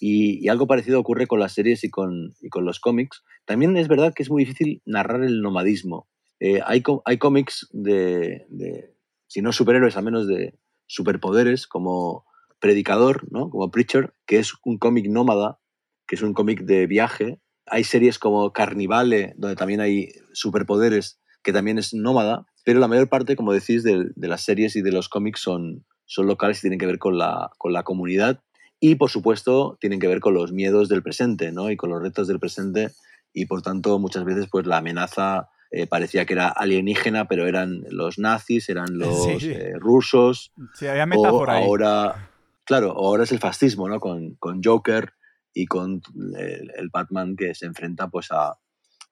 Y, 0.02 0.50
algo 0.50 0.68
parecido 0.68 1.00
ocurre 1.00 1.26
con 1.26 1.40
las 1.40 1.54
series 1.54 1.86
y 1.86 1.90
con, 1.90 2.34
y 2.42 2.50
con 2.50 2.66
los 2.66 2.82
cómics. 2.82 3.24
También 3.46 3.78
es 3.78 3.88
verdad 3.88 4.14
que 4.14 4.24
es 4.24 4.30
muy 4.30 4.44
difícil 4.44 4.82
narrar 4.86 5.24
el 5.24 5.42
nomadismo. 5.42 6.10
Eh, 6.42 6.60
hay, 6.66 6.84
hay 7.06 7.18
cómics 7.18 7.70
de, 7.72 8.46
de, 8.50 8.94
si 9.28 9.42
no 9.42 9.54
superhéroes, 9.54 9.96
al 9.96 10.04
menos 10.04 10.28
de 10.28 10.60
superpoderes, 10.88 11.68
como 11.68 12.26
Predicador, 12.62 13.30
¿no? 13.30 13.50
Como 13.50 13.70
Preacher, 13.72 14.14
que 14.26 14.40
es 14.40 14.54
un 14.64 14.78
cómic 14.78 15.08
nómada, 15.10 15.60
que 16.08 16.16
es 16.16 16.22
un 16.22 16.34
cómic 16.34 16.62
de 16.62 16.88
viaje. 16.88 17.42
Hay 17.66 17.84
series 17.84 18.18
como 18.18 18.54
Carnivale, 18.54 19.34
donde 19.36 19.58
también 19.58 19.82
hay 19.82 20.14
superpoderes, 20.32 21.20
que 21.44 21.52
también 21.52 21.78
es 21.78 21.94
nómada, 21.94 22.46
pero 22.64 22.80
la 22.80 22.88
mayor 22.88 23.10
parte, 23.10 23.36
como 23.36 23.52
decís, 23.52 23.84
de, 23.84 24.12
las 24.16 24.44
series 24.46 24.78
y 24.78 24.82
de 24.82 24.94
los 24.94 25.10
cómics 25.10 25.42
son, 25.42 25.86
son 26.06 26.28
locales 26.28 26.60
y 26.60 26.62
tienen 26.62 26.80
que 26.80 26.86
ver 26.86 27.00
con 27.00 27.18
la, 27.18 27.50
con 27.58 27.74
la 27.74 27.84
comunidad 27.84 28.42
y, 28.80 28.96
por 28.96 29.10
supuesto, 29.10 29.78
tienen 29.80 30.00
que 30.00 30.08
ver 30.08 30.20
con 30.20 30.34
los 30.34 30.52
miedos 30.52 30.90
del 30.90 31.04
presente, 31.04 31.52
¿no? 31.52 31.70
Y 31.70 31.78
con 31.78 31.90
los 31.90 32.02
retos 32.02 32.28
del 32.28 32.40
presente 32.40 32.92
y, 33.34 33.46
por 33.46 33.62
tanto, 33.62 34.00
muchas 34.00 34.26
veces, 34.26 34.48
pues 34.52 34.66
la 34.66 34.78
amenaza 34.78 35.50
eh, 35.72 35.88
parecía 35.88 36.26
que 36.26 36.34
era 36.34 36.50
alienígena, 36.50 37.28
pero 37.28 37.48
eran 37.48 37.84
los 37.90 38.20
nazis, 38.20 38.70
eran 38.70 38.88
los 38.98 39.28
eh, 39.28 39.74
rusos. 39.78 40.52
Sí, 40.74 40.88
había 40.88 41.06
metáfora 41.06 41.58
ahora, 41.58 42.31
Claro, 42.66 42.92
ahora 42.92 43.24
es 43.24 43.32
el 43.32 43.40
fascismo, 43.40 43.90
¿no? 43.90 44.00
Con, 44.00 44.38
Joker 44.64 45.14
y 45.54 45.66
con 45.66 46.02
el, 46.38 46.90
Batman 46.92 47.36
que 47.36 47.56
se 47.56 47.66
enfrenta 47.66 48.10
pues 48.10 48.28
a, 48.32 48.58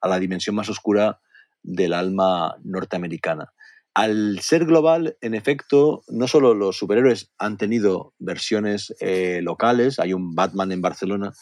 la 0.02 0.18
dimensión 0.18 0.56
más 0.56 0.68
oscura 0.68 1.20
del 1.62 1.92
alma 1.92 2.56
norteamericana. 2.62 3.52
Al 3.92 4.38
ser 4.40 4.66
global, 4.66 5.16
en 5.20 5.34
efecto, 5.34 6.04
no 6.08 6.28
solo 6.28 6.54
los 6.54 6.78
superhéroes 6.78 7.32
han 7.38 7.58
tenido 7.58 8.14
versiones 8.18 8.94
eh, 9.00 9.40
locales, 9.42 9.98
hay 9.98 10.12
un 10.12 10.34
Batman 10.34 10.70
en 10.72 10.80
Barcelona, 10.80 11.32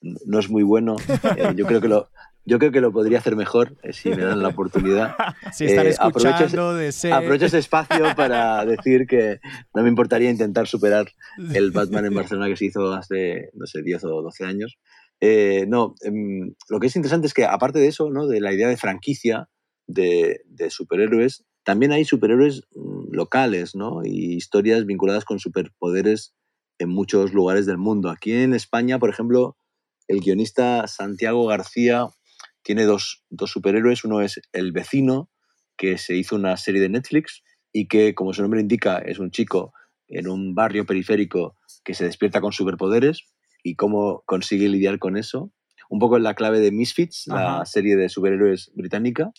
no 0.00 0.38
es 0.38 0.48
muy 0.48 0.62
bueno, 0.62 0.96
eh, 1.36 1.52
yo 1.54 1.66
creo 1.66 1.80
que 1.80 1.88
lo, 1.88 2.08
yo 2.48 2.58
creo 2.58 2.72
que 2.72 2.80
lo 2.80 2.92
podría 2.92 3.18
hacer 3.18 3.36
mejor 3.36 3.76
eh, 3.82 3.92
si 3.92 4.08
me 4.08 4.24
dan 4.24 4.42
la 4.42 4.48
oportunidad. 4.48 5.14
Si 5.52 5.64
están 5.64 5.86
eh, 5.86 5.90
escuchando 5.90 6.78
ese... 6.80 7.12
aprovecho 7.12 7.46
ese 7.46 7.58
espacio 7.58 8.14
para 8.16 8.64
decir 8.64 9.06
que 9.06 9.40
no 9.74 9.82
me 9.82 9.88
importaría 9.88 10.30
intentar 10.30 10.66
superar 10.66 11.06
el 11.54 11.70
Batman 11.70 12.06
en 12.06 12.14
Barcelona 12.14 12.48
que 12.48 12.56
se 12.56 12.66
hizo 12.66 12.92
hace, 12.92 13.50
no 13.54 13.66
sé, 13.66 13.82
10 13.82 14.04
o 14.04 14.22
12 14.22 14.44
años. 14.44 14.78
Eh, 15.20 15.66
no, 15.68 15.94
em, 16.02 16.54
lo 16.68 16.80
que 16.80 16.86
es 16.86 16.96
interesante 16.96 17.26
es 17.26 17.34
que 17.34 17.44
aparte 17.44 17.78
de 17.78 17.88
eso, 17.88 18.10
¿no? 18.10 18.26
de 18.26 18.40
la 18.40 18.52
idea 18.52 18.68
de 18.68 18.76
franquicia 18.76 19.48
de, 19.86 20.42
de 20.46 20.70
superhéroes, 20.70 21.44
también 21.64 21.92
hay 21.92 22.04
superhéroes 22.04 22.62
mm, 22.74 23.14
locales 23.14 23.74
¿no? 23.74 24.04
y 24.04 24.34
historias 24.34 24.86
vinculadas 24.86 25.24
con 25.24 25.38
superpoderes 25.38 26.34
en 26.78 26.90
muchos 26.90 27.32
lugares 27.32 27.66
del 27.66 27.78
mundo. 27.78 28.10
Aquí 28.10 28.32
en 28.32 28.54
España, 28.54 28.98
por 28.98 29.10
ejemplo, 29.10 29.56
el 30.06 30.20
guionista 30.20 30.86
Santiago 30.86 31.46
García 31.46 32.08
tiene 32.68 32.84
dos, 32.84 33.24
superhéroes. 33.46 34.04
Uno 34.04 34.20
es 34.20 34.42
El 34.52 34.72
vecino, 34.72 35.30
que 35.78 35.96
se 35.96 36.16
hizo 36.16 36.36
una 36.36 36.54
serie 36.58 36.82
de 36.82 36.90
Netflix 36.90 37.42
y 37.72 37.88
que, 37.88 38.14
como 38.14 38.34
su 38.34 38.42
nombre 38.42 38.60
indica, 38.60 38.98
es 38.98 39.18
un 39.18 39.30
chico 39.30 39.72
en 40.06 40.28
un 40.28 40.54
barrio 40.54 40.84
periférico 40.84 41.56
que 41.82 41.94
se 41.94 42.04
despierta 42.04 42.42
con 42.42 42.52
superpoderes 42.52 43.24
y 43.64 43.74
cómo 43.76 44.22
consigue 44.26 44.68
lidiar 44.68 44.98
con 44.98 45.16
eso. 45.16 45.50
Un 45.88 45.98
poco 45.98 46.18
en 46.18 46.24
la 46.24 46.34
clave 46.34 46.60
de 46.60 46.70
Misfits, 46.70 47.28
la 47.28 47.64
serie 47.64 47.96
de 47.96 48.10
superhéroes 48.10 48.70
británica. 48.74 49.30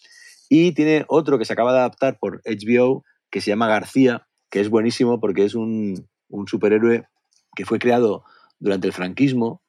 Y 0.49 0.71
tiene 0.71 1.05
otro 1.07 1.37
que 1.37 1.45
se 1.45 1.53
acaba 1.53 1.71
de 1.71 1.79
adaptar 1.79 2.17
por 2.19 2.41
HBO 2.45 3.03
que 3.29 3.41
se 3.41 3.51
llama 3.51 3.67
García, 3.67 4.27
que 4.49 4.59
es 4.59 4.71
buenísimo 4.71 5.19
porque 5.19 5.45
es 5.45 5.53
un, 5.53 6.09
un 6.29 6.47
superhéroe 6.47 7.03
que 7.55 7.65
fue 7.65 7.77
creado 7.77 8.23
durante 8.57 8.87
el 8.87 8.93
franquismo 8.93 9.61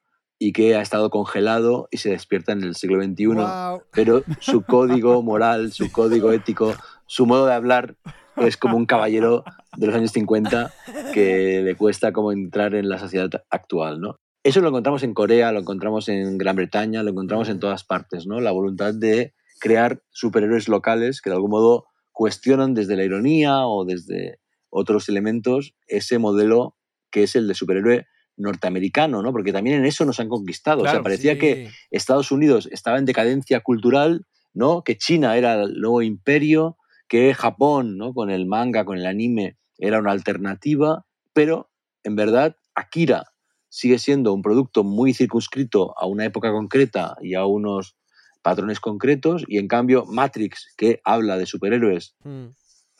y 0.42 0.52
que 0.52 0.74
ha 0.74 0.80
estado 0.80 1.10
congelado 1.10 1.86
y 1.90 1.98
se 1.98 2.08
despierta 2.08 2.52
en 2.52 2.64
el 2.64 2.74
siglo 2.74 3.00
XXI, 3.00 3.84
pero 3.92 4.24
su 4.40 4.62
código 4.62 5.22
moral, 5.22 5.70
su 5.70 5.92
código 5.92 6.32
ético, 6.32 6.74
su 7.06 7.26
modo 7.26 7.44
de 7.44 7.52
hablar 7.52 7.96
es 8.38 8.56
como 8.56 8.78
un 8.78 8.86
caballero 8.86 9.44
de 9.76 9.86
los 9.86 9.94
años 9.94 10.12
50 10.12 10.72
que 11.12 11.60
le 11.62 11.76
cuesta 11.76 12.12
como 12.12 12.32
entrar 12.32 12.74
en 12.74 12.88
la 12.88 12.98
sociedad 12.98 13.28
actual, 13.50 14.00
¿no? 14.00 14.16
Eso 14.42 14.62
lo 14.62 14.68
encontramos 14.68 15.02
en 15.02 15.12
Corea, 15.12 15.52
lo 15.52 15.60
encontramos 15.60 16.08
en 16.08 16.38
Gran 16.38 16.56
Bretaña, 16.56 17.02
lo 17.02 17.10
encontramos 17.10 17.50
en 17.50 17.60
todas 17.60 17.84
partes, 17.84 18.26
¿no? 18.26 18.40
La 18.40 18.50
voluntad 18.50 18.94
de 18.94 19.34
crear 19.60 20.02
superhéroes 20.08 20.68
locales 20.68 21.20
que 21.20 21.28
de 21.28 21.36
algún 21.36 21.50
modo 21.50 21.84
cuestionan 22.12 22.72
desde 22.72 22.96
la 22.96 23.04
ironía 23.04 23.66
o 23.66 23.84
desde 23.84 24.38
otros 24.70 25.10
elementos 25.10 25.74
ese 25.86 26.18
modelo 26.18 26.76
que 27.10 27.24
es 27.24 27.36
el 27.36 27.46
de 27.46 27.54
superhéroe 27.54 28.06
norteamericano, 28.40 29.22
¿no? 29.22 29.32
Porque 29.32 29.52
también 29.52 29.76
en 29.76 29.84
eso 29.84 30.04
nos 30.04 30.20
han 30.20 30.28
conquistado. 30.28 30.82
o 30.82 30.88
sea, 30.88 31.02
parecía 31.02 31.38
que 31.38 31.70
Estados 31.90 32.30
Unidos 32.30 32.68
estaba 32.72 32.98
en 32.98 33.04
decadencia 33.04 33.60
cultural, 33.60 34.26
¿no? 34.52 34.82
Que 34.82 34.96
China 34.96 35.36
era 35.36 35.62
el 35.62 35.80
nuevo 35.80 36.02
imperio, 36.02 36.76
que 37.08 37.34
Japón, 37.34 37.96
¿no? 37.96 38.12
Con 38.12 38.30
el 38.30 38.46
manga, 38.46 38.84
con 38.84 38.98
el 38.98 39.06
anime, 39.06 39.56
era 39.78 39.98
una 39.98 40.12
alternativa, 40.12 41.06
pero 41.32 41.70
en 42.04 42.16
verdad 42.16 42.56
Akira 42.74 43.24
sigue 43.68 43.98
siendo 43.98 44.32
un 44.32 44.42
producto 44.42 44.84
muy 44.84 45.14
circunscrito 45.14 45.94
a 45.96 46.06
una 46.06 46.24
época 46.24 46.50
concreta 46.50 47.16
y 47.20 47.34
a 47.34 47.46
unos 47.46 47.96
patrones 48.42 48.80
concretos, 48.80 49.44
y 49.48 49.58
en 49.58 49.68
cambio 49.68 50.06
Matrix, 50.06 50.72
que 50.76 51.00
habla 51.04 51.36
de 51.36 51.46
superhéroes, 51.46 52.16
hmm. 52.24 52.46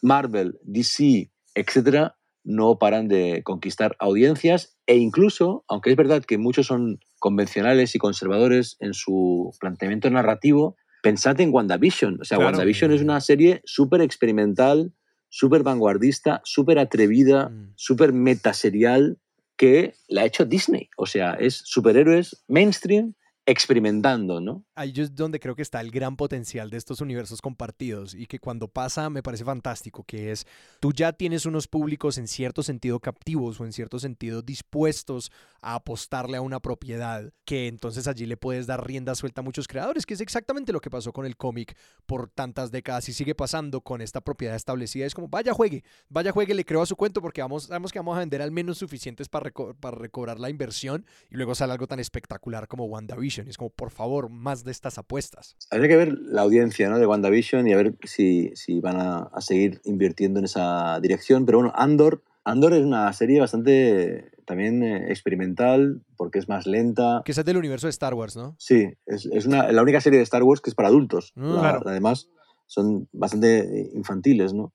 Marvel, 0.03 0.59
DC, 0.62 1.30
etcétera, 1.55 2.16
no 2.45 2.78
paran 2.78 3.09
de 3.09 3.43
conquistar 3.45 3.97
audiencias 3.99 4.76
e 4.86 4.97
incluso, 4.97 5.64
aunque 5.68 5.91
es 5.91 5.97
verdad 5.97 6.24
que 6.24 6.38
muchos 6.38 6.66
son 6.66 7.01
convencionales 7.18 7.95
y 7.95 7.99
conservadores 7.99 8.76
en 8.80 8.95
su 8.95 9.51
planteamiento 9.61 10.11
narrativo, 10.11 10.76
pensad 11.03 11.41
en 11.41 11.53
WandaVision. 11.53 12.18
O 12.20 12.24
sea, 12.24 12.38
WandaVision 12.38 12.93
es 12.93 13.03
una 13.03 13.20
serie 13.20 13.61
súper 13.64 14.01
experimental, 14.01 14.93
súper 15.28 15.62
vanguardista, 15.62 16.41
súper 16.45 16.78
atrevida, 16.78 17.49
mm. 17.49 17.72
súper 17.76 18.12
metaserial 18.12 19.18
que 19.57 19.95
la 20.09 20.22
ha 20.22 20.26
hecho 20.26 20.47
Disney. 20.47 20.88
O 20.97 21.07
sea, 21.07 21.34
es 21.34 21.61
superhéroes 21.64 22.43
mainstream 22.49 23.14
experimentando, 23.51 24.40
¿no? 24.40 24.64
Ahí 24.74 24.92
es 24.96 25.14
donde 25.14 25.40
creo 25.40 25.55
que 25.55 25.62
está 25.62 25.80
el 25.80 25.90
gran 25.90 26.16
potencial 26.16 26.70
de 26.70 26.76
estos 26.76 27.01
universos 27.01 27.40
compartidos 27.42 28.14
y 28.14 28.26
que 28.26 28.38
cuando 28.38 28.68
pasa 28.68 29.11
me 29.11 29.22
parece 29.22 29.44
fantástico, 29.44 30.05
que 30.05 30.30
es 30.30 30.46
tú 30.80 30.92
ya 30.92 31.12
tienes 31.12 31.46
unos 31.46 31.68
públicos 31.68 32.18
en 32.18 32.28
cierto 32.28 32.62
sentido 32.62 33.01
captivos 33.01 33.61
o 33.61 33.64
en 33.64 33.72
cierto 33.72 33.98
sentido 33.98 34.42
dispuestos 34.42 35.32
a 35.61 35.74
apostarle 35.74 36.36
a 36.36 36.40
una 36.40 36.61
propiedad, 36.61 37.32
que 37.44 37.68
entonces 37.68 38.07
allí 38.07 38.26
le 38.26 38.36
puedes 38.36 38.66
dar 38.66 38.86
rienda 38.86 39.14
suelta 39.14 39.40
a 39.40 39.44
muchos 39.44 39.68
creadores, 39.68 40.07
que 40.07 40.14
es 40.14 40.20
exactamente 40.20 40.72
lo 40.72 40.80
que 40.80 40.90
pasó 40.90 41.12
con 41.12 41.26
el 41.26 41.36
cómic 41.36 41.76
por 42.07 42.28
tantas 42.28 42.70
décadas 42.70 43.09
y 43.09 43.12
sigue 43.12 43.34
pasando 43.34 43.80
con 43.80 44.01
esta 44.01 44.20
propiedad 44.20 44.57
establecida. 44.57 45.07
Es 45.07 45.14
como, 45.14 45.28
vaya 45.28 45.53
juegue, 45.53 45.84
vaya 46.09 46.32
juegue, 46.32 46.55
le 46.55 46.64
creo 46.64 46.82
a 46.82 46.86
su 46.86 46.96
cuento 46.96 47.20
porque 47.20 47.42
vamos, 47.42 47.64
sabemos 47.64 47.92
que 47.92 47.98
vamos 47.98 48.16
a 48.16 48.20
vender 48.20 48.42
al 48.42 48.51
menos 48.51 48.78
suficientes 48.78 49.28
para, 49.28 49.51
para 49.51 49.96
recobrar 49.96 50.38
la 50.38 50.51
inversión 50.51 51.05
y 51.30 51.36
luego 51.36 51.55
sale 51.55 51.72
algo 51.72 51.86
tan 51.86 52.01
espectacular 52.01 52.68
como 52.68 52.84
WandaVision 52.84 53.39
WandaVision. 53.41 53.47
Y 53.47 53.51
es 53.51 53.57
como, 53.59 53.70
por 53.70 53.91
favor, 53.91 54.28
más 54.30 54.64
de 54.64 54.70
estas 54.70 54.99
apuestas. 54.99 55.57
Habría 55.70 55.88
que 55.88 55.97
ver 55.97 56.12
la 56.20 56.43
audiencia 56.43 56.88
¿no? 56.88 56.99
de 56.99 57.07
WandaVision 57.07 57.66
y 57.68 57.72
a 57.72 57.76
ver 57.76 57.95
si, 58.05 58.51
si 58.55 58.80
van 58.80 58.97
a, 58.97 59.18
a 59.32 59.41
seguir 59.41 59.80
invirtiendo 59.84 60.38
en 60.38 60.45
esa 60.45 60.99
dirección. 61.01 61.47
Pero 61.47 61.59
bueno, 61.59 61.72
Andor, 61.76 62.22
Andor 62.45 62.74
es 62.74 62.84
una 62.84 63.12
serie 63.12 63.41
bastante 63.41 64.30
también 64.47 64.82
eh, 64.82 65.11
experimental 65.11 66.03
porque 66.16 66.38
es 66.38 66.49
más 66.49 66.66
lenta. 66.66 67.22
Que 67.24 67.32
es 67.32 67.45
del 67.45 67.57
universo 67.57 67.86
de 67.86 67.91
Star 67.93 68.14
Wars, 68.14 68.36
¿no? 68.36 68.57
Sí, 68.59 68.88
es, 69.07 69.26
es 69.26 69.47
una, 69.47 69.70
la 69.70 69.82
única 69.82 70.01
serie 70.01 70.18
de 70.18 70.24
Star 70.24 70.43
Wars 70.43 70.61
que 70.61 70.70
es 70.70 70.74
para 70.74 70.88
adultos. 70.88 71.32
Mm. 71.36 71.55
La- 71.55 71.61
Claro. 71.61 71.82
Además, 71.86 72.28
son 72.66 73.09
bastante 73.12 73.59
eh, 73.61 73.91
infantiles, 73.95 74.53
¿no? 74.55 74.72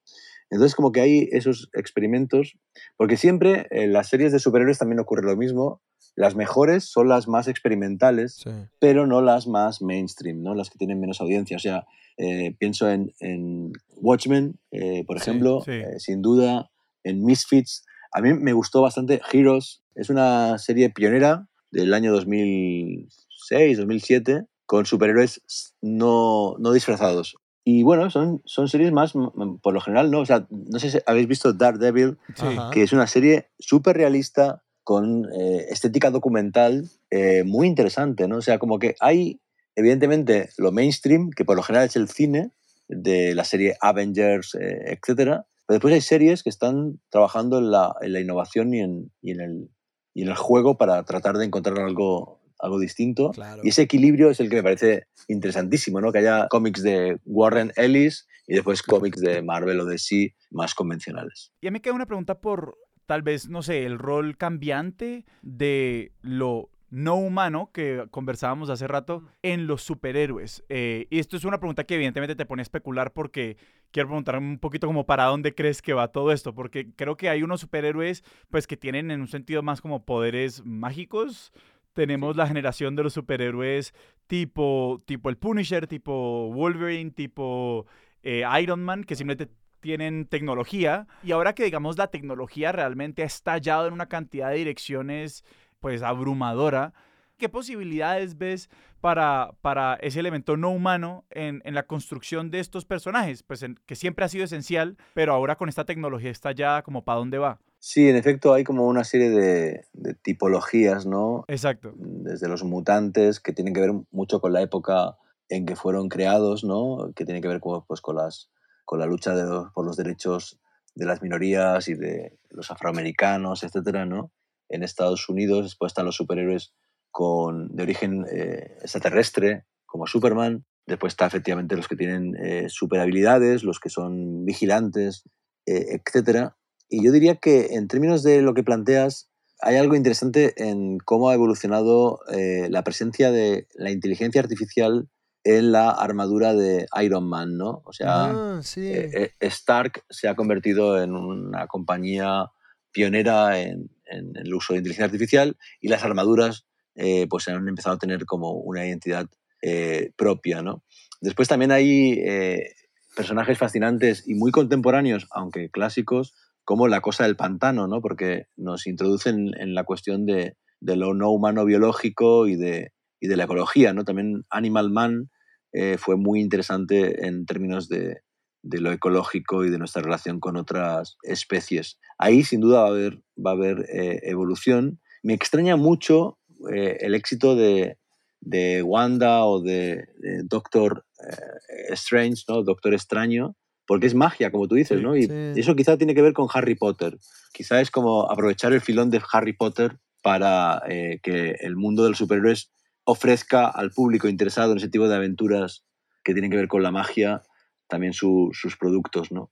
Entonces, 0.51 0.75
como 0.75 0.91
que 0.91 1.01
hay 1.01 1.29
esos 1.31 1.69
experimentos, 1.73 2.57
porque 2.97 3.17
siempre 3.17 3.67
en 3.71 3.93
las 3.93 4.09
series 4.09 4.31
de 4.31 4.39
superhéroes 4.39 4.77
también 4.77 4.99
ocurre 4.99 5.23
lo 5.23 5.35
mismo. 5.35 5.81
Las 6.15 6.35
mejores 6.35 6.85
son 6.85 7.09
las 7.09 7.27
más 7.27 7.47
experimentales, 7.47 8.35
Sí. 8.43 8.49
pero 8.79 9.05
no 9.07 9.21
las 9.21 9.47
más 9.47 9.81
mainstream, 9.81 10.41
¿no? 10.43 10.53
Las 10.55 10.69
que 10.69 10.77
tienen 10.77 10.99
menos 10.99 11.19
audiencia. 11.19 11.57
O 11.57 11.59
sea, 11.59 11.85
eh, 12.17 12.55
pienso 12.57 12.89
en, 12.89 13.11
en 13.19 13.73
Watchmen, 13.97 14.57
eh, 14.71 15.03
por 15.05 15.19
Sí, 15.19 15.29
ejemplo, 15.29 15.61
sí. 15.65 15.71
eh, 15.71 15.99
sin 15.99 16.21
duda, 16.21 16.69
en 17.03 17.23
Misfits. 17.25 17.83
A 18.13 18.21
mí 18.21 18.33
me 18.33 18.53
gustó 18.53 18.81
bastante 18.81 19.19
Heroes. 19.33 19.81
Es 19.95 20.09
una 20.09 20.57
serie 20.57 20.89
pionera 20.89 21.47
del 21.71 21.93
año 21.93 22.13
2006, 22.13 23.77
2007, 23.77 24.45
con 24.65 24.85
superhéroes 24.85 25.41
no, 25.81 26.55
no 26.59 26.71
disfrazados. 26.71 27.35
Y 27.67 27.81
bueno, 27.81 28.11
son, 28.11 28.43
son 28.45 28.69
series 28.69 28.91
más, 28.91 29.15
mm, 29.15 29.57
por 29.61 29.73
lo 29.73 29.81
general, 29.81 30.11
¿no? 30.11 30.19
O 30.21 30.25
sea, 30.25 30.47
no 30.49 30.79
sé 30.79 30.91
si 30.91 30.99
habéis 31.05 31.27
visto 31.27 31.51
Daredevil, 31.51 32.17
Sí. 32.35 32.45
Que 32.71 32.83
es 32.83 32.93
una 32.93 33.07
serie 33.07 33.49
súper 33.59 33.97
realista 33.97 34.63
con 34.83 35.25
eh, 35.33 35.65
estética 35.69 36.11
documental 36.11 36.87
eh, 37.09 37.43
muy 37.43 37.67
interesante, 37.67 38.27
¿no? 38.27 38.37
O 38.37 38.41
sea, 38.41 38.59
como 38.59 38.77
que 38.77 38.95
hay, 38.99 39.41
evidentemente, 39.75 40.49
lo 40.57 40.71
mainstream, 40.71 41.31
que 41.31 41.43
por 41.43 41.55
lo 41.55 41.63
general 41.63 41.87
es 41.87 41.95
el 41.95 42.07
cine, 42.07 42.51
de 42.87 43.33
la 43.33 43.43
serie 43.43 43.77
Avengers, 43.81 44.53
eh, 44.53 44.93
etcétera, 44.93 45.47
pero 45.65 45.75
después 45.75 45.93
hay 45.95 46.01
series 46.01 46.43
que 46.43 46.49
están 46.51 46.99
trabajando 47.09 47.57
en 47.57 47.71
la, 47.71 47.95
en 48.01 48.13
la 48.13 48.19
innovación 48.19 48.75
y 48.75 48.81
en, 48.81 49.11
y, 49.21 49.31
en 49.31 49.41
el, 49.41 49.69
y 50.13 50.21
en 50.21 50.29
el 50.29 50.35
juego 50.35 50.77
para 50.77 51.03
tratar 51.03 51.37
de 51.37 51.45
encontrar 51.45 51.79
algo, 51.79 52.41
algo 52.59 52.79
distinto. 52.79 53.31
Claro. 53.31 53.61
Y 53.63 53.69
ese 53.69 53.83
equilibrio 53.83 54.29
es 54.29 54.39
el 54.39 54.49
que 54.49 54.57
me 54.57 54.63
parece 54.63 55.07
interesantísimo, 55.27 56.01
¿no? 56.01 56.11
Que 56.11 56.19
haya 56.19 56.47
cómics 56.47 56.83
de 56.83 57.19
Warren 57.25 57.71
Ellis 57.75 58.27
y 58.47 58.55
después 58.55 58.81
cómics 58.81 59.19
de 59.19 59.41
Marvel 59.41 59.79
o 59.79 59.85
de 59.85 59.93
DC 59.93 60.35
más 60.51 60.73
convencionales. 60.73 61.51
Y 61.61 61.67
a 61.67 61.71
mí 61.71 61.75
me 61.75 61.81
queda 61.81 61.93
una 61.93 62.05
pregunta 62.05 62.39
por, 62.39 62.77
tal 63.05 63.21
vez, 63.21 63.49
no 63.49 63.61
sé, 63.61 63.85
el 63.85 63.97
rol 63.97 64.37
cambiante 64.37 65.25
de 65.41 66.11
lo 66.21 66.69
no 66.95 67.15
humano 67.15 67.71
que 67.73 68.05
conversábamos 68.11 68.69
hace 68.69 68.87
rato 68.87 69.23
en 69.41 69.67
los 69.67 69.81
superhéroes. 69.81 70.63
Eh, 70.69 71.07
y 71.09 71.19
esto 71.19 71.35
es 71.35 71.43
una 71.43 71.59
pregunta 71.59 71.83
que 71.83 71.95
evidentemente 71.95 72.35
te 72.35 72.45
pone 72.45 72.61
a 72.61 72.63
especular 72.63 73.11
porque 73.11 73.57
quiero 73.91 74.09
preguntar 74.09 74.37
un 74.37 74.59
poquito 74.59 74.87
como 74.87 75.05
para 75.05 75.25
dónde 75.25 75.53
crees 75.53 75.81
que 75.81 75.93
va 75.93 76.13
todo 76.13 76.31
esto, 76.31 76.53
porque 76.53 76.93
creo 76.95 77.17
que 77.17 77.27
hay 77.27 77.43
unos 77.43 77.61
superhéroes 77.61 78.23
pues 78.49 78.67
que 78.67 78.77
tienen 78.77 79.11
en 79.11 79.21
un 79.21 79.27
sentido 79.27 79.61
más 79.63 79.81
como 79.81 80.05
poderes 80.05 80.63
mágicos. 80.63 81.51
Tenemos 81.95 82.35
la 82.35 82.45
generación 82.45 82.95
de 82.95 83.03
los 83.03 83.13
superhéroes 83.13 83.93
tipo, 84.27 85.01
tipo 85.05 85.29
el 85.29 85.37
Punisher, 85.37 85.87
tipo 85.87 86.51
Wolverine, 86.53 87.09
tipo 87.11 87.87
eh, 88.21 88.43
Iron 88.61 88.83
Man, 88.83 89.03
que 89.05 89.15
simplemente 89.15 89.51
tienen 89.79 90.25
tecnología 90.25 91.07
y 91.23 91.31
ahora 91.31 91.53
que 91.53 91.63
digamos 91.63 91.97
la 91.97 92.07
tecnología 92.07 92.71
realmente 92.71 93.23
ha 93.23 93.25
estallado 93.25 93.87
en 93.87 93.93
una 93.93 94.07
cantidad 94.07 94.49
de 94.49 94.57
direcciones 94.57 95.43
pues 95.79 96.01
abrumadora, 96.01 96.93
¿qué 97.37 97.47
posibilidades 97.49 98.37
ves 98.37 98.69
para, 98.99 99.51
para 99.61 99.93
ese 100.01 100.19
elemento 100.19 100.57
no 100.57 100.71
humano 100.71 101.23
en, 101.29 101.61
en 101.63 101.75
la 101.75 101.83
construcción 101.83 102.49
de 102.51 102.59
estos 102.59 102.83
personajes? 102.85 103.43
Pues 103.43 103.61
en- 103.63 103.79
que 103.85 103.95
siempre 103.95 104.25
ha 104.25 104.29
sido 104.29 104.43
esencial, 104.45 104.97
pero 105.13 105.33
ahora 105.33 105.55
con 105.55 105.69
esta 105.69 105.85
tecnología 105.85 106.31
estallada, 106.31 106.81
como 106.81 107.05
para 107.05 107.19
dónde 107.19 107.37
va. 107.37 107.59
Sí, 107.87 108.09
en 108.09 108.15
efecto 108.15 108.51
hay 108.51 108.63
como 108.63 108.87
una 108.87 109.03
serie 109.03 109.29
de, 109.29 109.85
de 109.93 110.15
tipologías, 110.15 111.05
¿no? 111.05 111.45
Exacto. 111.47 111.93
Desde 111.95 112.47
los 112.47 112.63
mutantes, 112.63 113.39
que 113.39 113.53
tienen 113.53 113.75
que 113.75 113.81
ver 113.81 113.91
mucho 114.09 114.41
con 114.41 114.53
la 114.53 114.63
época 114.63 115.17
en 115.49 115.67
que 115.67 115.75
fueron 115.75 116.09
creados, 116.09 116.63
¿no? 116.63 117.11
Que 117.15 117.25
tienen 117.25 117.43
que 117.43 117.47
ver 117.47 117.59
con, 117.59 117.85
pues, 117.85 118.01
con, 118.01 118.15
las, 118.15 118.49
con 118.85 118.97
la 118.97 119.05
lucha 119.05 119.35
de 119.35 119.43
los- 119.43 119.71
por 119.71 119.85
los 119.85 119.97
derechos 119.97 120.59
de 120.95 121.05
las 121.05 121.21
minorías 121.21 121.87
y 121.87 121.93
de 121.93 122.39
los 122.49 122.71
afroamericanos, 122.71 123.61
etcétera, 123.63 124.07
¿no? 124.07 124.31
En 124.67 124.81
Estados 124.81 125.29
Unidos, 125.29 125.65
después 125.65 125.91
están 125.91 126.05
los 126.07 126.15
superhéroes 126.15 126.73
con, 127.11 127.67
de 127.75 127.83
origen 127.83 128.25
eh, 128.31 128.79
extraterrestre, 128.81 129.65
como 129.85 130.07
Superman. 130.07 130.65
Después 130.87 131.13
está 131.13 131.27
efectivamente 131.27 131.75
los 131.75 131.87
que 131.87 131.95
tienen 131.95 132.35
eh, 132.43 132.65
super 132.67 132.99
habilidades, 132.99 133.63
los 133.63 133.79
que 133.79 133.89
son 133.89 134.43
vigilantes, 134.43 135.23
eh, 135.67 135.99
etcétera. 136.03 136.57
Y 136.89 137.03
yo 137.03 137.11
diría 137.11 137.35
que 137.35 137.75
en 137.75 137.87
términos 137.87 138.23
de 138.23 138.41
lo 138.41 138.53
que 138.53 138.63
planteas, 138.63 139.29
hay 139.61 139.77
algo 139.77 139.95
interesante 139.95 140.53
en 140.57 140.97
cómo 140.99 141.29
ha 141.29 141.33
evolucionado 141.33 142.19
eh, 142.31 142.67
la 142.69 142.83
presencia 142.83 143.31
de 143.31 143.67
la 143.75 143.91
inteligencia 143.91 144.41
artificial 144.41 145.07
en 145.43 145.71
la 145.71 145.89
armadura 145.91 146.53
de 146.53 146.87
Iron 147.03 147.27
Man, 147.29 147.57
¿no? 147.57 147.81
O 147.85 147.93
sea, 147.93 148.31
Ah, 148.57 148.59
sí. 148.63 148.81
eh, 148.87 149.09
eh, 149.13 149.47
Stark 149.49 150.03
se 150.09 150.27
ha 150.27 150.35
convertido 150.35 151.01
en 151.01 151.15
una 151.15 151.67
compañía 151.67 152.47
pionera 152.91 153.59
en, 153.61 153.89
en 154.05 154.35
el 154.35 154.53
uso 154.53 154.73
de 154.73 154.79
inteligencia 154.79 155.05
artificial 155.05 155.57
y 155.81 155.87
las 155.89 156.03
armaduras 156.03 156.65
eh, 156.95 157.27
pues 157.29 157.47
han 157.47 157.67
empezado 157.67 157.95
a 157.95 157.99
tener 157.99 158.25
como 158.25 158.51
una 158.53 158.85
identidad 158.85 159.27
eh, 159.61 160.11
propia, 160.15 160.61
¿no? 160.61 160.83
Después 161.21 161.47
también 161.47 161.71
hay 161.71 162.13
eh, 162.25 162.71
personajes 163.15 163.57
fascinantes 163.57 164.23
y 164.27 164.35
muy 164.35 164.51
contemporáneos, 164.51 165.27
aunque 165.31 165.69
clásicos, 165.69 166.33
como 166.65 166.87
la 166.87 167.01
cosa 167.01 167.23
del 167.23 167.35
pantano, 167.35 167.87
¿no? 167.87 168.01
Porque 168.01 168.47
nos 168.57 168.87
introducen 168.87 169.51
en 169.59 169.73
la 169.73 169.83
cuestión 169.83 170.25
de, 170.25 170.57
de 170.81 170.95
lo 170.95 171.13
no 171.13 171.31
humano 171.31 171.63
biológico 171.63 172.47
y 172.47 172.55
de, 172.55 172.91
y 173.21 173.27
de 173.27 173.37
la 173.37 173.45
ecología, 173.45 173.93
¿no? 173.93 174.03
También 174.03 174.43
Animal 174.49 174.91
Man 174.91 175.29
eh, 175.71 175.97
fue 175.97 176.17
muy 176.17 176.41
interesante 176.41 177.27
en 177.27 177.45
términos 177.45 177.87
de, 177.87 178.21
de 178.63 178.79
lo 178.79 178.91
ecológico 178.91 179.63
y 179.63 179.69
de 179.69 179.77
nuestra 179.77 180.01
relación 180.01 180.39
con 180.39 180.57
otras 180.57 181.17
especies. 181.21 181.99
Ahí 182.17 182.43
sin 182.43 182.61
duda 182.61 182.81
va 182.81 182.87
a 182.87 182.89
haber, 182.89 183.21
va 183.37 183.51
a 183.51 183.53
haber 183.53 183.85
eh, 183.93 184.19
evolución. 184.23 184.99
Me 185.21 185.33
extraña 185.33 185.75
mucho 185.75 186.39
eh, 186.73 186.97
el 187.01 187.13
éxito 187.13 187.55
de, 187.55 187.99
de 188.41 188.81
Wanda 188.81 189.45
o 189.45 189.61
de, 189.61 190.07
de 190.17 190.41
Doctor 190.43 191.05
eh, 191.19 191.93
Strange, 191.93 192.43
¿no? 192.47 192.63
Doctor 192.63 192.93
Extraño, 192.93 193.55
porque 193.87 194.07
es 194.07 194.15
magia, 194.15 194.51
como 194.51 194.67
tú 194.67 194.75
dices, 194.75 194.97
Sí, 194.97 195.03
¿no? 195.03 195.15
Y 195.15 195.23
sí. 195.23 195.31
eso 195.55 195.75
quizá 195.75 195.97
tiene 195.97 196.15
que 196.15 196.21
ver 196.21 196.33
con 196.33 196.47
Harry 196.53 196.75
Potter. 196.75 197.17
Quizá 197.53 197.81
es 197.81 197.91
como 197.91 198.29
aprovechar 198.31 198.73
el 198.73 198.81
filón 198.81 199.09
de 199.09 199.21
Harry 199.31 199.53
Potter 199.53 199.97
para 200.23 200.81
eh, 200.89 201.19
que 201.21 201.51
el 201.59 201.75
mundo 201.75 202.03
de 202.03 202.09
los 202.09 202.17
superhéroes 202.17 202.71
ofrezca 203.03 203.67
al 203.67 203.91
público 203.91 204.27
interesado 204.27 204.71
en 204.71 204.77
ese 204.79 204.89
tipo 204.89 205.07
de 205.07 205.15
aventuras 205.15 205.85
que 206.23 206.33
tienen 206.33 206.49
que 206.49 206.57
ver 206.57 206.67
con 206.67 206.81
la 206.81 206.91
magia 206.91 207.43
también 207.87 208.13
su- 208.13 208.49
sus 208.53 208.75
productos, 208.77 209.31
¿no? 209.31 209.51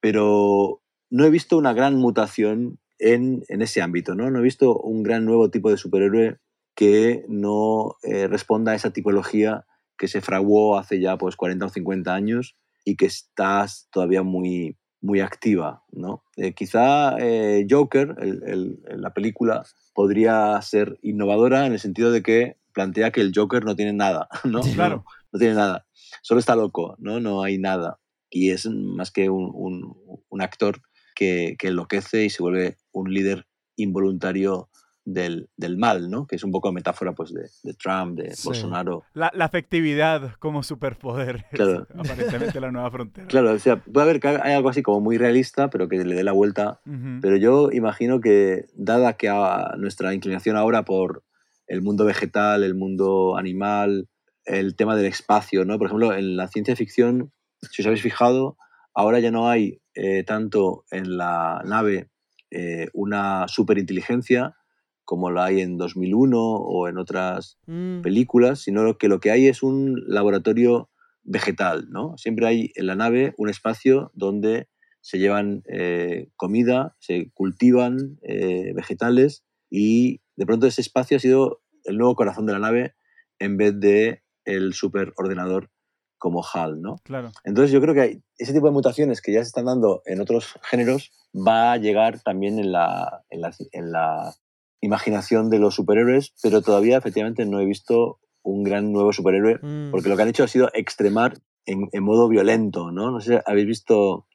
Pero 0.00 0.82
no 1.10 1.24
he 1.24 1.30
visto 1.30 1.56
una 1.56 1.72
gran 1.72 1.96
mutación 1.96 2.78
en, 2.98 3.44
en 3.48 3.62
ese 3.62 3.82
ámbito, 3.82 4.14
¿no? 4.14 4.30
No 4.30 4.38
he 4.38 4.42
visto 4.42 4.76
un 4.78 5.02
gran 5.02 5.24
nuevo 5.24 5.50
tipo 5.50 5.70
de 5.70 5.76
superhéroe 5.76 6.38
que 6.74 7.24
no 7.28 7.96
eh, 8.02 8.28
responda 8.28 8.72
a 8.72 8.74
esa 8.74 8.92
tipología 8.92 9.64
que 9.98 10.08
se 10.08 10.20
fraguó 10.20 10.78
hace 10.78 11.00
ya 11.00 11.16
pues 11.18 11.36
40 11.36 11.66
o 11.66 11.68
50 11.68 12.14
años 12.14 12.56
y 12.84 12.96
que 12.96 13.06
está 13.06 13.66
todavía 13.90 14.22
muy, 14.22 14.76
muy 15.00 15.20
activa, 15.20 15.84
¿no? 15.90 16.24
Eh, 16.36 16.52
quizá 16.54 17.16
eh, 17.18 17.66
Joker, 17.68 18.14
el- 18.20 18.42
el- 18.46 19.00
la 19.00 19.12
película, 19.14 19.64
podría 19.94 20.60
ser 20.62 20.98
innovadora 21.02 21.66
en 21.66 21.72
el 21.72 21.80
sentido 21.80 22.10
de 22.12 22.22
que 22.22 22.56
plantea 22.72 23.10
que 23.10 23.20
el 23.20 23.32
Joker 23.34 23.64
no 23.64 23.76
tiene 23.76 23.92
nada, 23.92 24.28
¿no? 24.44 24.60
Claro. 24.62 24.96
No, 24.96 25.04
no 25.32 25.38
tiene 25.38 25.54
nada. 25.54 25.86
Solo 26.22 26.40
está 26.40 26.56
loco, 26.56 26.96
¿no? 26.98 27.20
No 27.20 27.42
hay 27.42 27.58
nada. 27.58 27.98
Y 28.30 28.50
es 28.50 28.66
más 28.66 29.10
que 29.10 29.28
un, 29.28 29.50
un- 29.54 29.94
un 30.28 30.40
actor 30.42 30.80
que, 31.14 31.56
que 31.58 31.68
enloquece 31.68 32.24
y 32.24 32.30
se 32.30 32.42
vuelve 32.42 32.78
un 32.92 33.12
líder 33.12 33.46
involuntario 33.76 34.70
del, 35.04 35.48
del 35.56 35.76
mal, 35.76 36.10
¿no? 36.10 36.26
Que 36.26 36.36
es 36.36 36.44
un 36.44 36.52
poco 36.52 36.70
metáfora 36.72 37.12
pues, 37.12 37.32
de, 37.34 37.48
de 37.64 37.74
Trump, 37.74 38.18
de 38.18 38.34
Sí. 38.36 38.42
Bolsonaro. 38.48 39.04
La, 39.14 39.30
la 39.34 39.46
afectividad 39.46 40.34
como 40.38 40.62
superpoder. 40.62 41.44
es 41.50 41.58
Claro. 41.58 41.86
aparentemente 41.98 42.60
la 42.60 42.70
nueva 42.70 42.90
frontera. 42.90 43.26
Claro, 43.26 43.50
o 43.52 43.58
sea, 43.58 43.76
puede 43.82 44.04
haber 44.04 44.20
que 44.20 44.28
hay 44.28 44.52
algo 44.52 44.68
así 44.68 44.82
como 44.82 45.00
muy 45.00 45.18
realista, 45.18 45.70
pero 45.70 45.88
que 45.88 46.04
le 46.04 46.14
dé 46.14 46.22
la 46.24 46.32
vuelta 46.32 46.80
Ujú. 46.86 47.18
Pero 47.20 47.36
yo 47.36 47.70
imagino 47.72 48.20
que, 48.20 48.66
dada 48.74 49.14
que 49.14 49.28
a 49.28 49.74
nuestra 49.78 50.14
inclinación 50.14 50.56
ahora 50.56 50.84
por 50.84 51.24
el 51.66 51.82
mundo 51.82 52.04
vegetal, 52.04 52.62
el 52.64 52.74
mundo 52.74 53.36
animal, 53.36 54.08
el 54.44 54.74
tema 54.76 54.94
del 54.96 55.06
espacio, 55.06 55.64
¿no? 55.64 55.78
Por 55.78 55.86
ejemplo, 55.86 56.12
en 56.14 56.36
la 56.36 56.48
ciencia 56.48 56.76
ficción, 56.76 57.32
si 57.70 57.82
os 57.82 57.86
habéis 57.86 58.02
fijado, 58.02 58.56
ahora 58.94 59.20
ya 59.20 59.30
no 59.30 59.48
hay 59.48 59.80
eh, 59.94 60.22
tanto 60.24 60.84
en 60.90 61.16
la 61.16 61.62
nave 61.64 62.08
eh, 62.50 62.88
una 62.92 63.46
superinteligencia, 63.48 64.56
como 65.04 65.30
la 65.30 65.46
hay 65.46 65.60
en 65.60 65.78
2001 65.78 66.38
o 66.40 66.88
en 66.88 66.98
otras 66.98 67.58
Mm, 67.66 68.02
películas, 68.02 68.60
sino 68.60 68.98
que 68.98 69.08
lo 69.08 69.20
que 69.20 69.30
hay 69.30 69.46
es 69.46 69.62
un 69.62 70.02
laboratorio 70.06 70.90
vegetal, 71.22 71.88
¿no? 71.90 72.16
Siempre 72.18 72.46
hay 72.46 72.72
en 72.74 72.86
la 72.86 72.96
nave 72.96 73.34
un 73.38 73.48
espacio 73.48 74.10
donde 74.14 74.68
se 75.00 75.18
llevan 75.18 75.62
eh, 75.68 76.28
comida, 76.36 76.96
se 76.98 77.30
cultivan 77.32 78.18
eh, 78.22 78.72
vegetales 78.74 79.44
y 79.70 80.20
de 80.36 80.46
pronto 80.46 80.66
ese 80.66 80.80
espacio 80.80 81.16
ha 81.16 81.20
sido 81.20 81.62
el 81.84 81.98
nuevo 81.98 82.14
corazón 82.14 82.46
de 82.46 82.52
la 82.52 82.58
nave 82.58 82.94
en 83.38 83.56
vez 83.56 83.78
de 83.78 84.22
el 84.44 84.74
superordenador 84.74 85.70
como 86.18 86.44
HAL, 86.44 86.80
¿no? 86.80 86.96
Claro. 87.04 87.32
Entonces 87.44 87.72
yo 87.72 87.80
creo 87.80 87.94
que 87.94 88.22
ese 88.38 88.52
tipo 88.52 88.66
de 88.66 88.72
mutaciones 88.72 89.20
que 89.20 89.32
ya 89.32 89.40
se 89.40 89.48
están 89.48 89.64
dando 89.64 90.02
en 90.04 90.20
otros 90.20 90.54
géneros 90.62 91.10
va 91.34 91.72
a 91.72 91.78
llegar 91.78 92.20
también 92.20 92.58
en 92.58 92.70
la, 92.70 93.24
en 93.30 93.40
la, 93.40 93.52
en 93.72 93.92
la 93.92 94.34
imaginación 94.82 95.48
de 95.48 95.58
los 95.58 95.76
superhéroes, 95.76 96.34
pero 96.42 96.60
todavía 96.60 96.98
efectivamente 96.98 97.46
no 97.46 97.60
he 97.60 97.64
visto 97.64 98.18
un 98.42 98.62
gran 98.64 98.92
nuevo 98.92 99.12
superhéroe, 99.12 99.58
mm. 99.62 99.90
porque 99.90 100.10
lo 100.10 100.16
que 100.16 100.22
han 100.22 100.28
hecho 100.28 100.44
ha 100.44 100.48
sido 100.48 100.68
extremar 100.74 101.38
en, 101.64 101.88
en 101.92 102.02
modo 102.02 102.28
violento, 102.28 102.90
¿no? 102.90 103.10
No 103.10 103.20
sé, 103.20 103.40
¿habéis 103.46 103.66
visto 103.66 104.26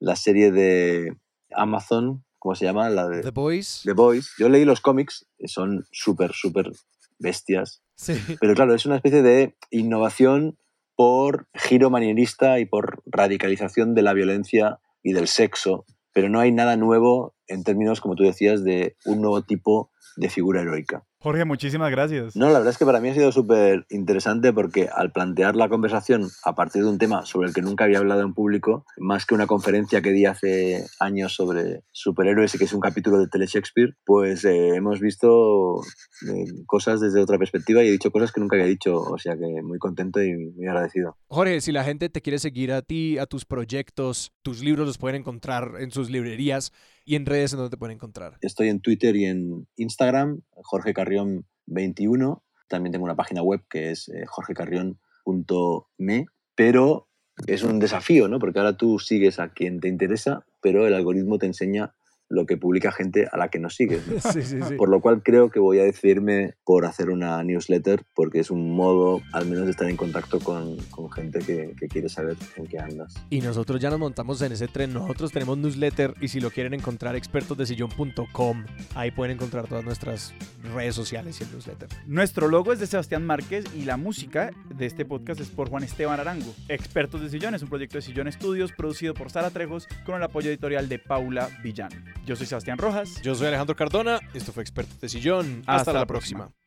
la 0.00 0.16
serie 0.16 0.50
de 0.50 1.16
Amazon? 1.54 2.24
¿Cómo 2.40 2.56
se 2.56 2.64
llama? 2.64 2.90
La 2.90 3.08
de 3.08 3.22
The 3.22 3.30
Boys. 3.30 3.82
The 3.84 3.92
Boys. 3.92 4.32
Yo 4.36 4.48
leí 4.48 4.64
los 4.64 4.80
cómics, 4.80 5.26
son 5.44 5.86
súper, 5.92 6.32
súper 6.32 6.72
bestias, 7.20 7.82
Sí. 7.94 8.14
pero 8.40 8.54
claro, 8.54 8.74
es 8.74 8.84
una 8.84 8.96
especie 8.96 9.22
de 9.22 9.54
innovación 9.70 10.58
por 10.96 11.46
giro 11.54 11.88
manierista 11.88 12.58
y 12.58 12.66
por 12.66 13.04
radicalización 13.06 13.94
de 13.94 14.02
la 14.02 14.12
violencia 14.12 14.80
y 15.04 15.12
del 15.12 15.28
sexo, 15.28 15.84
pero 16.12 16.28
no 16.28 16.40
hay 16.40 16.50
nada 16.50 16.76
nuevo 16.76 17.36
en 17.46 17.62
términos, 17.62 18.00
como 18.00 18.16
tú 18.16 18.24
decías, 18.24 18.64
de 18.64 18.96
un 19.04 19.20
nuevo 19.20 19.42
tipo 19.42 19.91
de 20.16 20.28
figura 20.28 20.62
heroica. 20.62 21.04
Jorge, 21.22 21.44
muchísimas 21.44 21.92
gracias. 21.92 22.34
No, 22.34 22.46
la 22.46 22.54
verdad 22.54 22.70
es 22.70 22.78
que 22.78 22.84
para 22.84 23.00
mí 23.00 23.08
ha 23.08 23.14
sido 23.14 23.30
súper 23.30 23.86
interesante 23.90 24.52
porque 24.52 24.88
al 24.92 25.12
plantear 25.12 25.54
la 25.54 25.68
conversación 25.68 26.28
a 26.44 26.56
partir 26.56 26.82
de 26.82 26.88
un 26.88 26.98
tema 26.98 27.24
sobre 27.26 27.46
el 27.46 27.54
que 27.54 27.62
nunca 27.62 27.84
había 27.84 27.98
hablado 27.98 28.22
en 28.22 28.34
público, 28.34 28.84
más 28.96 29.24
que 29.24 29.36
una 29.36 29.46
conferencia 29.46 30.02
que 30.02 30.10
di 30.10 30.26
hace 30.26 30.84
años 30.98 31.32
sobre 31.32 31.84
superhéroes 31.92 32.56
y 32.56 32.58
que 32.58 32.64
es 32.64 32.72
un 32.72 32.80
capítulo 32.80 33.20
de 33.20 33.28
Tele 33.28 33.46
Shakespeare, 33.46 33.94
pues 34.04 34.44
eh, 34.44 34.74
hemos 34.74 34.98
visto 34.98 35.80
eh, 36.28 36.44
cosas 36.66 37.00
desde 37.00 37.20
otra 37.20 37.38
perspectiva 37.38 37.84
y 37.84 37.88
he 37.88 37.92
dicho 37.92 38.10
cosas 38.10 38.32
que 38.32 38.40
nunca 38.40 38.56
había 38.56 38.66
dicho, 38.66 38.96
o 38.96 39.16
sea 39.16 39.36
que 39.36 39.62
muy 39.62 39.78
contento 39.78 40.20
y 40.20 40.34
muy 40.34 40.66
agradecido. 40.66 41.16
Jorge, 41.28 41.60
si 41.60 41.70
la 41.70 41.84
gente 41.84 42.08
te 42.08 42.20
quiere 42.20 42.40
seguir 42.40 42.72
a 42.72 42.82
ti, 42.82 43.18
a 43.18 43.26
tus 43.26 43.44
proyectos, 43.44 44.32
tus 44.42 44.60
libros 44.60 44.88
los 44.88 44.98
pueden 44.98 45.20
encontrar 45.20 45.74
en 45.78 45.92
sus 45.92 46.10
librerías 46.10 46.72
y 47.04 47.16
en 47.16 47.26
redes 47.26 47.52
en 47.52 47.58
donde 47.58 47.70
te 47.70 47.76
pueden 47.76 47.96
encontrar. 47.96 48.38
Estoy 48.40 48.68
en 48.68 48.80
Twitter 48.80 49.14
y 49.16 49.26
en 49.26 49.66
Instagram, 49.76 50.42
Jorge 50.50 50.94
Carrión 50.94 51.46
21. 51.66 52.42
También 52.68 52.92
tengo 52.92 53.04
una 53.04 53.16
página 53.16 53.42
web 53.42 53.62
que 53.68 53.90
es 53.90 54.08
eh, 54.08 54.24
jorgecarrión.me, 54.26 56.26
pero 56.54 57.08
es 57.46 57.62
un 57.62 57.78
desafío, 57.78 58.28
¿no? 58.28 58.38
Porque 58.38 58.58
ahora 58.58 58.76
tú 58.76 58.98
sigues 58.98 59.38
a 59.38 59.52
quien 59.52 59.80
te 59.80 59.88
interesa, 59.88 60.44
pero 60.60 60.86
el 60.86 60.92
algoritmo 60.94 61.38
te 61.38 61.46
enseña 61.46 61.94
lo 62.32 62.46
que 62.46 62.56
publica 62.56 62.90
gente 62.90 63.28
a 63.30 63.36
la 63.36 63.48
que 63.48 63.58
no 63.58 63.68
sigues. 63.68 64.06
¿no? 64.08 64.18
Sí, 64.20 64.42
sí, 64.42 64.58
sí. 64.66 64.74
Por 64.76 64.88
lo 64.88 65.00
cual 65.00 65.22
creo 65.22 65.50
que 65.50 65.60
voy 65.60 65.78
a 65.78 65.84
decidirme 65.84 66.54
por 66.64 66.86
hacer 66.86 67.10
una 67.10 67.42
newsletter 67.42 68.04
porque 68.14 68.40
es 68.40 68.50
un 68.50 68.74
modo 68.74 69.20
al 69.32 69.46
menos 69.46 69.66
de 69.66 69.72
estar 69.72 69.88
en 69.88 69.96
contacto 69.96 70.40
con, 70.40 70.76
con 70.90 71.10
gente 71.10 71.40
que, 71.40 71.74
que 71.78 71.88
quiere 71.88 72.08
saber 72.08 72.36
en 72.56 72.66
qué 72.66 72.78
andas. 72.78 73.14
Y 73.28 73.40
nosotros 73.42 73.80
ya 73.80 73.90
nos 73.90 73.98
montamos 73.98 74.40
en 74.40 74.52
ese 74.52 74.66
tren. 74.66 74.94
Nosotros 74.94 75.30
tenemos 75.30 75.58
newsletter 75.58 76.14
y 76.20 76.28
si 76.28 76.40
lo 76.40 76.50
quieren 76.50 76.72
encontrar, 76.72 77.16
expertosdesillón.com. 77.16 78.64
Ahí 78.94 79.10
pueden 79.10 79.34
encontrar 79.34 79.68
todas 79.68 79.84
nuestras 79.84 80.34
redes 80.74 80.94
sociales 80.94 81.38
y 81.40 81.44
el 81.44 81.52
newsletter. 81.52 81.88
Nuestro 82.06 82.48
logo 82.48 82.72
es 82.72 82.80
de 82.80 82.86
Sebastián 82.86 83.26
Márquez 83.26 83.66
y 83.76 83.84
la 83.84 83.98
música 83.98 84.50
de 84.74 84.86
este 84.86 85.04
podcast 85.04 85.40
es 85.40 85.50
por 85.50 85.68
Juan 85.68 85.84
Esteban 85.84 86.18
Arango. 86.18 86.54
Expertos 86.68 87.20
de 87.20 87.28
Sillón 87.28 87.54
es 87.54 87.62
un 87.62 87.68
proyecto 87.68 87.98
de 87.98 88.02
Sillón 88.02 88.26
Estudios 88.26 88.72
producido 88.72 89.12
por 89.12 89.30
Sara 89.30 89.50
Trejos 89.50 89.86
con 90.06 90.16
el 90.16 90.22
apoyo 90.22 90.48
editorial 90.48 90.88
de 90.88 90.98
Paula 90.98 91.50
Villán. 91.62 91.90
Yo 92.24 92.36
soy 92.36 92.46
Sebastián 92.46 92.78
Rojas. 92.78 93.20
Yo 93.22 93.34
soy 93.34 93.48
Alejandro 93.48 93.74
Cardona. 93.74 94.20
Esto 94.32 94.52
fue 94.52 94.62
Expertos 94.62 95.00
de 95.00 95.08
Sillón. 95.08 95.60
Hasta, 95.66 95.74
Hasta 95.74 95.92
la, 95.92 95.98
la 96.00 96.06
próxima. 96.06 96.44
próxima. 96.46 96.61